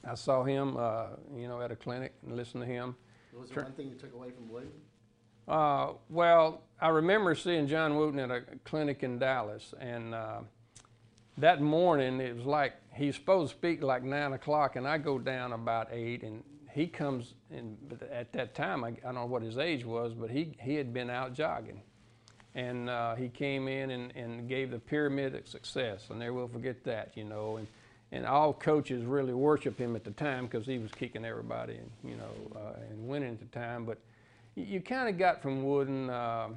I 0.08 0.14
saw 0.14 0.42
him, 0.42 0.78
uh, 0.78 1.08
you 1.36 1.46
know, 1.46 1.60
at 1.60 1.70
a 1.70 1.76
clinic 1.76 2.14
and 2.26 2.34
listened 2.34 2.62
to 2.62 2.66
him. 2.66 2.96
What 3.32 3.42
was 3.42 3.50
there 3.50 3.62
one 3.62 3.72
thing 3.72 3.90
you 3.90 3.94
took 3.94 4.14
away 4.14 4.30
from 4.30 4.48
Wooden? 4.48 4.72
Uh, 5.48 5.92
well, 6.08 6.62
I 6.80 6.88
remember 6.88 7.34
seeing 7.34 7.66
John 7.66 7.96
Wooden 7.96 8.20
at 8.20 8.30
a 8.30 8.42
clinic 8.64 9.02
in 9.02 9.18
Dallas, 9.18 9.74
and 9.80 10.14
uh, 10.14 10.40
that 11.38 11.60
morning 11.60 12.20
it 12.20 12.36
was 12.36 12.46
like 12.46 12.74
he's 12.94 13.16
supposed 13.16 13.52
to 13.52 13.58
speak 13.58 13.82
like 13.82 14.02
nine 14.02 14.32
o'clock, 14.32 14.76
and 14.76 14.86
I 14.86 14.98
go 14.98 15.18
down 15.18 15.52
about 15.52 15.88
eight, 15.92 16.22
and 16.22 16.42
he 16.72 16.86
comes 16.86 17.34
in. 17.50 17.76
At 18.12 18.32
that 18.32 18.54
time, 18.54 18.84
I, 18.84 18.88
I 18.88 18.92
don't 19.02 19.14
know 19.14 19.26
what 19.26 19.42
his 19.42 19.58
age 19.58 19.84
was, 19.84 20.14
but 20.14 20.30
he 20.30 20.56
he 20.60 20.74
had 20.76 20.94
been 20.94 21.10
out 21.10 21.34
jogging, 21.34 21.82
and 22.54 22.88
uh, 22.88 23.14
he 23.16 23.28
came 23.28 23.68
in 23.68 23.90
and, 23.90 24.12
and 24.16 24.48
gave 24.48 24.70
the 24.70 24.78
pyramid 24.78 25.34
of 25.34 25.48
success. 25.48 26.06
I 26.10 26.14
never 26.14 26.32
will 26.32 26.48
forget 26.48 26.84
that, 26.84 27.12
you 27.16 27.24
know. 27.24 27.56
And, 27.56 27.66
and 28.12 28.26
all 28.26 28.52
coaches 28.52 29.04
really 29.04 29.34
worship 29.34 29.78
him 29.78 29.94
at 29.94 30.02
the 30.02 30.10
time 30.10 30.46
because 30.46 30.66
he 30.66 30.78
was 30.78 30.90
kicking 30.90 31.24
everybody 31.24 31.76
and, 31.76 31.90
you 32.02 32.16
know, 32.16 32.58
uh, 32.58 32.80
and 32.90 33.08
winning 33.08 33.30
at 33.30 33.38
the 33.38 33.58
time. 33.58 33.84
But 33.84 33.98
you, 34.60 34.80
kind 34.80 35.08
of 35.08 35.18
got 35.18 35.42
from 35.42 35.64
Wooden 35.64 36.10
uh, 36.10 36.48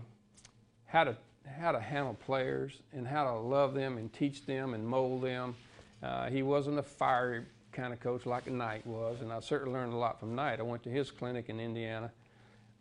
how 0.86 1.04
to 1.04 1.18
how 1.60 1.72
to 1.72 1.80
handle 1.80 2.14
players 2.14 2.82
and 2.94 3.08
how 3.08 3.26
to 3.26 3.34
love 3.34 3.74
them 3.74 3.98
and 3.98 4.12
teach 4.14 4.46
them 4.46 4.74
and 4.74 4.88
mold 4.88 5.24
them. 5.24 5.56
Uh, 6.02 6.30
he 6.30 6.42
wasn't 6.42 6.80
a 6.80 6.84
fiery 6.84 7.44
kind 7.72 7.92
of 7.92 8.00
coach 8.00 8.26
like 8.26 8.48
Knight 8.48 8.86
was, 8.88 9.22
and 9.22 9.32
I 9.32 9.40
certainly 9.40 9.74
learned 9.74 9.94
a 9.94 9.98
lot 9.98 10.20
from 10.20 10.36
Knight. 10.36 10.60
I 10.60 10.64
went 10.64 10.84
to 10.84 10.90
his 10.90 11.12
clinic 11.12 11.50
in 11.50 11.60
Indiana. 11.60 12.12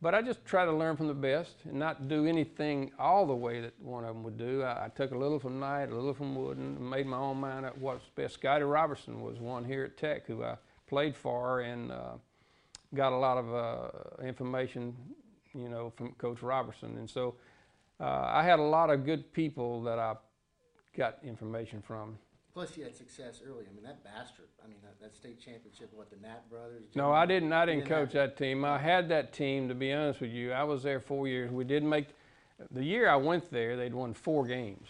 But 0.03 0.17
I 0.17 0.23
just 0.23 0.45
try 0.45 0.65
to 0.65 0.73
learn 0.73 0.97
from 0.97 1.07
the 1.07 1.15
best 1.15 1.55
and 1.65 1.75
not 1.75 2.09
do 2.09 2.27
anything 2.27 2.91
all 2.99 3.25
the 3.25 3.37
way 3.37 3.61
that 3.61 3.81
one 3.81 4.03
of 4.03 4.15
them 4.15 4.25
would 4.25 4.37
do. 4.37 4.63
I, 4.63 4.87
I 4.87 4.89
took 4.89 5.13
a 5.13 5.17
little 5.17 5.39
from 5.39 5.61
Knight, 5.61 5.91
a 5.91 5.95
little 5.95 6.13
from 6.13 6.35
Wooden, 6.35 6.77
and 6.77 6.91
made 6.91 7.07
my 7.07 7.19
own 7.19 7.39
mind 7.39 7.67
up 7.67 7.79
what's 7.79 8.09
best. 8.17 8.35
Scotty 8.35 8.65
Robertson 8.65 9.21
was 9.23 9.39
one 9.39 9.65
here 9.65 9.85
at 9.85 9.97
Tech 9.97 10.27
who 10.27 10.43
I 10.43 10.57
played 10.89 11.15
for 11.15 11.61
and 11.61 11.93
uh, 11.93 12.15
got 12.95 13.13
a 13.13 13.17
lot 13.17 13.39
of 13.39 13.55
uh, 13.55 14.25
information, 14.25 14.95
you 15.55 15.69
know, 15.69 15.93
from 15.97 16.13
Coach 16.13 16.43
Robertson. 16.43 16.97
And 16.99 17.09
so 17.09 17.35
uh, 18.01 18.31
I 18.33 18.43
had 18.43 18.59
a 18.59 18.63
lot 18.63 18.91
of 18.91 19.05
good 19.05 19.33
people 19.33 19.83
that 19.85 19.99
I 19.99 20.15
got 20.97 21.19
information 21.23 21.83
from. 21.83 22.19
Plus, 22.53 22.77
you 22.77 22.85
had 22.85 22.95
success 22.95 23.41
early. 23.47 23.65
I 23.71 23.75
mean, 23.75 23.83
that 23.85 24.05
Bastrop. 24.05 24.49
I 24.63 24.69
mean, 24.69 24.77
that, 24.83 25.01
that 25.01 25.17
state 25.17 25.41
championship, 25.41 25.91
what, 25.95 26.11
the 26.11 26.17
Natt 26.17 26.49
brothers? 26.51 26.85
No, 26.95 27.11
I 27.11 27.25
didn't. 27.25 27.53
I 27.53 27.65
You 27.65 27.77
didn't 27.77 27.87
coach 27.89 28.13
that 28.13 28.37
team. 28.37 28.65
I 28.65 28.79
had 28.79 29.09
that 29.09 29.33
team, 29.33 29.69
to 29.69 29.75
be 29.75 29.91
honest 29.91 30.21
with 30.21 30.33
you. 30.33 30.53
I 30.53 30.63
was 30.63 30.83
there 30.83 31.01
four 31.01 31.27
years. 31.27 31.51
We 31.51 31.65
did 31.65 31.83
make, 31.83 32.09
the 32.71 32.85
year 32.85 33.09
I 33.09 33.17
went 33.17 33.51
there, 33.51 33.77
they'd 33.77 33.95
won 33.95 34.13
four 34.13 34.47
games. 34.47 34.87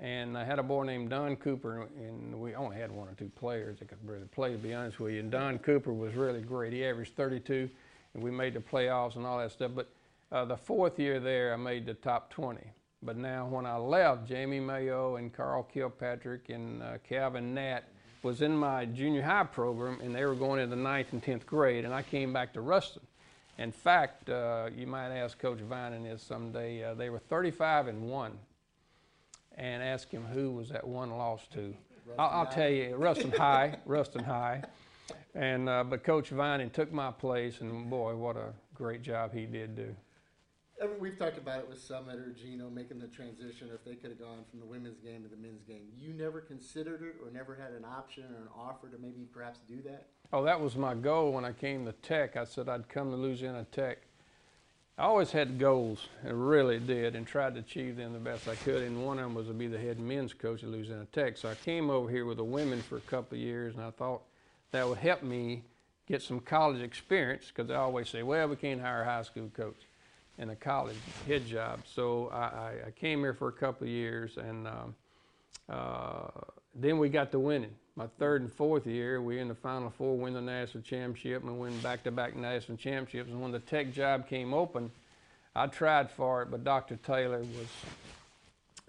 And 0.00 0.36
I 0.36 0.44
had 0.44 0.58
a 0.58 0.62
boy 0.62 0.84
named 0.84 1.10
Don 1.10 1.36
Cooper, 1.36 1.88
and 1.96 2.40
we 2.40 2.54
only 2.54 2.76
had 2.76 2.90
one 2.90 3.08
or 3.08 3.14
two 3.14 3.30
players 3.36 3.78
that 3.78 3.88
could 3.88 3.98
really 4.04 4.26
play, 4.26 4.52
to 4.52 4.58
be 4.58 4.74
honest 4.74 4.98
with 4.98 5.14
you. 5.14 5.20
And 5.20 5.30
Don 5.30 5.58
Cooper 5.58 5.92
was 5.92 6.14
really 6.14 6.40
great. 6.40 6.72
He 6.72 6.84
averaged 6.84 7.14
32, 7.14 7.70
and 8.14 8.22
we 8.22 8.30
made 8.30 8.54
the 8.54 8.60
playoffs 8.60 9.14
and 9.16 9.24
all 9.24 9.38
that 9.38 9.52
stuff. 9.52 9.70
But 9.74 9.88
uh, 10.32 10.44
the 10.46 10.56
fourth 10.56 10.98
year 10.98 11.20
there, 11.20 11.54
I 11.54 11.56
made 11.56 11.86
the 11.86 11.94
top 11.94 12.30
20. 12.30 12.60
But 13.04 13.16
now, 13.16 13.46
when 13.46 13.66
I 13.66 13.76
left, 13.76 14.26
Jamie 14.26 14.60
Mayo 14.60 15.16
and 15.16 15.32
Carl 15.32 15.62
Kilpatrick 15.62 16.48
and 16.48 16.82
uh, 16.82 16.98
Calvin 17.08 17.54
Natt 17.54 17.82
was 18.22 18.40
in 18.40 18.56
my 18.56 18.86
junior 18.86 19.22
high 19.22 19.44
program, 19.44 20.00
and 20.00 20.14
they 20.14 20.24
were 20.24 20.34
going 20.34 20.60
into 20.60 20.74
the 20.74 20.82
ninth 20.82 21.12
and 21.12 21.22
tenth 21.22 21.46
grade, 21.46 21.84
and 21.84 21.94
I 21.94 22.02
came 22.02 22.32
back 22.32 22.54
to 22.54 22.62
Ruston. 22.62 23.02
In 23.58 23.70
fact, 23.70 24.28
uh, 24.30 24.70
you 24.74 24.86
might 24.86 25.14
ask 25.14 25.38
Coach 25.38 25.60
Vining 25.60 26.04
this 26.04 26.22
someday. 26.22 26.82
Uh, 26.82 26.94
they 26.94 27.10
were 27.10 27.18
35 27.18 27.88
and 27.88 28.08
one, 28.08 28.32
and 29.56 29.82
ask 29.82 30.10
him 30.10 30.24
who 30.24 30.52
was 30.52 30.68
that 30.70 30.86
one 30.86 31.10
lost 31.10 31.52
to. 31.52 31.74
I'll, 32.18 32.40
I'll 32.40 32.46
tell 32.46 32.68
you, 32.68 32.96
Ruston 32.96 33.32
High, 33.32 33.78
Ruston 33.86 34.24
High. 34.24 34.62
And 35.34 35.68
uh, 35.68 35.84
but 35.84 36.04
Coach 36.04 36.30
Vining 36.30 36.70
took 36.70 36.92
my 36.92 37.10
place, 37.10 37.60
and 37.60 37.90
boy, 37.90 38.14
what 38.14 38.36
a 38.36 38.52
great 38.74 39.02
job 39.02 39.32
he 39.34 39.46
did 39.46 39.74
do. 39.74 39.94
I 40.82 40.86
mean, 40.86 40.96
we've 40.98 41.18
talked 41.18 41.38
about 41.38 41.60
it 41.60 41.68
with 41.68 41.78
Summitt 41.78 42.16
or 42.16 42.32
Gino 42.32 42.68
making 42.68 42.98
the 42.98 43.06
transition. 43.06 43.70
If 43.72 43.84
they 43.84 43.94
could 43.94 44.10
have 44.10 44.18
gone 44.18 44.44
from 44.50 44.60
the 44.60 44.66
women's 44.66 44.98
game 44.98 45.22
to 45.22 45.28
the 45.28 45.36
men's 45.36 45.62
game, 45.62 45.86
you 45.96 46.12
never 46.12 46.40
considered 46.40 47.02
it 47.02 47.16
or 47.24 47.30
never 47.30 47.54
had 47.54 47.72
an 47.72 47.84
option 47.84 48.24
or 48.24 48.42
an 48.42 48.48
offer 48.56 48.88
to 48.88 48.98
maybe 48.98 49.26
perhaps 49.32 49.60
do 49.68 49.80
that. 49.82 50.08
Oh, 50.32 50.44
that 50.44 50.60
was 50.60 50.74
my 50.76 50.94
goal 50.94 51.32
when 51.32 51.44
I 51.44 51.52
came 51.52 51.84
to 51.86 51.92
Tech. 51.92 52.36
I 52.36 52.44
said 52.44 52.68
I'd 52.68 52.88
come 52.88 53.10
to 53.10 53.16
Louisiana 53.16 53.66
Tech. 53.70 53.98
I 54.96 55.02
always 55.02 55.32
had 55.32 55.58
goals, 55.58 56.06
and 56.22 56.48
really 56.48 56.78
did, 56.78 57.16
and 57.16 57.26
tried 57.26 57.54
to 57.54 57.60
achieve 57.60 57.96
them 57.96 58.12
the 58.12 58.20
best 58.20 58.46
I 58.46 58.54
could. 58.54 58.82
And 58.82 59.04
one 59.04 59.18
of 59.18 59.24
them 59.24 59.34
was 59.34 59.48
to 59.48 59.52
be 59.52 59.66
the 59.66 59.78
head 59.78 59.98
men's 59.98 60.32
coach 60.32 60.62
at 60.62 60.68
Louisiana 60.68 61.06
Tech. 61.12 61.36
So 61.36 61.48
I 61.48 61.56
came 61.56 61.90
over 61.90 62.08
here 62.08 62.24
with 62.24 62.36
the 62.36 62.44
women 62.44 62.80
for 62.80 62.98
a 62.98 63.00
couple 63.00 63.36
of 63.36 63.42
years, 63.42 63.74
and 63.74 63.84
I 63.84 63.90
thought 63.90 64.22
that 64.70 64.88
would 64.88 64.98
help 64.98 65.24
me 65.24 65.64
get 66.06 66.22
some 66.22 66.38
college 66.38 66.80
experience 66.80 67.50
because 67.52 67.72
I 67.72 67.76
always 67.76 68.08
say, 68.08 68.22
well, 68.22 68.46
we 68.46 68.54
can't 68.54 68.80
hire 68.80 69.02
a 69.02 69.04
high 69.04 69.22
school 69.22 69.50
coach 69.56 69.80
in 70.38 70.50
a 70.50 70.56
college 70.56 70.96
head 71.26 71.44
job. 71.44 71.80
So 71.92 72.28
I, 72.32 72.36
I, 72.36 72.74
I 72.86 72.90
came 72.92 73.18
here 73.18 73.34
for 73.34 73.48
a 73.48 73.52
couple 73.52 73.88
of 73.88 73.92
years, 73.92 74.36
and 74.36 74.68
um, 74.68 74.94
uh, 75.68 76.28
then 76.72 76.98
we 76.98 77.08
got 77.08 77.32
to 77.32 77.40
winning. 77.40 77.74
My 77.96 78.08
third 78.18 78.42
and 78.42 78.52
fourth 78.52 78.86
year, 78.88 79.22
we 79.22 79.38
in 79.38 79.46
the 79.46 79.54
Final 79.54 79.88
Four, 79.88 80.18
win 80.18 80.34
the 80.34 80.40
national 80.40 80.82
championship, 80.82 81.44
and 81.44 81.60
win 81.60 81.78
back-to-back 81.78 82.34
national 82.34 82.76
championships. 82.76 83.30
And 83.30 83.40
when 83.40 83.52
the 83.52 83.60
Tech 83.60 83.92
job 83.92 84.28
came 84.28 84.52
open, 84.52 84.90
I 85.54 85.68
tried 85.68 86.10
for 86.10 86.42
it, 86.42 86.50
but 86.50 86.64
Dr. 86.64 86.96
Taylor 86.96 87.38
was 87.38 87.68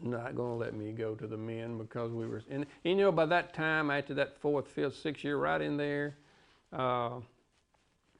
not 0.01 0.35
going 0.35 0.49
to 0.49 0.55
let 0.55 0.73
me 0.73 0.91
go 0.91 1.13
to 1.13 1.27
the 1.27 1.37
men 1.37 1.77
because 1.77 2.11
we 2.11 2.25
were. 2.25 2.41
And 2.49 2.65
you 2.83 2.95
know, 2.95 3.11
by 3.11 3.27
that 3.27 3.53
time, 3.53 3.91
after 3.91 4.15
that 4.15 4.39
fourth, 4.39 4.67
fifth, 4.67 4.95
sixth 4.97 5.23
year, 5.23 5.37
right 5.37 5.61
in 5.61 5.77
there, 5.77 6.15
uh, 6.73 7.19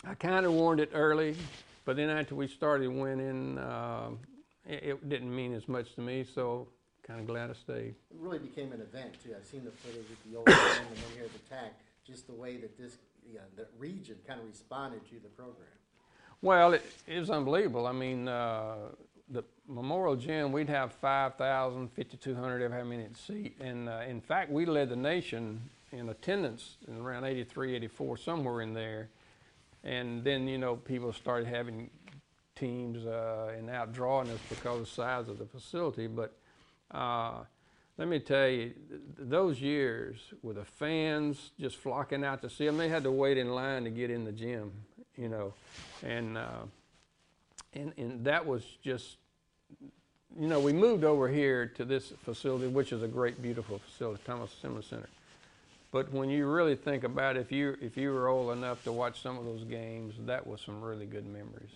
I 0.08 0.14
kind 0.20 0.46
of 0.46 0.54
warned 0.54 0.80
it 0.80 0.92
early, 0.94 1.36
but 1.84 1.96
then 1.96 2.12
after 2.12 2.36
we 2.36 2.48
started 2.48 2.90
winning, 2.90 3.58
uh, 3.58 4.10
it, 4.68 4.84
it 4.84 5.10
didn't 5.10 5.36
mean 5.36 5.56
as 5.56 5.68
much 5.68 5.96
to 5.96 6.02
me. 6.02 6.24
So 6.36 6.68
kind 7.06 7.20
of 7.20 7.28
glad 7.28 7.50
I 7.50 7.54
stayed. 7.54 7.96
It 8.12 8.18
really 8.20 8.40
became 8.40 8.72
an 8.72 8.82
event 8.82 9.14
too. 9.24 9.34
I've 9.38 9.46
seen 9.46 9.64
the 9.64 9.72
footage 9.72 10.06
at 10.12 10.32
the 10.32 10.38
old 10.38 10.48
gym 10.48 10.56
and 10.90 10.98
then 10.98 11.16
here 11.16 11.26
at 11.26 11.34
the 11.34 11.50
TAC. 11.50 11.74
Just 12.06 12.28
the 12.28 12.34
way 12.34 12.58
that 12.58 12.78
this, 12.78 12.98
yeah, 13.32 13.42
the 13.56 13.66
region 13.78 14.16
kind 14.28 14.40
of 14.40 14.48
responded 14.48 15.06
to 15.10 15.16
the 15.16 15.30
program. 15.30 15.68
Well, 16.42 16.74
it, 16.74 16.86
it 17.08 17.20
was 17.20 17.30
unbelievable. 17.30 17.88
I 17.88 17.92
mean, 17.92 18.28
uh, 18.28 18.76
the 19.30 19.44
Memorial 19.68 20.16
Gym, 20.16 20.52
we'd 20.52 20.70
have 20.70 20.94
5,000, 20.94 21.90
5,200, 21.96 22.62
ever 22.62 22.76
how 22.76 22.84
many 22.84 23.08
seat. 23.16 23.56
And 23.60 23.90
uh, 23.90 24.02
in 24.08 24.22
fact, 24.22 24.52
we 24.52 24.66
led 24.66 24.90
the 24.90 24.96
nation 24.96 25.62
in 25.92 26.10
attendance 26.10 26.78
in 26.88 26.98
around 26.98 27.26
83, 27.26 27.76
84, 27.76 28.18
somewhere 28.18 28.62
in 28.62 28.74
there. 28.74 29.10
And 29.84 30.24
then, 30.24 30.48
you 30.48 30.58
know, 30.58 30.76
people 30.76 31.14
started 31.14 31.48
having 31.48 31.90
teams 32.56 33.06
uh, 33.06 33.54
and 33.58 33.70
outdrawing 33.70 34.30
us 34.30 34.40
because 34.50 34.80
of 34.80 34.86
the 34.86 34.92
size 34.92 35.30
of 35.30 35.40
the 35.40 35.46
facility. 35.46 36.08
But 36.08 36.36
uh, 36.92 37.44
let 37.98 38.08
me 38.08 38.20
tell 38.20 38.48
you, 38.48 38.74
those 39.18 39.62
years 39.62 40.18
with 40.42 40.58
the 40.58 40.66
fans 40.66 41.52
just 41.60 41.78
flocking 41.78 42.26
out 42.26 42.42
to 42.42 42.50
see 42.50 42.66
them, 42.66 42.78
they 42.78 42.90
had 42.90 43.04
to 43.04 43.12
wait 43.12 43.38
in 43.38 43.50
line 43.50 43.86
to 43.86 43.90
get 43.90 44.12
in 44.12 44.26
the 44.26 44.34
gym, 44.34 44.72
you 45.18 45.30
know, 45.30 45.54
and 46.04 46.38
uh, 46.38 46.64
and 47.74 47.94
and 47.98 48.26
that 48.26 48.46
was 48.46 48.64
just, 48.84 49.18
you 50.38 50.48
know, 50.48 50.60
we 50.60 50.74
moved 50.74 51.06
over 51.06 51.30
here 51.30 51.68
to 51.68 51.86
this 51.86 52.12
facility, 52.24 52.68
which 52.68 52.92
is 52.92 53.02
a 53.02 53.08
great, 53.08 53.42
beautiful 53.42 53.80
facility, 53.80 54.22
Thomas 54.26 54.52
Assembly 54.54 54.84
Center. 54.84 55.10
But 55.94 56.12
when 56.12 56.30
you 56.30 56.48
really 56.48 56.76
think 56.76 57.06
about 57.06 57.38
it, 57.38 57.40
if 57.40 57.52
you 57.54 57.78
if 57.80 57.96
you 57.96 58.12
were 58.12 58.28
old 58.28 58.52
enough 58.58 58.84
to 58.84 58.92
watch 58.92 59.22
some 59.22 59.38
of 59.38 59.46
those 59.46 59.64
games, 59.64 60.16
that 60.26 60.46
was 60.46 60.60
some 60.60 60.82
really 60.82 61.06
good 61.06 61.26
memories. 61.26 61.72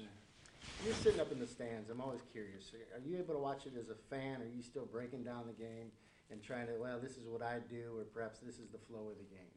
You're 0.85 0.93
sitting 0.95 1.19
up 1.19 1.31
in 1.31 1.39
the 1.39 1.47
stands. 1.47 1.89
I'm 1.89 1.99
always 1.99 2.21
curious. 2.31 2.71
Are 2.95 3.05
you 3.05 3.17
able 3.17 3.33
to 3.33 3.39
watch 3.39 3.65
it 3.65 3.73
as 3.77 3.89
a 3.89 3.95
fan? 4.09 4.41
Are 4.41 4.47
you 4.47 4.63
still 4.63 4.85
breaking 4.85 5.23
down 5.23 5.43
the 5.45 5.53
game 5.53 5.91
and 6.31 6.41
trying 6.41 6.67
to, 6.67 6.73
well, 6.79 6.99
this 7.01 7.17
is 7.17 7.27
what 7.27 7.41
I 7.41 7.57
do, 7.69 7.97
or 7.97 8.05
perhaps 8.05 8.39
this 8.39 8.59
is 8.59 8.69
the 8.71 8.77
flow 8.87 9.09
of 9.09 9.17
the 9.17 9.35
game? 9.35 9.51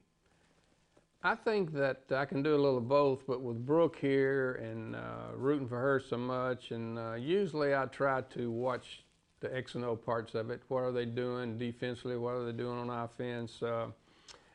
I 1.22 1.36
think 1.36 1.72
that 1.74 2.02
I 2.10 2.24
can 2.24 2.42
do 2.42 2.56
a 2.56 2.58
little 2.58 2.78
of 2.78 2.88
both, 2.88 3.24
but 3.28 3.40
with 3.40 3.64
Brooke 3.64 3.98
here 4.00 4.54
and 4.54 4.96
uh, 4.96 5.36
rooting 5.36 5.68
for 5.68 5.78
her 5.78 6.00
so 6.00 6.16
much, 6.16 6.72
and 6.72 6.98
uh, 6.98 7.14
usually 7.14 7.72
I 7.72 7.86
try 7.86 8.22
to 8.34 8.50
watch 8.50 9.04
the 9.38 9.56
X 9.56 9.76
and 9.76 9.84
O 9.84 9.94
parts 9.94 10.34
of 10.34 10.50
it. 10.50 10.62
What 10.66 10.80
are 10.80 10.90
they 10.90 11.04
doing 11.04 11.56
defensively? 11.56 12.16
What 12.16 12.34
are 12.34 12.44
they 12.44 12.52
doing 12.52 12.78
on 12.78 12.90
offense? 12.90 13.62
Uh, 13.62 13.86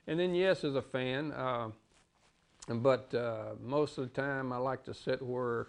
and 0.06 0.20
then, 0.20 0.36
yes, 0.36 0.66
as 0.66 0.76
a 0.76 0.82
fan, 0.82 1.32
uh, 1.32 1.70
but 2.68 3.14
uh, 3.16 3.54
most 3.64 3.98
of 3.98 4.04
the 4.04 4.22
time 4.22 4.52
I 4.52 4.58
like 4.58 4.84
to 4.84 4.94
sit 4.94 5.22
where 5.22 5.68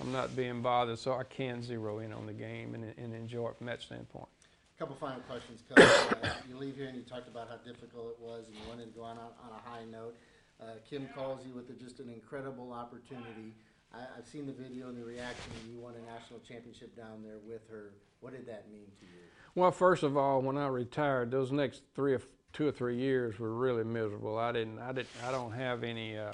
I'm 0.00 0.12
not 0.12 0.36
being 0.36 0.62
bothered, 0.62 0.98
so 0.98 1.14
I 1.14 1.24
can 1.24 1.62
zero 1.62 2.00
in 2.00 2.12
on 2.12 2.26
the 2.26 2.32
game 2.32 2.74
and, 2.74 2.92
and 2.98 3.14
enjoy 3.14 3.48
it 3.48 3.56
from 3.56 3.66
that 3.66 3.80
standpoint. 3.80 4.28
A 4.76 4.78
couple 4.78 4.94
final 4.96 5.20
questions, 5.20 5.62
Coach. 5.68 5.88
Uh, 6.22 6.34
you 6.48 6.56
leave 6.58 6.76
here 6.76 6.86
and 6.86 6.96
you 6.96 7.02
talked 7.02 7.28
about 7.28 7.48
how 7.48 7.56
difficult 7.56 8.10
it 8.10 8.18
was, 8.20 8.46
and 8.46 8.56
you 8.56 8.62
wanted 8.68 8.92
to 8.92 8.98
go 8.98 9.04
on 9.04 9.16
on, 9.16 9.50
a 9.50 9.70
high 9.70 9.84
note. 9.90 10.14
Uh, 10.60 10.64
Kim 10.88 11.08
calls 11.14 11.46
you 11.46 11.54
with 11.54 11.70
a, 11.70 11.72
just 11.72 11.98
an 12.00 12.10
incredible 12.10 12.72
opportunity. 12.72 13.54
I, 13.94 14.00
I've 14.18 14.26
seen 14.26 14.46
the 14.46 14.52
video 14.52 14.88
and 14.88 14.98
the 14.98 15.04
reaction. 15.04 15.52
And 15.62 15.72
you 15.72 15.80
won 15.80 15.94
a 15.94 16.12
national 16.12 16.40
championship 16.40 16.94
down 16.94 17.22
there 17.22 17.38
with 17.46 17.62
her. 17.70 17.92
What 18.20 18.32
did 18.32 18.46
that 18.48 18.70
mean 18.70 18.86
to 19.00 19.06
you? 19.06 19.22
Well, 19.54 19.70
first 19.70 20.02
of 20.02 20.16
all, 20.16 20.42
when 20.42 20.58
I 20.58 20.66
retired, 20.66 21.30
those 21.30 21.52
next 21.52 21.82
three 21.94 22.12
or 22.12 22.20
two 22.52 22.68
or 22.68 22.72
three 22.72 22.98
years 22.98 23.38
were 23.38 23.54
really 23.54 23.84
miserable. 23.84 24.38
I 24.38 24.52
didn't, 24.52 24.78
I 24.78 24.92
didn't, 24.92 25.08
I 25.26 25.30
don't 25.30 25.52
have 25.52 25.84
any. 25.84 26.18
Uh, 26.18 26.32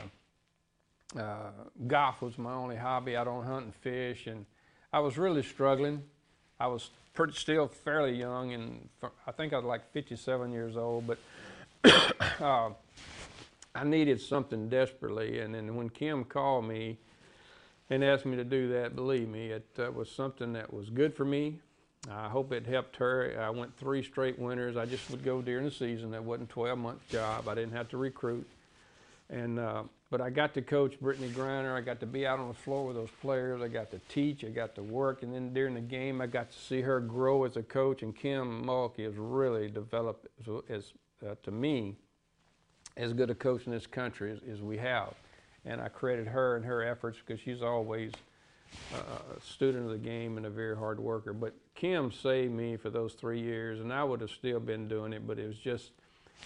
uh, 1.18 1.50
golf 1.86 2.22
was 2.22 2.38
my 2.38 2.52
only 2.52 2.76
hobby. 2.76 3.16
I 3.16 3.24
don't 3.24 3.44
hunt 3.44 3.66
and 3.66 3.74
fish, 3.74 4.26
and 4.26 4.46
I 4.92 5.00
was 5.00 5.18
really 5.18 5.42
struggling. 5.42 6.02
I 6.58 6.66
was 6.66 6.90
pretty, 7.14 7.34
still 7.34 7.68
fairly 7.68 8.14
young, 8.14 8.52
and 8.52 8.88
I 9.26 9.32
think 9.32 9.52
I 9.52 9.56
was 9.56 9.64
like 9.64 9.92
57 9.92 10.52
years 10.52 10.76
old, 10.76 11.06
but 11.06 11.18
uh, 12.40 12.70
I 13.74 13.84
needed 13.84 14.20
something 14.20 14.68
desperately. 14.68 15.40
And 15.40 15.54
then 15.54 15.74
when 15.76 15.88
Kim 15.88 16.24
called 16.24 16.64
me 16.64 16.98
and 17.90 18.04
asked 18.04 18.26
me 18.26 18.36
to 18.36 18.44
do 18.44 18.68
that, 18.70 18.94
believe 18.94 19.28
me, 19.28 19.50
it 19.50 19.66
uh, 19.78 19.90
was 19.90 20.10
something 20.10 20.52
that 20.54 20.72
was 20.72 20.90
good 20.90 21.14
for 21.14 21.24
me. 21.24 21.58
I 22.10 22.28
hope 22.28 22.52
it 22.52 22.66
helped 22.66 22.96
her. 22.96 23.38
I 23.40 23.50
went 23.50 23.76
three 23.76 24.02
straight 24.02 24.38
winters. 24.38 24.76
I 24.76 24.86
just 24.86 25.08
would 25.10 25.24
go 25.24 25.40
during 25.40 25.64
the 25.64 25.70
season. 25.70 26.10
That 26.10 26.24
wasn't 26.24 26.50
a 26.50 26.52
12 26.52 26.78
month 26.78 27.08
job. 27.08 27.48
I 27.48 27.54
didn't 27.54 27.72
have 27.72 27.88
to 27.90 27.96
recruit. 27.96 28.48
And 29.30 29.58
uh, 29.60 29.84
but 30.12 30.20
I 30.20 30.28
got 30.28 30.52
to 30.54 30.62
coach 30.62 31.00
Brittney 31.02 31.30
Griner. 31.30 31.74
I 31.74 31.80
got 31.80 31.98
to 32.00 32.06
be 32.06 32.26
out 32.26 32.38
on 32.38 32.48
the 32.48 32.54
floor 32.54 32.86
with 32.86 32.96
those 32.96 33.08
players. 33.22 33.62
I 33.62 33.68
got 33.68 33.90
to 33.92 33.98
teach. 34.10 34.44
I 34.44 34.48
got 34.48 34.74
to 34.74 34.82
work. 34.82 35.22
And 35.22 35.32
then 35.34 35.54
during 35.54 35.72
the 35.72 35.80
game, 35.80 36.20
I 36.20 36.26
got 36.26 36.50
to 36.50 36.58
see 36.58 36.82
her 36.82 37.00
grow 37.00 37.44
as 37.44 37.56
a 37.56 37.62
coach. 37.62 38.02
And 38.02 38.14
Kim 38.14 38.62
Mulkey 38.62 39.04
has 39.04 39.14
really 39.16 39.70
developed 39.70 40.26
as, 40.68 40.92
uh, 41.26 41.34
to 41.42 41.50
me 41.50 41.96
as 42.94 43.14
good 43.14 43.30
a 43.30 43.34
coach 43.34 43.64
in 43.64 43.72
this 43.72 43.86
country 43.86 44.32
as, 44.32 44.40
as 44.52 44.60
we 44.60 44.76
have. 44.76 45.14
And 45.64 45.80
I 45.80 45.88
credit 45.88 46.26
her 46.26 46.56
and 46.56 46.64
her 46.66 46.82
efforts 46.82 47.16
because 47.24 47.40
she's 47.40 47.62
always 47.62 48.12
uh, 48.94 48.98
a 49.34 49.40
student 49.40 49.86
of 49.86 49.92
the 49.92 49.96
game 49.96 50.36
and 50.36 50.44
a 50.44 50.50
very 50.50 50.76
hard 50.76 51.00
worker. 51.00 51.32
But 51.32 51.54
Kim 51.74 52.12
saved 52.12 52.52
me 52.52 52.76
for 52.76 52.90
those 52.90 53.14
three 53.14 53.40
years, 53.40 53.80
and 53.80 53.90
I 53.90 54.04
would 54.04 54.20
have 54.20 54.30
still 54.30 54.60
been 54.60 54.88
doing 54.88 55.14
it. 55.14 55.26
But 55.26 55.38
it 55.38 55.46
was 55.46 55.56
just, 55.56 55.92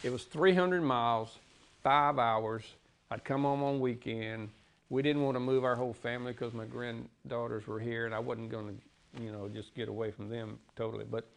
it 0.04 0.12
was 0.12 0.22
300 0.22 0.82
miles, 0.82 1.36
five 1.82 2.20
hours 2.20 2.62
I'd 3.10 3.24
come 3.24 3.42
home 3.42 3.62
on 3.62 3.80
weekend. 3.80 4.48
We 4.88 5.02
didn't 5.02 5.22
want 5.22 5.36
to 5.36 5.40
move 5.40 5.64
our 5.64 5.76
whole 5.76 5.92
family 5.92 6.32
because 6.32 6.52
my 6.52 6.64
granddaughters 6.64 7.66
were 7.66 7.78
here, 7.78 8.06
and 8.06 8.14
I 8.14 8.18
wasn't 8.18 8.50
going 8.50 8.68
to, 8.68 9.22
you 9.22 9.32
know, 9.32 9.48
just 9.48 9.74
get 9.74 9.88
away 9.88 10.10
from 10.10 10.28
them 10.28 10.58
totally. 10.76 11.04
But 11.08 11.28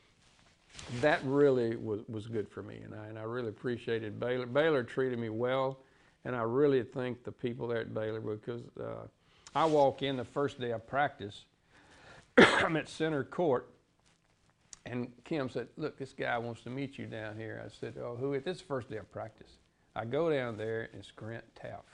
that 1.02 1.20
really 1.24 1.76
was, 1.76 2.02
was 2.08 2.28
good 2.28 2.50
for 2.50 2.64
me, 2.64 2.80
and 2.84 2.94
I, 2.96 3.08
and 3.08 3.18
I 3.18 3.24
really 3.24 3.50
appreciated 3.50 4.20
Baylor. 4.20 4.46
Baylor 4.46 4.84
treated 4.84 5.20
me 5.20 5.30
well, 5.30 5.80
and 6.26 6.36
I 6.36 6.42
really 6.42 6.84
thank 6.84 7.24
the 7.24 7.32
people 7.32 7.68
there 7.68 7.82
at 7.82 7.94
Baylor 7.94 8.20
because 8.20 8.62
uh, 8.80 9.08
I 9.56 9.66
walk 9.66 10.02
in 10.02 10.18
the 10.18 10.26
first 10.26 10.60
day 10.60 10.72
of 10.72 10.86
practice. 10.88 11.46
I'm 12.38 12.78
at 12.78 12.90
center 12.90 13.24
court, 13.24 13.70
and 14.86 15.12
Kim 15.24 15.50
said, 15.50 15.68
"Look, 15.78 15.98
this 15.98 16.14
guy 16.14 16.38
wants 16.38 16.62
to 16.62 16.70
meet 16.70 16.98
you 16.98 17.06
down 17.06 17.38
here." 17.38 17.64
I 17.64 17.70
said, 17.80 17.96
"Oh, 18.00 18.16
who? 18.16 18.40
This 18.40 18.58
is 18.58 18.62
the 18.62 18.68
first 18.68 18.90
day 18.90 18.98
of 18.98 19.12
practice." 19.12 19.52
I 19.96 20.06
go 20.06 20.30
down 20.30 20.58
there, 20.58 20.90
and 20.92 21.00
it's 21.00 21.12
Grant 21.12 21.44
Teaff, 21.56 21.86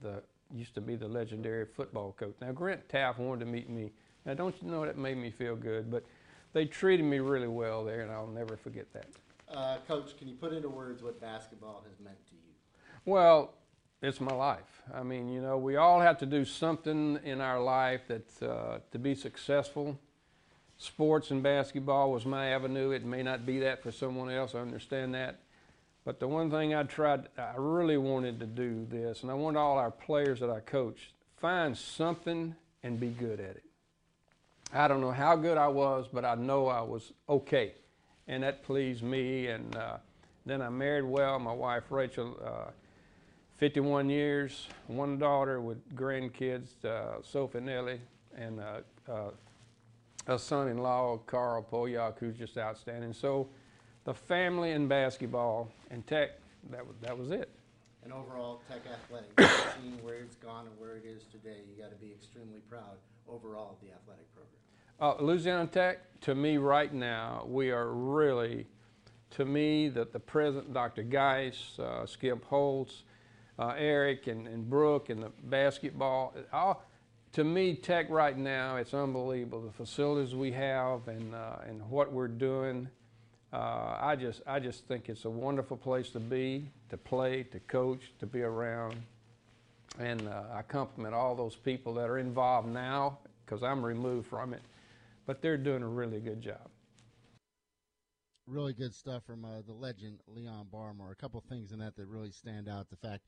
the 0.00 0.22
used 0.54 0.74
to 0.74 0.80
be 0.80 0.96
the 0.96 1.08
legendary 1.08 1.66
football 1.66 2.14
coach. 2.18 2.34
Now 2.40 2.52
Grant 2.52 2.88
Teaff 2.88 3.18
wanted 3.18 3.44
to 3.44 3.50
meet 3.50 3.68
me. 3.68 3.92
Now 4.24 4.34
don't 4.34 4.54
you 4.62 4.70
know 4.70 4.84
that 4.84 4.96
made 4.96 5.18
me 5.18 5.30
feel 5.30 5.56
good, 5.56 5.90
but 5.90 6.04
they 6.52 6.64
treated 6.64 7.04
me 7.04 7.18
really 7.18 7.48
well 7.48 7.84
there, 7.84 8.00
and 8.00 8.10
I'll 8.10 8.26
never 8.26 8.56
forget 8.56 8.86
that. 8.94 9.06
Uh, 9.52 9.76
Coach, 9.86 10.16
can 10.18 10.28
you 10.28 10.34
put 10.34 10.52
into 10.52 10.68
words 10.68 11.02
what 11.02 11.20
basketball 11.20 11.84
has 11.88 11.98
meant 12.04 12.18
to 12.28 12.34
you? 12.34 12.52
Well, 13.04 13.54
it's 14.02 14.20
my 14.20 14.34
life. 14.34 14.82
I 14.92 15.02
mean, 15.02 15.28
you 15.28 15.40
know, 15.40 15.58
we 15.58 15.76
all 15.76 16.00
have 16.00 16.18
to 16.18 16.26
do 16.26 16.44
something 16.44 17.18
in 17.24 17.40
our 17.40 17.60
life 17.60 18.02
that 18.08 18.42
uh, 18.42 18.78
to 18.92 18.98
be 18.98 19.14
successful. 19.14 19.98
Sports 20.76 21.30
and 21.30 21.42
basketball 21.42 22.12
was 22.12 22.24
my 22.24 22.48
avenue. 22.48 22.90
It 22.90 23.04
may 23.04 23.22
not 23.22 23.44
be 23.44 23.58
that 23.60 23.82
for 23.82 23.90
someone 23.90 24.30
else. 24.30 24.54
I 24.54 24.60
understand 24.60 25.14
that. 25.14 25.40
But 26.08 26.20
the 26.20 26.26
one 26.26 26.50
thing 26.50 26.74
I 26.74 26.84
tried, 26.84 27.28
I 27.36 27.52
really 27.58 27.98
wanted 27.98 28.40
to 28.40 28.46
do 28.46 28.86
this, 28.88 29.20
and 29.20 29.30
I 29.30 29.34
want 29.34 29.58
all 29.58 29.76
our 29.76 29.90
players 29.90 30.40
that 30.40 30.48
I 30.48 30.60
coach 30.60 31.12
find 31.36 31.76
something 31.76 32.56
and 32.82 32.98
be 32.98 33.08
good 33.08 33.40
at 33.40 33.56
it. 33.56 33.64
I 34.72 34.88
don't 34.88 35.02
know 35.02 35.10
how 35.10 35.36
good 35.36 35.58
I 35.58 35.68
was, 35.68 36.08
but 36.10 36.24
I 36.24 36.34
know 36.34 36.66
I 36.66 36.80
was 36.80 37.12
okay, 37.28 37.74
and 38.26 38.42
that 38.42 38.62
pleased 38.62 39.02
me. 39.02 39.48
And 39.48 39.76
uh, 39.76 39.98
then 40.46 40.62
I 40.62 40.70
married 40.70 41.04
well. 41.04 41.38
My 41.38 41.52
wife 41.52 41.84
Rachel, 41.90 42.38
uh, 42.42 42.70
51 43.58 44.08
years, 44.08 44.66
one 44.86 45.18
daughter 45.18 45.60
with 45.60 45.94
grandkids, 45.94 46.86
uh, 46.86 47.20
Sophie 47.22 47.60
Nelly, 47.60 48.00
and 48.34 48.60
uh, 48.60 49.12
uh, 49.12 49.30
a 50.26 50.38
son-in-law, 50.38 51.18
Carl 51.26 51.66
Polyak, 51.70 52.18
who's 52.18 52.38
just 52.38 52.56
outstanding. 52.56 53.12
So 53.12 53.50
the 54.08 54.14
family 54.14 54.72
and 54.72 54.88
basketball 54.88 55.70
and 55.90 56.06
tech, 56.06 56.30
that 56.70 56.86
was, 56.86 56.96
that 57.02 57.18
was 57.18 57.30
it. 57.30 57.50
And 58.02 58.10
overall, 58.10 58.62
Tech 58.66 58.80
Athletics, 58.90 59.74
seeing 59.82 60.02
where 60.02 60.14
it's 60.14 60.36
gone 60.36 60.64
and 60.66 60.80
where 60.80 60.96
it 60.96 61.04
is 61.04 61.24
today, 61.24 61.58
you 61.68 61.82
got 61.82 61.90
to 61.90 61.96
be 61.96 62.10
extremely 62.12 62.60
proud 62.70 62.96
overall 63.28 63.76
of 63.78 63.86
the 63.86 63.92
athletic 63.92 64.24
program. 64.34 64.54
Uh, 64.98 65.22
Louisiana 65.22 65.66
Tech, 65.66 65.98
to 66.22 66.34
me 66.34 66.56
right 66.56 66.90
now, 66.94 67.44
we 67.46 67.70
are 67.70 67.92
really, 67.92 68.66
to 69.32 69.44
me, 69.44 69.90
that 69.90 70.14
the 70.14 70.20
president, 70.20 70.72
Dr. 70.72 71.02
Guice, 71.02 71.78
uh, 71.78 72.06
Skip 72.06 72.42
Holtz, 72.46 73.02
uh, 73.58 73.74
Eric, 73.76 74.26
and, 74.26 74.48
and 74.48 74.70
Brooke, 74.70 75.10
and 75.10 75.22
the 75.22 75.32
basketball, 75.44 76.34
all, 76.50 76.82
to 77.32 77.44
me, 77.44 77.74
Tech 77.74 78.08
right 78.08 78.38
now, 78.38 78.76
it's 78.76 78.94
unbelievable. 78.94 79.60
The 79.60 79.72
facilities 79.72 80.34
we 80.34 80.50
have 80.52 81.08
and, 81.08 81.34
uh, 81.34 81.56
and 81.68 81.82
what 81.90 82.10
we're 82.10 82.26
doing 82.26 82.88
uh, 83.52 83.96
I 84.00 84.16
just 84.16 84.42
I 84.46 84.60
just 84.60 84.86
think 84.86 85.08
it's 85.08 85.24
a 85.24 85.30
wonderful 85.30 85.76
place 85.76 86.10
to 86.10 86.20
be, 86.20 86.70
to 86.90 86.98
play, 86.98 87.44
to 87.44 87.60
coach, 87.60 88.12
to 88.20 88.26
be 88.26 88.42
around, 88.42 88.96
and 89.98 90.28
uh, 90.28 90.42
I 90.52 90.62
compliment 90.62 91.14
all 91.14 91.34
those 91.34 91.56
people 91.56 91.94
that 91.94 92.10
are 92.10 92.18
involved 92.18 92.68
now 92.68 93.18
because 93.44 93.62
I'm 93.62 93.82
removed 93.82 94.28
from 94.28 94.52
it, 94.52 94.60
but 95.26 95.40
they're 95.40 95.56
doing 95.56 95.82
a 95.82 95.88
really 95.88 96.20
good 96.20 96.42
job. 96.42 96.68
Really 98.46 98.74
good 98.74 98.94
stuff 98.94 99.24
from 99.24 99.44
uh, 99.44 99.62
the 99.66 99.72
legend 99.72 100.20
Leon 100.26 100.66
Barmore. 100.72 101.12
A 101.12 101.16
couple 101.16 101.42
things 101.48 101.72
in 101.72 101.78
that 101.78 101.96
that 101.96 102.06
really 102.06 102.30
stand 102.30 102.68
out. 102.68 102.88
The 102.90 102.96
fact, 102.96 103.22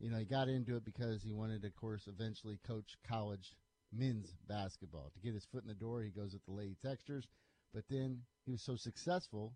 you 0.00 0.10
know, 0.10 0.18
he 0.18 0.24
got 0.24 0.48
into 0.48 0.76
it 0.76 0.84
because 0.84 1.22
he 1.22 1.32
wanted, 1.32 1.64
of 1.64 1.74
course, 1.76 2.08
eventually 2.08 2.58
coach 2.66 2.96
college 3.08 3.54
men's 3.92 4.34
basketball. 4.48 5.10
To 5.14 5.20
get 5.20 5.34
his 5.34 5.44
foot 5.44 5.62
in 5.62 5.68
the 5.68 5.74
door, 5.74 6.02
he 6.02 6.10
goes 6.10 6.32
with 6.32 6.44
the 6.46 6.52
Lady 6.52 6.76
Techsters 6.84 7.24
but 7.74 7.84
then 7.88 8.20
he 8.44 8.50
was 8.50 8.62
so 8.62 8.76
successful 8.76 9.54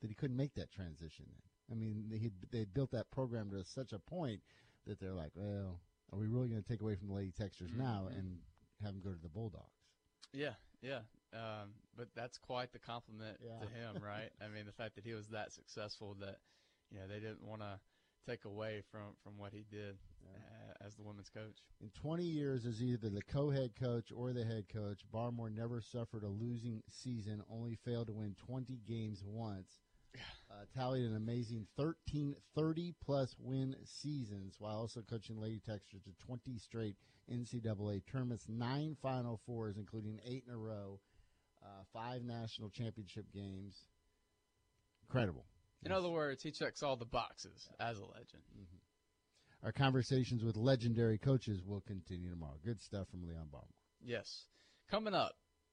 that 0.00 0.08
he 0.08 0.14
couldn't 0.14 0.36
make 0.36 0.54
that 0.54 0.70
transition. 0.70 1.26
I 1.70 1.74
mean, 1.74 2.04
they 2.10 2.30
they 2.50 2.64
built 2.64 2.92
that 2.92 3.10
program 3.10 3.50
to 3.50 3.64
such 3.64 3.92
a 3.92 3.98
point 3.98 4.40
that 4.86 5.00
they're 5.00 5.12
like, 5.12 5.32
well, 5.34 5.80
are 6.12 6.18
we 6.18 6.26
really 6.26 6.48
going 6.48 6.62
to 6.62 6.68
take 6.68 6.80
away 6.80 6.94
from 6.94 7.08
the 7.08 7.14
Lady 7.14 7.32
Techsters 7.32 7.70
mm-hmm. 7.70 7.82
now 7.82 8.08
and 8.10 8.38
have 8.82 8.92
them 8.92 9.02
go 9.02 9.10
to 9.10 9.22
the 9.22 9.28
Bulldogs? 9.28 9.64
Yeah, 10.32 10.54
yeah. 10.82 11.00
Um, 11.32 11.70
but 11.96 12.08
that's 12.14 12.38
quite 12.38 12.72
the 12.72 12.78
compliment 12.78 13.38
yeah. 13.42 13.58
to 13.58 13.66
him, 13.66 14.02
right? 14.02 14.30
I 14.40 14.48
mean, 14.48 14.66
the 14.66 14.72
fact 14.72 14.94
that 14.94 15.04
he 15.04 15.12
was 15.14 15.26
that 15.28 15.52
successful 15.52 16.16
that 16.20 16.38
you 16.90 16.98
know 16.98 17.06
they 17.08 17.20
didn't 17.20 17.42
want 17.42 17.62
to 17.62 17.80
take 18.28 18.44
away 18.44 18.82
from 18.90 19.14
from 19.22 19.38
what 19.38 19.52
he 19.52 19.64
did 19.70 19.96
yeah. 20.22 20.55
As 20.86 20.94
the 20.94 21.02
women's 21.02 21.30
coach. 21.30 21.56
In 21.80 21.90
20 22.00 22.22
years 22.22 22.64
as 22.64 22.80
either 22.80 23.08
the 23.08 23.22
co-head 23.22 23.72
coach 23.80 24.12
or 24.14 24.32
the 24.32 24.44
head 24.44 24.66
coach, 24.72 25.00
Barmore 25.12 25.52
never 25.52 25.80
suffered 25.80 26.22
a 26.22 26.28
losing 26.28 26.82
season, 26.88 27.42
only 27.50 27.76
failed 27.84 28.06
to 28.06 28.12
win 28.12 28.36
20 28.46 28.80
games 28.86 29.22
once. 29.24 29.80
Uh, 30.48 30.64
tallied 30.74 31.04
an 31.04 31.16
amazing 31.16 31.66
13 31.76 32.34
30 32.54 32.94
plus 33.04 33.34
win 33.40 33.74
seasons 33.84 34.54
while 34.60 34.76
also 34.76 35.02
coaching 35.02 35.40
Lady 35.40 35.60
Techsters 35.68 36.04
to 36.04 36.12
20 36.24 36.56
straight 36.56 36.96
NCAA 37.30 38.02
tournaments, 38.10 38.46
nine 38.48 38.96
Final 39.02 39.40
Fours, 39.44 39.76
including 39.76 40.20
eight 40.24 40.44
in 40.46 40.54
a 40.54 40.56
row, 40.56 41.00
uh, 41.62 41.82
five 41.92 42.22
national 42.22 42.70
championship 42.70 43.26
games. 43.34 43.74
Incredible. 45.02 45.44
In 45.84 45.90
other 45.90 46.08
words, 46.08 46.44
he 46.44 46.52
checks 46.52 46.82
all 46.82 46.96
the 46.96 47.04
boxes 47.04 47.68
as 47.80 47.98
a 47.98 48.04
legend. 48.04 48.44
Mm-hmm. 48.54 48.85
Our 49.66 49.72
conversations 49.72 50.44
with 50.44 50.56
legendary 50.56 51.18
coaches 51.18 51.60
will 51.66 51.80
continue 51.80 52.30
tomorrow. 52.30 52.54
Good 52.64 52.80
stuff 52.80 53.08
from 53.10 53.26
Leon 53.26 53.48
Barmore. 53.52 53.64
Yes. 54.00 54.44
Coming 54.88 55.12
up, 55.12 55.32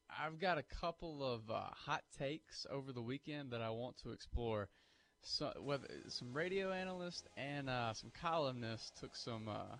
I've 0.10 0.40
got 0.40 0.58
a 0.58 0.64
couple 0.64 1.24
of 1.24 1.42
uh, 1.48 1.66
hot 1.86 2.02
takes 2.18 2.66
over 2.72 2.92
the 2.92 3.04
weekend 3.04 3.52
that 3.52 3.62
I 3.62 3.70
want 3.70 3.96
to 4.02 4.10
explore. 4.10 4.68
So, 5.22 5.54
whether 5.62 5.86
some 6.08 6.34
radio 6.34 6.72
analysts 6.72 7.24
and 7.38 7.70
uh, 7.70 7.94
some 7.94 8.12
columnists 8.20 8.92
took 9.00 9.16
some 9.16 9.48
uh, 9.48 9.78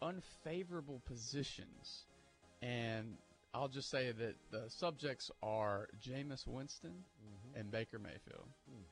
unfavorable 0.00 1.02
positions, 1.04 2.04
and 2.62 3.16
I'll 3.52 3.66
just 3.66 3.90
say 3.90 4.12
that 4.12 4.36
the 4.52 4.66
subjects 4.68 5.32
are 5.42 5.88
Jameis 6.00 6.46
Winston 6.46 6.92
mm-hmm. 6.92 7.58
and 7.58 7.68
Baker 7.72 7.98
Mayfield. 7.98 8.46
Mm 8.70 8.84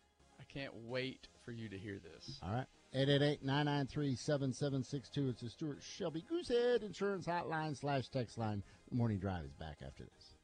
can't 0.53 0.75
wait 0.87 1.29
for 1.45 1.53
you 1.53 1.69
to 1.69 1.79
hear 1.79 1.99
this. 1.99 2.39
All 2.43 2.53
right. 2.53 2.67
888-993-7762. 2.95 5.31
It's 5.31 5.41
the 5.41 5.49
Stuart 5.49 5.79
Shelby 5.81 6.25
Goosehead 6.31 6.83
Insurance 6.83 7.27
Hotline 7.27 7.75
slash 7.77 8.09
text 8.09 8.37
line. 8.37 8.63
The 8.91 8.97
morning 8.97 9.19
drive 9.19 9.45
is 9.45 9.55
back 9.55 9.79
after 9.85 10.05
this. 10.05 10.35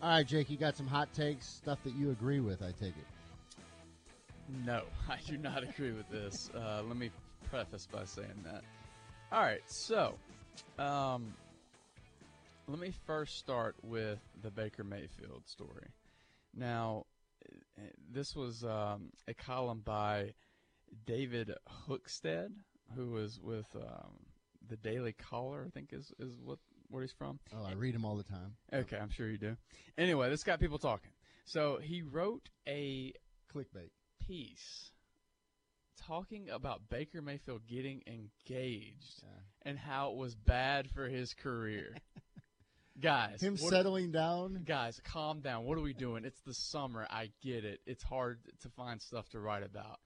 All 0.00 0.10
right, 0.10 0.26
Jake, 0.26 0.50
you 0.50 0.56
got 0.56 0.76
some 0.76 0.86
hot 0.86 1.12
takes, 1.14 1.46
stuff 1.46 1.78
that 1.84 1.94
you 1.94 2.10
agree 2.10 2.40
with, 2.40 2.62
I 2.62 2.70
take 2.72 2.94
it. 2.96 3.06
No, 4.64 4.82
I 5.08 5.18
do 5.26 5.36
not 5.36 5.64
agree 5.64 5.92
with 5.92 6.08
this. 6.10 6.50
Uh, 6.54 6.82
let 6.86 6.96
me 6.96 7.10
preface 7.50 7.88
by 7.90 8.04
saying 8.04 8.44
that. 8.44 8.62
All 9.32 9.42
right, 9.42 9.62
so 9.66 10.14
um, 10.78 11.34
let 12.68 12.78
me 12.78 12.92
first 13.04 13.38
start 13.38 13.74
with 13.82 14.20
the 14.42 14.50
Baker 14.50 14.84
Mayfield 14.84 15.42
story. 15.46 15.88
Now, 16.56 17.06
this 18.12 18.36
was 18.36 18.62
um, 18.62 19.10
a 19.26 19.34
column 19.34 19.82
by 19.84 20.34
David 21.06 21.52
Hookstead, 21.88 22.48
who 22.94 23.10
was 23.10 23.40
with 23.42 23.66
um, 23.76 24.14
the 24.68 24.76
Daily 24.76 25.12
Caller, 25.12 25.64
I 25.66 25.70
think 25.70 25.92
is, 25.92 26.12
is 26.18 26.36
what 26.42 26.58
where 26.88 27.02
he's 27.02 27.12
from? 27.12 27.38
Oh, 27.54 27.64
I 27.64 27.72
read 27.72 27.94
him 27.94 28.04
all 28.04 28.16
the 28.16 28.22
time. 28.24 28.54
Okay, 28.72 28.96
I'm 28.98 29.10
sure 29.10 29.28
you 29.28 29.38
do. 29.38 29.56
Anyway, 29.98 30.28
this 30.30 30.44
got 30.44 30.60
people 30.60 30.78
talking. 30.78 31.10
So 31.44 31.78
he 31.82 32.02
wrote 32.02 32.48
a 32.68 33.12
Clickbait. 33.52 33.90
piece 34.20 34.90
talking 36.06 36.50
about 36.50 36.88
Baker 36.88 37.22
Mayfield 37.22 37.66
getting 37.66 38.02
engaged 38.06 39.22
Yeah. 39.22 39.28
and 39.62 39.78
how 39.78 40.10
it 40.10 40.16
was 40.16 40.34
bad 40.34 40.90
for 40.90 41.08
his 41.08 41.32
career. 41.34 41.96
guys, 43.00 43.40
Him 43.40 43.56
settling 43.56 44.12
down. 44.12 44.62
guys, 44.66 45.00
calm 45.04 45.40
down. 45.40 45.64
What 45.64 45.78
are 45.78 45.82
we 45.82 45.94
doing? 45.94 46.24
It's 46.24 46.40
the 46.42 46.54
summer. 46.54 47.06
I 47.10 47.30
get 47.42 47.64
it. 47.64 47.80
It's 47.86 48.02
hard 48.02 48.40
to 48.62 48.68
find 48.70 49.00
stuff 49.00 49.28
to 49.30 49.40
write 49.40 49.62
about, 49.62 49.98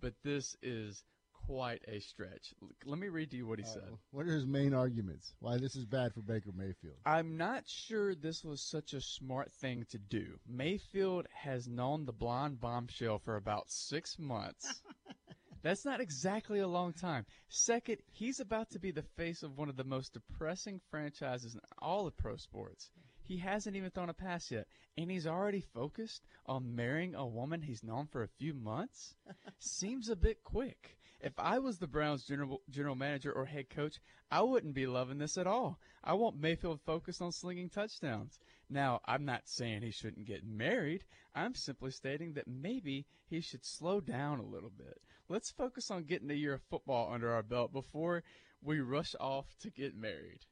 but 0.00 0.14
this 0.22 0.56
is 0.62 1.04
quite 1.46 1.82
a 1.86 2.00
stretch. 2.00 2.54
Let 2.84 2.98
me 2.98 3.08
read 3.08 3.30
to 3.30 3.36
you 3.36 3.46
what 3.46 3.58
he 3.58 3.64
said. 3.64 3.82
Uh, 3.92 3.96
what 4.10 4.26
are 4.26 4.34
his 4.34 4.46
main 4.46 4.74
arguments? 4.74 5.34
Why 5.38 5.58
this 5.58 5.76
is 5.76 5.84
bad 5.84 6.12
for 6.12 6.20
Baker 6.20 6.50
Mayfield? 6.54 6.96
I'm 7.04 7.36
not 7.36 7.64
sure 7.66 8.14
this 8.14 8.44
was 8.44 8.60
such 8.60 8.92
a 8.92 9.00
smart 9.00 9.52
thing 9.52 9.84
to 9.90 9.98
do. 9.98 10.38
Mayfield 10.48 11.26
has 11.32 11.68
known 11.68 12.04
the 12.04 12.12
blonde 12.12 12.60
bombshell 12.60 13.18
for 13.18 13.36
about 13.36 13.70
six 13.70 14.18
months. 14.18 14.82
That's 15.62 15.84
not 15.84 16.00
exactly 16.00 16.60
a 16.60 16.68
long 16.68 16.92
time. 16.92 17.26
Second, 17.48 17.98
he's 18.12 18.38
about 18.38 18.70
to 18.70 18.78
be 18.78 18.92
the 18.92 19.02
face 19.02 19.42
of 19.42 19.56
one 19.56 19.68
of 19.68 19.76
the 19.76 19.84
most 19.84 20.12
depressing 20.12 20.80
franchises 20.90 21.54
in 21.54 21.60
all 21.80 22.06
of 22.06 22.16
pro 22.16 22.36
sports. 22.36 22.90
He 23.26 23.38
hasn't 23.38 23.74
even 23.74 23.90
thrown 23.90 24.08
a 24.08 24.14
pass 24.14 24.52
yet, 24.52 24.68
and 24.96 25.10
he's 25.10 25.26
already 25.26 25.60
focused 25.60 26.24
on 26.46 26.76
marrying 26.76 27.16
a 27.16 27.26
woman 27.26 27.62
he's 27.62 27.82
known 27.82 28.06
for 28.06 28.22
a 28.22 28.28
few 28.28 28.54
months? 28.54 29.16
Seems 29.58 30.08
a 30.08 30.14
bit 30.14 30.44
quick. 30.44 30.96
If 31.20 31.32
I 31.36 31.58
was 31.58 31.78
the 31.78 31.88
Browns 31.88 32.24
general 32.24 32.62
general 32.70 32.94
manager 32.94 33.32
or 33.32 33.46
head 33.46 33.68
coach, 33.68 34.00
I 34.30 34.42
wouldn't 34.42 34.74
be 34.74 34.86
loving 34.86 35.18
this 35.18 35.36
at 35.36 35.48
all. 35.48 35.80
I 36.04 36.12
want 36.12 36.38
Mayfield 36.38 36.80
focused 36.82 37.20
on 37.20 37.32
slinging 37.32 37.68
touchdowns. 37.68 38.38
Now, 38.70 39.00
I'm 39.06 39.24
not 39.24 39.48
saying 39.48 39.82
he 39.82 39.90
shouldn't 39.90 40.26
get 40.26 40.44
married. 40.44 41.04
I'm 41.34 41.56
simply 41.56 41.90
stating 41.90 42.34
that 42.34 42.46
maybe 42.46 43.06
he 43.26 43.40
should 43.40 43.64
slow 43.64 44.00
down 44.00 44.38
a 44.38 44.46
little 44.46 44.70
bit. 44.70 45.00
Let's 45.28 45.50
focus 45.50 45.90
on 45.90 46.04
getting 46.04 46.30
a 46.30 46.34
year 46.34 46.54
of 46.54 46.62
football 46.62 47.12
under 47.12 47.32
our 47.32 47.42
belt 47.42 47.72
before 47.72 48.22
we 48.62 48.78
rush 48.78 49.16
off 49.18 49.56
to 49.62 49.70
get 49.70 49.96
married. 49.96 50.46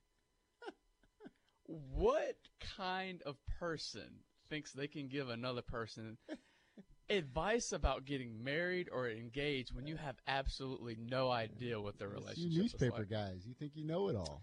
What 1.67 2.37
kind 2.77 3.23
of 3.23 3.37
person 3.59 4.21
thinks 4.49 4.73
they 4.73 4.87
can 4.87 5.09
give 5.09 5.29
another 5.29 5.63
person 5.63 6.19
advice 7.11 7.73
about 7.73 8.05
getting 8.05 8.43
married 8.43 8.89
or 8.93 9.09
engaged 9.09 9.75
when 9.75 9.87
you 9.87 9.97
have 9.97 10.17
absolutely 10.27 10.97
no 10.99 11.31
idea 11.31 11.81
what 11.81 11.99
their 11.99 12.09
You 12.09 12.15
relationship 12.15 12.53
newspaper 12.53 13.03
is 13.03 13.11
like? 13.11 13.11
guys, 13.11 13.47
you 13.47 13.55
think 13.55 13.73
you 13.75 13.85
know 13.85 14.09
it 14.09 14.17
all. 14.17 14.43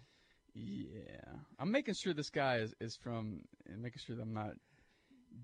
Yeah, 0.54 1.32
I'm 1.60 1.72
making 1.72 1.94
sure 1.94 2.14
this 2.14 2.30
guy 2.30 2.58
is, 2.58 2.74
is 2.82 2.96
from 2.96 3.42
and 3.68 3.82
making 3.82 4.02
sure 4.06 4.16
that 4.16 4.22
I'm 4.22 4.34
not 4.34 4.52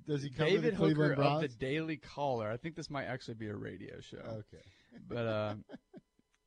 Does 0.06 0.22
he 0.22 0.30
cover 0.30 0.50
David 0.50 0.74
Hooker 0.74 1.14
of 1.14 1.42
the 1.42 1.48
Daily 1.48 1.98
Caller. 1.98 2.52
I 2.52 2.58
think 2.58 2.76
this 2.76 2.90
might 2.90 3.06
actually 3.06 3.36
be 3.36 3.48
a 3.48 3.56
radio 3.56 4.00
show. 4.02 4.18
Okay. 4.18 4.64
But 5.08 5.26
uh, 5.26 5.56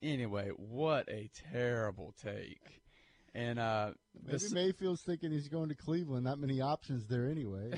anyway, 0.03 0.51
what 0.57 1.09
a 1.09 1.31
terrible 1.53 2.15
take. 2.23 2.80
And 3.35 3.59
uh, 3.59 3.91
Maybe 4.15 4.33
this, 4.33 4.53
Mayfield's 4.53 5.03
thinking 5.03 5.31
he's 5.31 5.49
going 5.49 5.69
to 5.69 5.75
Cleveland. 5.75 6.25
Not 6.25 6.39
many 6.39 6.61
options 6.61 7.07
there 7.07 7.27
anyway. 7.27 7.73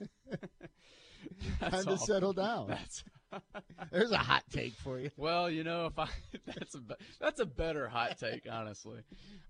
Time 1.60 1.84
to 1.84 1.98
settle 1.98 2.32
down. 2.32 2.68
That's 2.68 3.04
There's 3.90 4.10
a 4.10 4.18
hot 4.18 4.44
take 4.50 4.74
for 4.74 4.98
you. 4.98 5.10
well, 5.16 5.50
you 5.50 5.64
know, 5.64 5.86
if 5.86 5.98
I 5.98 6.08
that's 6.46 6.74
a 6.74 6.80
that's 7.20 7.40
a 7.40 7.46
better 7.46 7.88
hot 7.88 8.18
take, 8.18 8.46
honestly. 8.50 9.00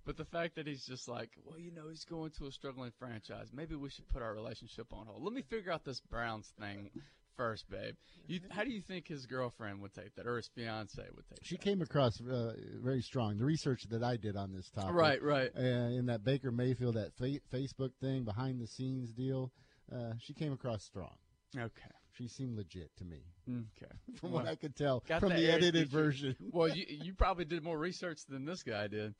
But 0.04 0.16
the 0.16 0.24
fact 0.24 0.56
that 0.56 0.66
he's 0.66 0.84
just 0.84 1.08
like, 1.08 1.30
well, 1.44 1.58
you 1.58 1.72
know, 1.72 1.88
he's 1.88 2.04
going 2.04 2.30
to 2.38 2.46
a 2.46 2.52
struggling 2.52 2.92
franchise. 2.98 3.48
Maybe 3.52 3.74
we 3.74 3.90
should 3.90 4.08
put 4.08 4.22
our 4.22 4.34
relationship 4.34 4.86
on 4.92 5.06
hold. 5.06 5.22
Let 5.22 5.32
me 5.32 5.42
figure 5.42 5.72
out 5.72 5.84
this 5.84 6.00
Browns 6.00 6.52
thing 6.58 6.90
first, 7.36 7.68
babe. 7.70 7.94
You, 8.26 8.40
how 8.50 8.64
do 8.64 8.70
you 8.70 8.80
think 8.80 9.06
his 9.08 9.26
girlfriend 9.26 9.80
would 9.82 9.94
take 9.94 10.14
that, 10.16 10.26
or 10.26 10.36
his 10.36 10.48
fiance 10.54 11.00
would 11.14 11.28
take 11.28 11.38
She 11.42 11.56
that? 11.56 11.62
came 11.62 11.82
across 11.82 12.20
uh, 12.20 12.54
very 12.82 13.02
strong. 13.02 13.38
The 13.38 13.44
research 13.44 13.84
that 13.90 14.02
I 14.02 14.16
did 14.16 14.36
on 14.36 14.52
this 14.52 14.68
topic, 14.70 14.94
Right, 14.94 15.22
right. 15.22 15.50
uh, 15.56 15.60
in 15.60 16.06
that 16.06 16.24
Baker 16.24 16.50
Mayfield, 16.50 16.94
that 16.96 17.14
fa- 17.16 17.40
Facebook 17.52 17.90
thing, 18.00 18.24
behind 18.24 18.60
the 18.60 18.66
scenes 18.66 19.10
deal, 19.12 19.52
uh, 19.94 20.12
she 20.18 20.32
came 20.34 20.52
across 20.52 20.82
strong. 20.84 21.14
Okay. 21.56 21.90
She 22.18 22.28
seemed 22.28 22.56
legit 22.56 22.90
to 22.96 23.04
me, 23.04 23.18
Okay. 23.46 23.92
from 24.20 24.32
Well, 24.32 24.42
what 24.44 24.50
I 24.50 24.54
could 24.56 24.74
tell 24.74 25.00
from 25.20 25.28
the 25.34 25.52
edited 25.52 25.90
version. 25.90 26.34
well, 26.50 26.66
you 26.66 26.86
you 26.88 27.12
probably 27.12 27.44
did 27.44 27.62
more 27.62 27.78
research 27.78 28.20
than 28.26 28.46
this 28.46 28.62
guy 28.62 28.86
did. 28.86 29.14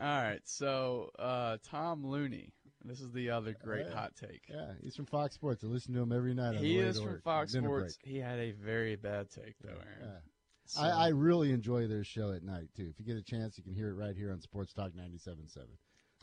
All 0.00 0.06
right, 0.06 0.40
so 0.44 1.10
uh, 1.18 1.58
Tom 1.70 2.06
Looney. 2.06 2.52
This 2.84 3.00
is 3.00 3.10
the 3.12 3.30
other 3.30 3.54
great 3.62 3.86
Yeah. 3.86 3.94
hot 3.94 4.14
take. 4.16 4.48
Yeah, 4.48 4.72
he's 4.80 4.94
from 4.96 5.06
Fox 5.06 5.34
Sports. 5.34 5.64
I 5.64 5.66
listen 5.66 5.94
to 5.94 6.00
him 6.00 6.12
every 6.12 6.32
night. 6.34 6.56
On 6.56 6.62
He 6.62 6.78
is 6.78 6.98
from 6.98 7.06
work, 7.08 7.22
Fox 7.22 7.52
Sports. 7.52 7.96
break. 7.96 8.12
He 8.14 8.18
had 8.20 8.38
a 8.38 8.52
very 8.52 8.94
bad 8.96 9.30
take, 9.30 9.58
though, 9.60 9.70
Aaron. 9.70 9.98
Yeah. 10.02 10.18
So- 10.66 10.82
I, 10.82 10.88
I 10.88 11.08
really 11.08 11.50
enjoy 11.52 11.86
their 11.86 12.04
show 12.04 12.30
at 12.32 12.42
night 12.42 12.68
too. 12.76 12.88
If 12.90 13.00
you 13.00 13.06
get 13.06 13.16
a 13.16 13.22
chance, 13.22 13.58
you 13.58 13.64
can 13.64 13.72
hear 13.74 13.88
it 13.88 13.94
right 13.94 14.14
here 14.14 14.30
on 14.30 14.40
Sports 14.40 14.72
Talk 14.72 14.92
97.7. 14.92 15.54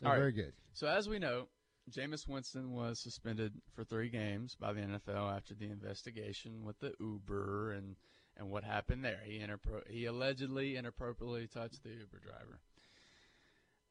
They're 0.00 0.08
All 0.08 0.12
right. 0.14 0.18
very 0.20 0.32
good. 0.32 0.52
So 0.72 0.86
as 0.86 1.08
we 1.08 1.18
know, 1.18 1.48
Jameis 1.90 2.26
Winston 2.28 2.72
was 2.72 2.98
suspended 3.00 3.52
for 3.74 3.84
three 3.84 4.08
games 4.08 4.54
by 4.58 4.72
the 4.72 4.80
NFL 4.82 5.36
after 5.36 5.54
the 5.54 5.66
investigation 5.70 6.64
with 6.64 6.78
the 6.80 6.94
Uber 7.00 7.72
and, 7.72 7.96
and 8.36 8.50
what 8.50 8.64
happened 8.64 9.04
there. 9.04 9.20
He 9.24 9.38
interpro- 9.40 9.86
he 9.88 10.04
allegedly 10.06 10.76
inappropriately 10.76 11.46
touched 11.48 11.82
the 11.82 11.90
Uber 11.90 12.18
driver. 12.20 12.60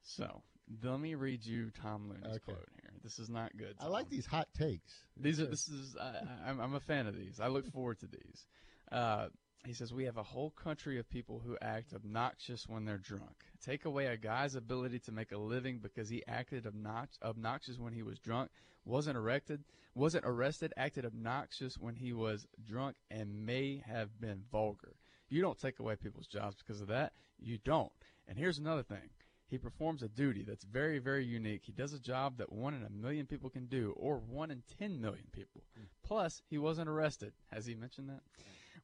So 0.03 0.41
let 0.83 0.99
me 0.99 1.15
read 1.15 1.45
you 1.45 1.71
Tom 1.81 2.09
Looney's 2.09 2.25
Okay. 2.37 2.39
quote 2.53 2.69
here. 2.81 2.91
This 3.03 3.19
is 3.19 3.29
not 3.29 3.55
good. 3.57 3.75
I 3.79 3.87
like 3.87 4.09
these 4.09 4.25
hot 4.25 4.47
takes. 4.57 4.93
These 5.17 5.39
are 5.39 5.45
this 5.45 5.67
is 5.67 5.95
I, 5.97 6.49
I'm 6.49 6.73
a 6.73 6.79
fan 6.79 7.07
of 7.07 7.15
these. 7.15 7.39
I 7.39 7.47
look 7.47 7.71
forward 7.71 7.99
to 7.99 8.07
these. 8.07 8.45
Uh, 8.91 9.27
he 9.65 9.73
says 9.73 9.93
we 9.93 10.05
have 10.05 10.17
a 10.17 10.23
whole 10.23 10.51
country 10.51 10.99
of 10.99 11.09
people 11.09 11.41
who 11.45 11.57
act 11.61 11.93
obnoxious 11.93 12.67
when 12.67 12.85
they're 12.85 12.97
drunk. 12.99 13.35
Take 13.63 13.85
away 13.85 14.05
a 14.07 14.17
guy's 14.17 14.53
ability 14.55 14.99
to 14.99 15.11
make 15.11 15.31
a 15.31 15.37
living 15.37 15.79
because 15.79 16.07
he 16.09 16.23
acted 16.27 16.65
obnox- 16.65 17.19
obnoxious 17.23 17.79
when 17.79 17.93
he 17.93 18.03
was 18.03 18.19
drunk, 18.19 18.51
wasn't 18.85 19.17
arrested, 19.17 19.63
wasn't 19.95 20.25
arrested, 20.25 20.71
acted 20.77 21.03
obnoxious 21.05 21.77
when 21.79 21.95
he 21.95 22.13
was 22.13 22.45
drunk, 22.63 22.95
and 23.09 23.45
may 23.45 23.81
have 23.87 24.19
been 24.21 24.43
vulgar. 24.51 24.95
You 25.29 25.41
don't 25.41 25.59
take 25.59 25.79
away 25.79 25.95
people's 25.95 26.27
jobs 26.27 26.57
because 26.57 26.81
of 26.81 26.87
that. 26.89 27.13
You 27.39 27.57
don't. 27.65 27.91
And 28.27 28.37
here's 28.37 28.59
another 28.59 28.83
thing. 28.83 29.09
He 29.47 29.59
performs 29.59 30.01
a 30.01 30.07
duty 30.07 30.43
that's 30.43 30.63
very, 30.63 30.97
very 30.97 31.23
unique. 31.23 31.61
He 31.65 31.71
does 31.71 31.93
a 31.93 31.99
job 31.99 32.37
that 32.37 32.51
one 32.51 32.73
in 32.73 32.83
a 32.83 32.89
million 32.89 33.27
people 33.27 33.49
can 33.49 33.67
do, 33.67 33.93
or 33.95 34.17
one 34.17 34.49
in 34.49 34.63
10 34.79 34.99
million 34.99 35.27
people. 35.31 35.61
Hmm. 35.77 35.83
Plus, 36.03 36.41
he 36.49 36.57
wasn't 36.57 36.89
arrested. 36.89 37.33
Has 37.51 37.65
he 37.65 37.75
mentioned 37.75 38.09
that? 38.09 38.21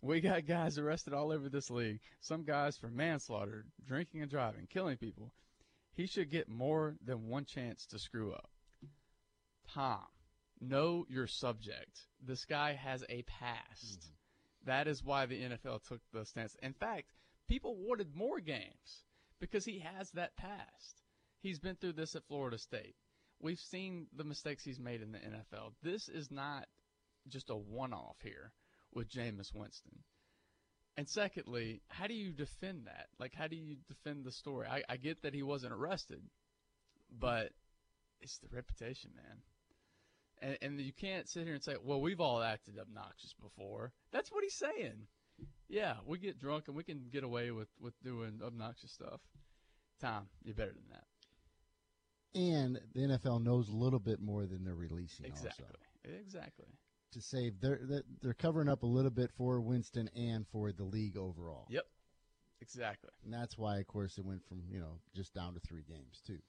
We 0.01 0.21
got 0.21 0.45
guys 0.45 0.77
arrested 0.77 1.13
all 1.13 1.31
over 1.31 1.49
this 1.49 1.71
league. 1.71 1.99
Some 2.21 2.43
guys 2.43 2.77
for 2.77 2.89
manslaughter, 2.89 3.65
drinking 3.85 4.21
and 4.21 4.29
driving, 4.29 4.67
killing 4.67 4.97
people. 4.97 5.31
He 5.93 6.05
should 6.05 6.29
get 6.29 6.47
more 6.47 6.95
than 7.03 7.27
one 7.27 7.45
chance 7.45 7.87
to 7.87 7.99
screw 7.99 8.31
up. 8.31 8.49
Tom, 9.73 10.05
know 10.59 11.05
your 11.09 11.27
subject. 11.27 12.01
This 12.23 12.45
guy 12.45 12.73
has 12.73 13.03
a 13.09 13.23
past. 13.23 14.03
Hmm. 14.03 14.67
That 14.67 14.87
is 14.87 15.03
why 15.03 15.25
the 15.25 15.41
NFL 15.41 15.87
took 15.87 16.01
the 16.13 16.23
stance. 16.23 16.55
In 16.61 16.73
fact, 16.73 17.13
people 17.47 17.75
wanted 17.75 18.15
more 18.15 18.39
games 18.39 19.03
because 19.41 19.65
he 19.65 19.79
has 19.79 20.09
that 20.11 20.37
past. 20.37 21.01
He's 21.41 21.59
been 21.59 21.75
through 21.75 21.93
this 21.93 22.15
at 22.15 22.23
Florida 22.27 22.57
State. 22.57 22.95
We've 23.41 23.59
seen 23.59 24.07
the 24.15 24.23
mistakes 24.23 24.63
he's 24.63 24.79
made 24.79 25.01
in 25.01 25.11
the 25.11 25.17
NFL. 25.17 25.73
This 25.81 26.07
is 26.07 26.31
not 26.31 26.67
just 27.27 27.49
a 27.49 27.55
one 27.55 27.91
off 27.91 28.17
here 28.23 28.53
with 28.93 29.09
Jameis 29.09 29.53
Winston. 29.53 29.97
And 30.95 31.09
secondly, 31.09 31.81
how 31.87 32.05
do 32.05 32.13
you 32.13 32.31
defend 32.31 32.85
that? 32.85 33.07
Like, 33.19 33.33
how 33.33 33.47
do 33.47 33.55
you 33.55 33.77
defend 33.87 34.23
the 34.23 34.31
story? 34.31 34.67
I, 34.67 34.83
I 34.87 34.97
get 34.97 35.23
that 35.23 35.33
he 35.33 35.41
wasn't 35.41 35.73
arrested, 35.73 36.21
but 37.11 37.51
it's 38.19 38.37
the 38.37 38.55
reputation, 38.55 39.11
man. 39.15 39.37
And, 40.41 40.57
and 40.61 40.81
you 40.81 40.93
can't 40.93 41.27
sit 41.27 41.45
here 41.45 41.55
and 41.55 41.63
say, 41.63 41.75
well, 41.83 42.01
we've 42.01 42.21
all 42.21 42.43
acted 42.43 42.77
obnoxious 42.77 43.33
before. 43.41 43.91
That's 44.11 44.31
what 44.31 44.43
he's 44.43 44.53
saying. 44.53 45.07
Yeah, 45.69 45.95
we 46.05 46.17
get 46.17 46.39
drunk 46.39 46.65
and 46.67 46.75
we 46.75 46.83
can 46.83 47.05
get 47.11 47.23
away 47.23 47.51
with, 47.51 47.69
with 47.79 47.93
doing 48.03 48.41
obnoxious 48.43 48.91
stuff. 48.91 49.21
Tom, 50.01 50.27
you're 50.43 50.55
better 50.55 50.73
than 50.73 50.89
that. 50.91 51.03
And 52.33 52.79
the 52.93 53.01
NFL 53.01 53.43
knows 53.43 53.69
a 53.69 53.75
little 53.75 53.99
bit 53.99 54.19
more 54.21 54.45
than 54.45 54.63
they're 54.63 54.75
releasing. 54.75 55.25
Exactly. 55.25 55.65
Also. 55.65 56.17
Exactly. 56.19 56.65
To 57.13 57.21
save, 57.21 57.59
they're 57.59 57.79
they're- 57.83 58.05
they're 58.21 58.33
covering 58.33 58.69
up 58.69 58.83
a 58.83 58.87
little 58.87 59.11
bit 59.11 59.31
for 59.33 59.59
Winston 59.61 60.09
and 60.15 60.47
for 60.47 60.71
the 60.71 60.83
league 60.85 61.17
overall. 61.17 61.67
Yep. 61.69 61.85
Exactly. 62.61 63.09
And 63.23 63.33
that's 63.33 63.57
why, 63.57 63.79
of 63.79 63.87
course, 63.87 64.17
it 64.17 64.23
went 64.25 64.45
from 64.47 64.63
you 64.69 64.79
know 64.79 64.99
just 65.13 65.33
down 65.33 65.53
to 65.55 65.59
three 65.59 65.83
games 65.83 66.21
too. 66.25 66.39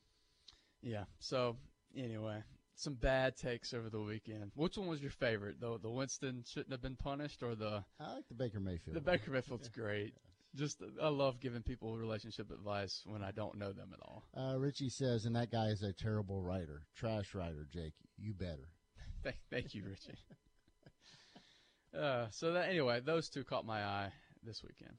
Yeah. 0.82 1.04
So 1.18 1.56
anyway, 1.96 2.42
some 2.74 2.94
bad 2.94 3.36
takes 3.36 3.74
over 3.74 3.90
the 3.90 4.00
weekend. 4.00 4.52
Which 4.54 4.76
one 4.76 4.88
was 4.88 5.00
your 5.00 5.10
favorite? 5.10 5.60
The 5.60 5.78
the 5.80 5.90
Winston 5.90 6.44
shouldn't 6.46 6.72
have 6.72 6.82
been 6.82 6.96
punished, 6.96 7.42
or 7.42 7.54
the 7.54 7.84
I 8.00 8.14
like 8.14 8.28
the 8.28 8.34
Baker 8.34 8.60
Mayfield. 8.60 8.96
the 8.96 9.00
Baker 9.00 9.30
Mayfield's 9.30 9.68
great. 9.74 10.14
Just 10.54 10.82
I 11.00 11.08
love 11.08 11.40
giving 11.40 11.62
people 11.62 11.96
relationship 11.96 12.50
advice 12.50 13.02
when 13.06 13.22
I 13.22 13.30
don't 13.30 13.56
know 13.56 13.72
them 13.72 13.94
at 13.94 14.00
all. 14.02 14.24
Uh, 14.36 14.58
Richie 14.58 14.90
says, 14.90 15.24
and 15.24 15.34
that 15.34 15.50
guy 15.50 15.68
is 15.68 15.82
a 15.82 15.92
terrible 15.94 16.42
writer, 16.42 16.82
trash 16.94 17.34
writer. 17.34 17.66
Jake, 17.72 17.94
you 18.18 18.34
better. 18.34 18.68
Thank, 19.22 19.36
thank 19.50 19.74
you, 19.74 19.84
Richie. 19.84 20.18
uh, 21.98 22.26
so 22.30 22.52
that 22.52 22.68
anyway, 22.68 23.00
those 23.00 23.28
two 23.30 23.44
caught 23.44 23.64
my 23.64 23.82
eye 23.82 24.12
this 24.42 24.62
weekend. 24.62 24.96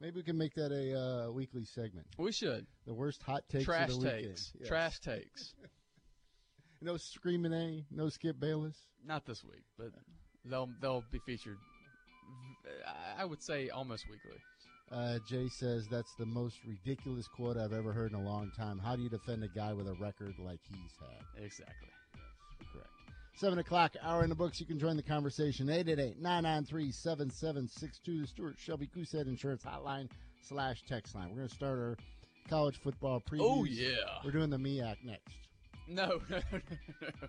Maybe 0.00 0.16
we 0.16 0.22
can 0.24 0.36
make 0.36 0.54
that 0.56 0.72
a 0.72 0.98
uh, 1.28 1.30
weekly 1.30 1.64
segment. 1.64 2.06
We 2.18 2.32
should. 2.32 2.66
The 2.84 2.92
worst 2.92 3.22
hot 3.22 3.44
takes 3.48 3.64
Trash 3.64 3.90
of 3.90 4.00
the 4.00 4.06
weekend. 4.06 4.24
takes. 4.24 4.52
Yes. 4.58 4.68
Trash 4.68 5.00
takes. 5.00 5.54
No 6.84 6.98
screaming 6.98 7.54
A. 7.54 7.82
No 7.90 8.10
Skip 8.10 8.38
Bayless. 8.38 8.76
Not 9.06 9.24
this 9.24 9.42
week, 9.42 9.62
but 9.78 9.88
they'll 10.44 10.68
they'll 10.82 11.02
be 11.10 11.18
featured. 11.24 11.56
I- 13.18 13.24
would 13.24 13.42
say 13.42 13.70
almost 13.70 14.04
weekly. 14.10 14.38
Uh, 14.92 15.18
Jay 15.26 15.48
says 15.48 15.86
that's 15.90 16.14
the 16.18 16.26
most 16.26 16.58
ridiculous 16.66 17.26
quote 17.26 17.56
I've 17.56 17.72
ever 17.72 17.90
heard 17.92 18.12
in 18.12 18.18
a 18.18 18.22
long 18.22 18.50
time. 18.56 18.78
How 18.78 18.94
do 18.96 19.02
you 19.02 19.08
defend 19.08 19.42
a 19.42 19.48
guy 19.48 19.72
with 19.72 19.88
a 19.88 19.94
record 19.94 20.34
like 20.38 20.60
he's 20.68 20.92
had? 21.00 21.42
Exactly. 21.42 21.88
Correct. 22.70 22.90
Seven 23.36 23.58
o'clock 23.58 23.96
hour 24.02 24.22
in 24.22 24.28
the 24.28 24.34
books. 24.36 24.60
You 24.60 24.66
can 24.66 24.78
join 24.78 24.96
the 24.96 25.02
conversation. 25.02 25.68
888-993-7762. 25.68 28.04
The 28.04 28.26
Stuart 28.26 28.56
Shelby 28.58 28.88
Goosehead 28.94 29.26
Insurance 29.26 29.64
Hotline 29.64 30.10
slash 30.42 30.82
text 30.86 31.14
line. 31.14 31.30
We're 31.30 31.36
going 31.36 31.48
to 31.48 31.54
start 31.54 31.78
our 31.78 31.96
college 32.48 32.76
football 32.78 33.20
previews. 33.20 33.40
Oh, 33.40 33.64
yeah. 33.64 34.20
We're 34.22 34.32
doing 34.32 34.50
the 34.50 34.58
MEAC 34.58 34.96
next. 35.04 35.32
No, 35.88 36.20
no, 36.30 36.38
no, 36.52 36.58
no, 37.02 37.08
no. 37.20 37.26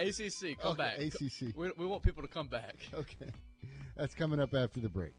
ACC, 0.00 0.58
come 0.60 0.72
Okay, 0.72 0.78
back. 0.78 0.98
ACC. 0.98 1.56
We, 1.56 1.70
we 1.76 1.86
want 1.86 2.02
people 2.02 2.22
to 2.22 2.28
come 2.28 2.48
back. 2.48 2.76
Okay. 2.94 3.30
That's 3.96 4.14
coming 4.14 4.40
up 4.40 4.54
after 4.54 4.80
the 4.80 4.88
break. 4.88 5.12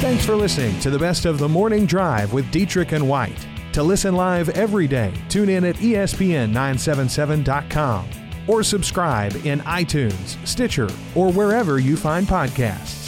Thanks 0.00 0.24
for 0.24 0.36
listening 0.36 0.78
to 0.80 0.90
the 0.90 0.98
best 0.98 1.24
of 1.24 1.38
the 1.38 1.48
morning 1.48 1.86
drive 1.86 2.32
with 2.32 2.50
Dietrich 2.50 2.92
and 2.92 3.08
White. 3.08 3.46
To 3.72 3.82
listen 3.82 4.14
live 4.14 4.48
every 4.50 4.86
day, 4.86 5.12
tune 5.28 5.48
in 5.48 5.64
at 5.64 5.80
E 5.82 5.92
ESPN977.com 5.94 8.08
or 8.46 8.62
subscribe 8.62 9.34
in 9.44 9.60
iTunes, 9.60 10.46
Stitcher, 10.46 10.88
or 11.14 11.32
wherever 11.32 11.78
you 11.78 11.96
find 11.96 12.26
podcasts. 12.26 13.07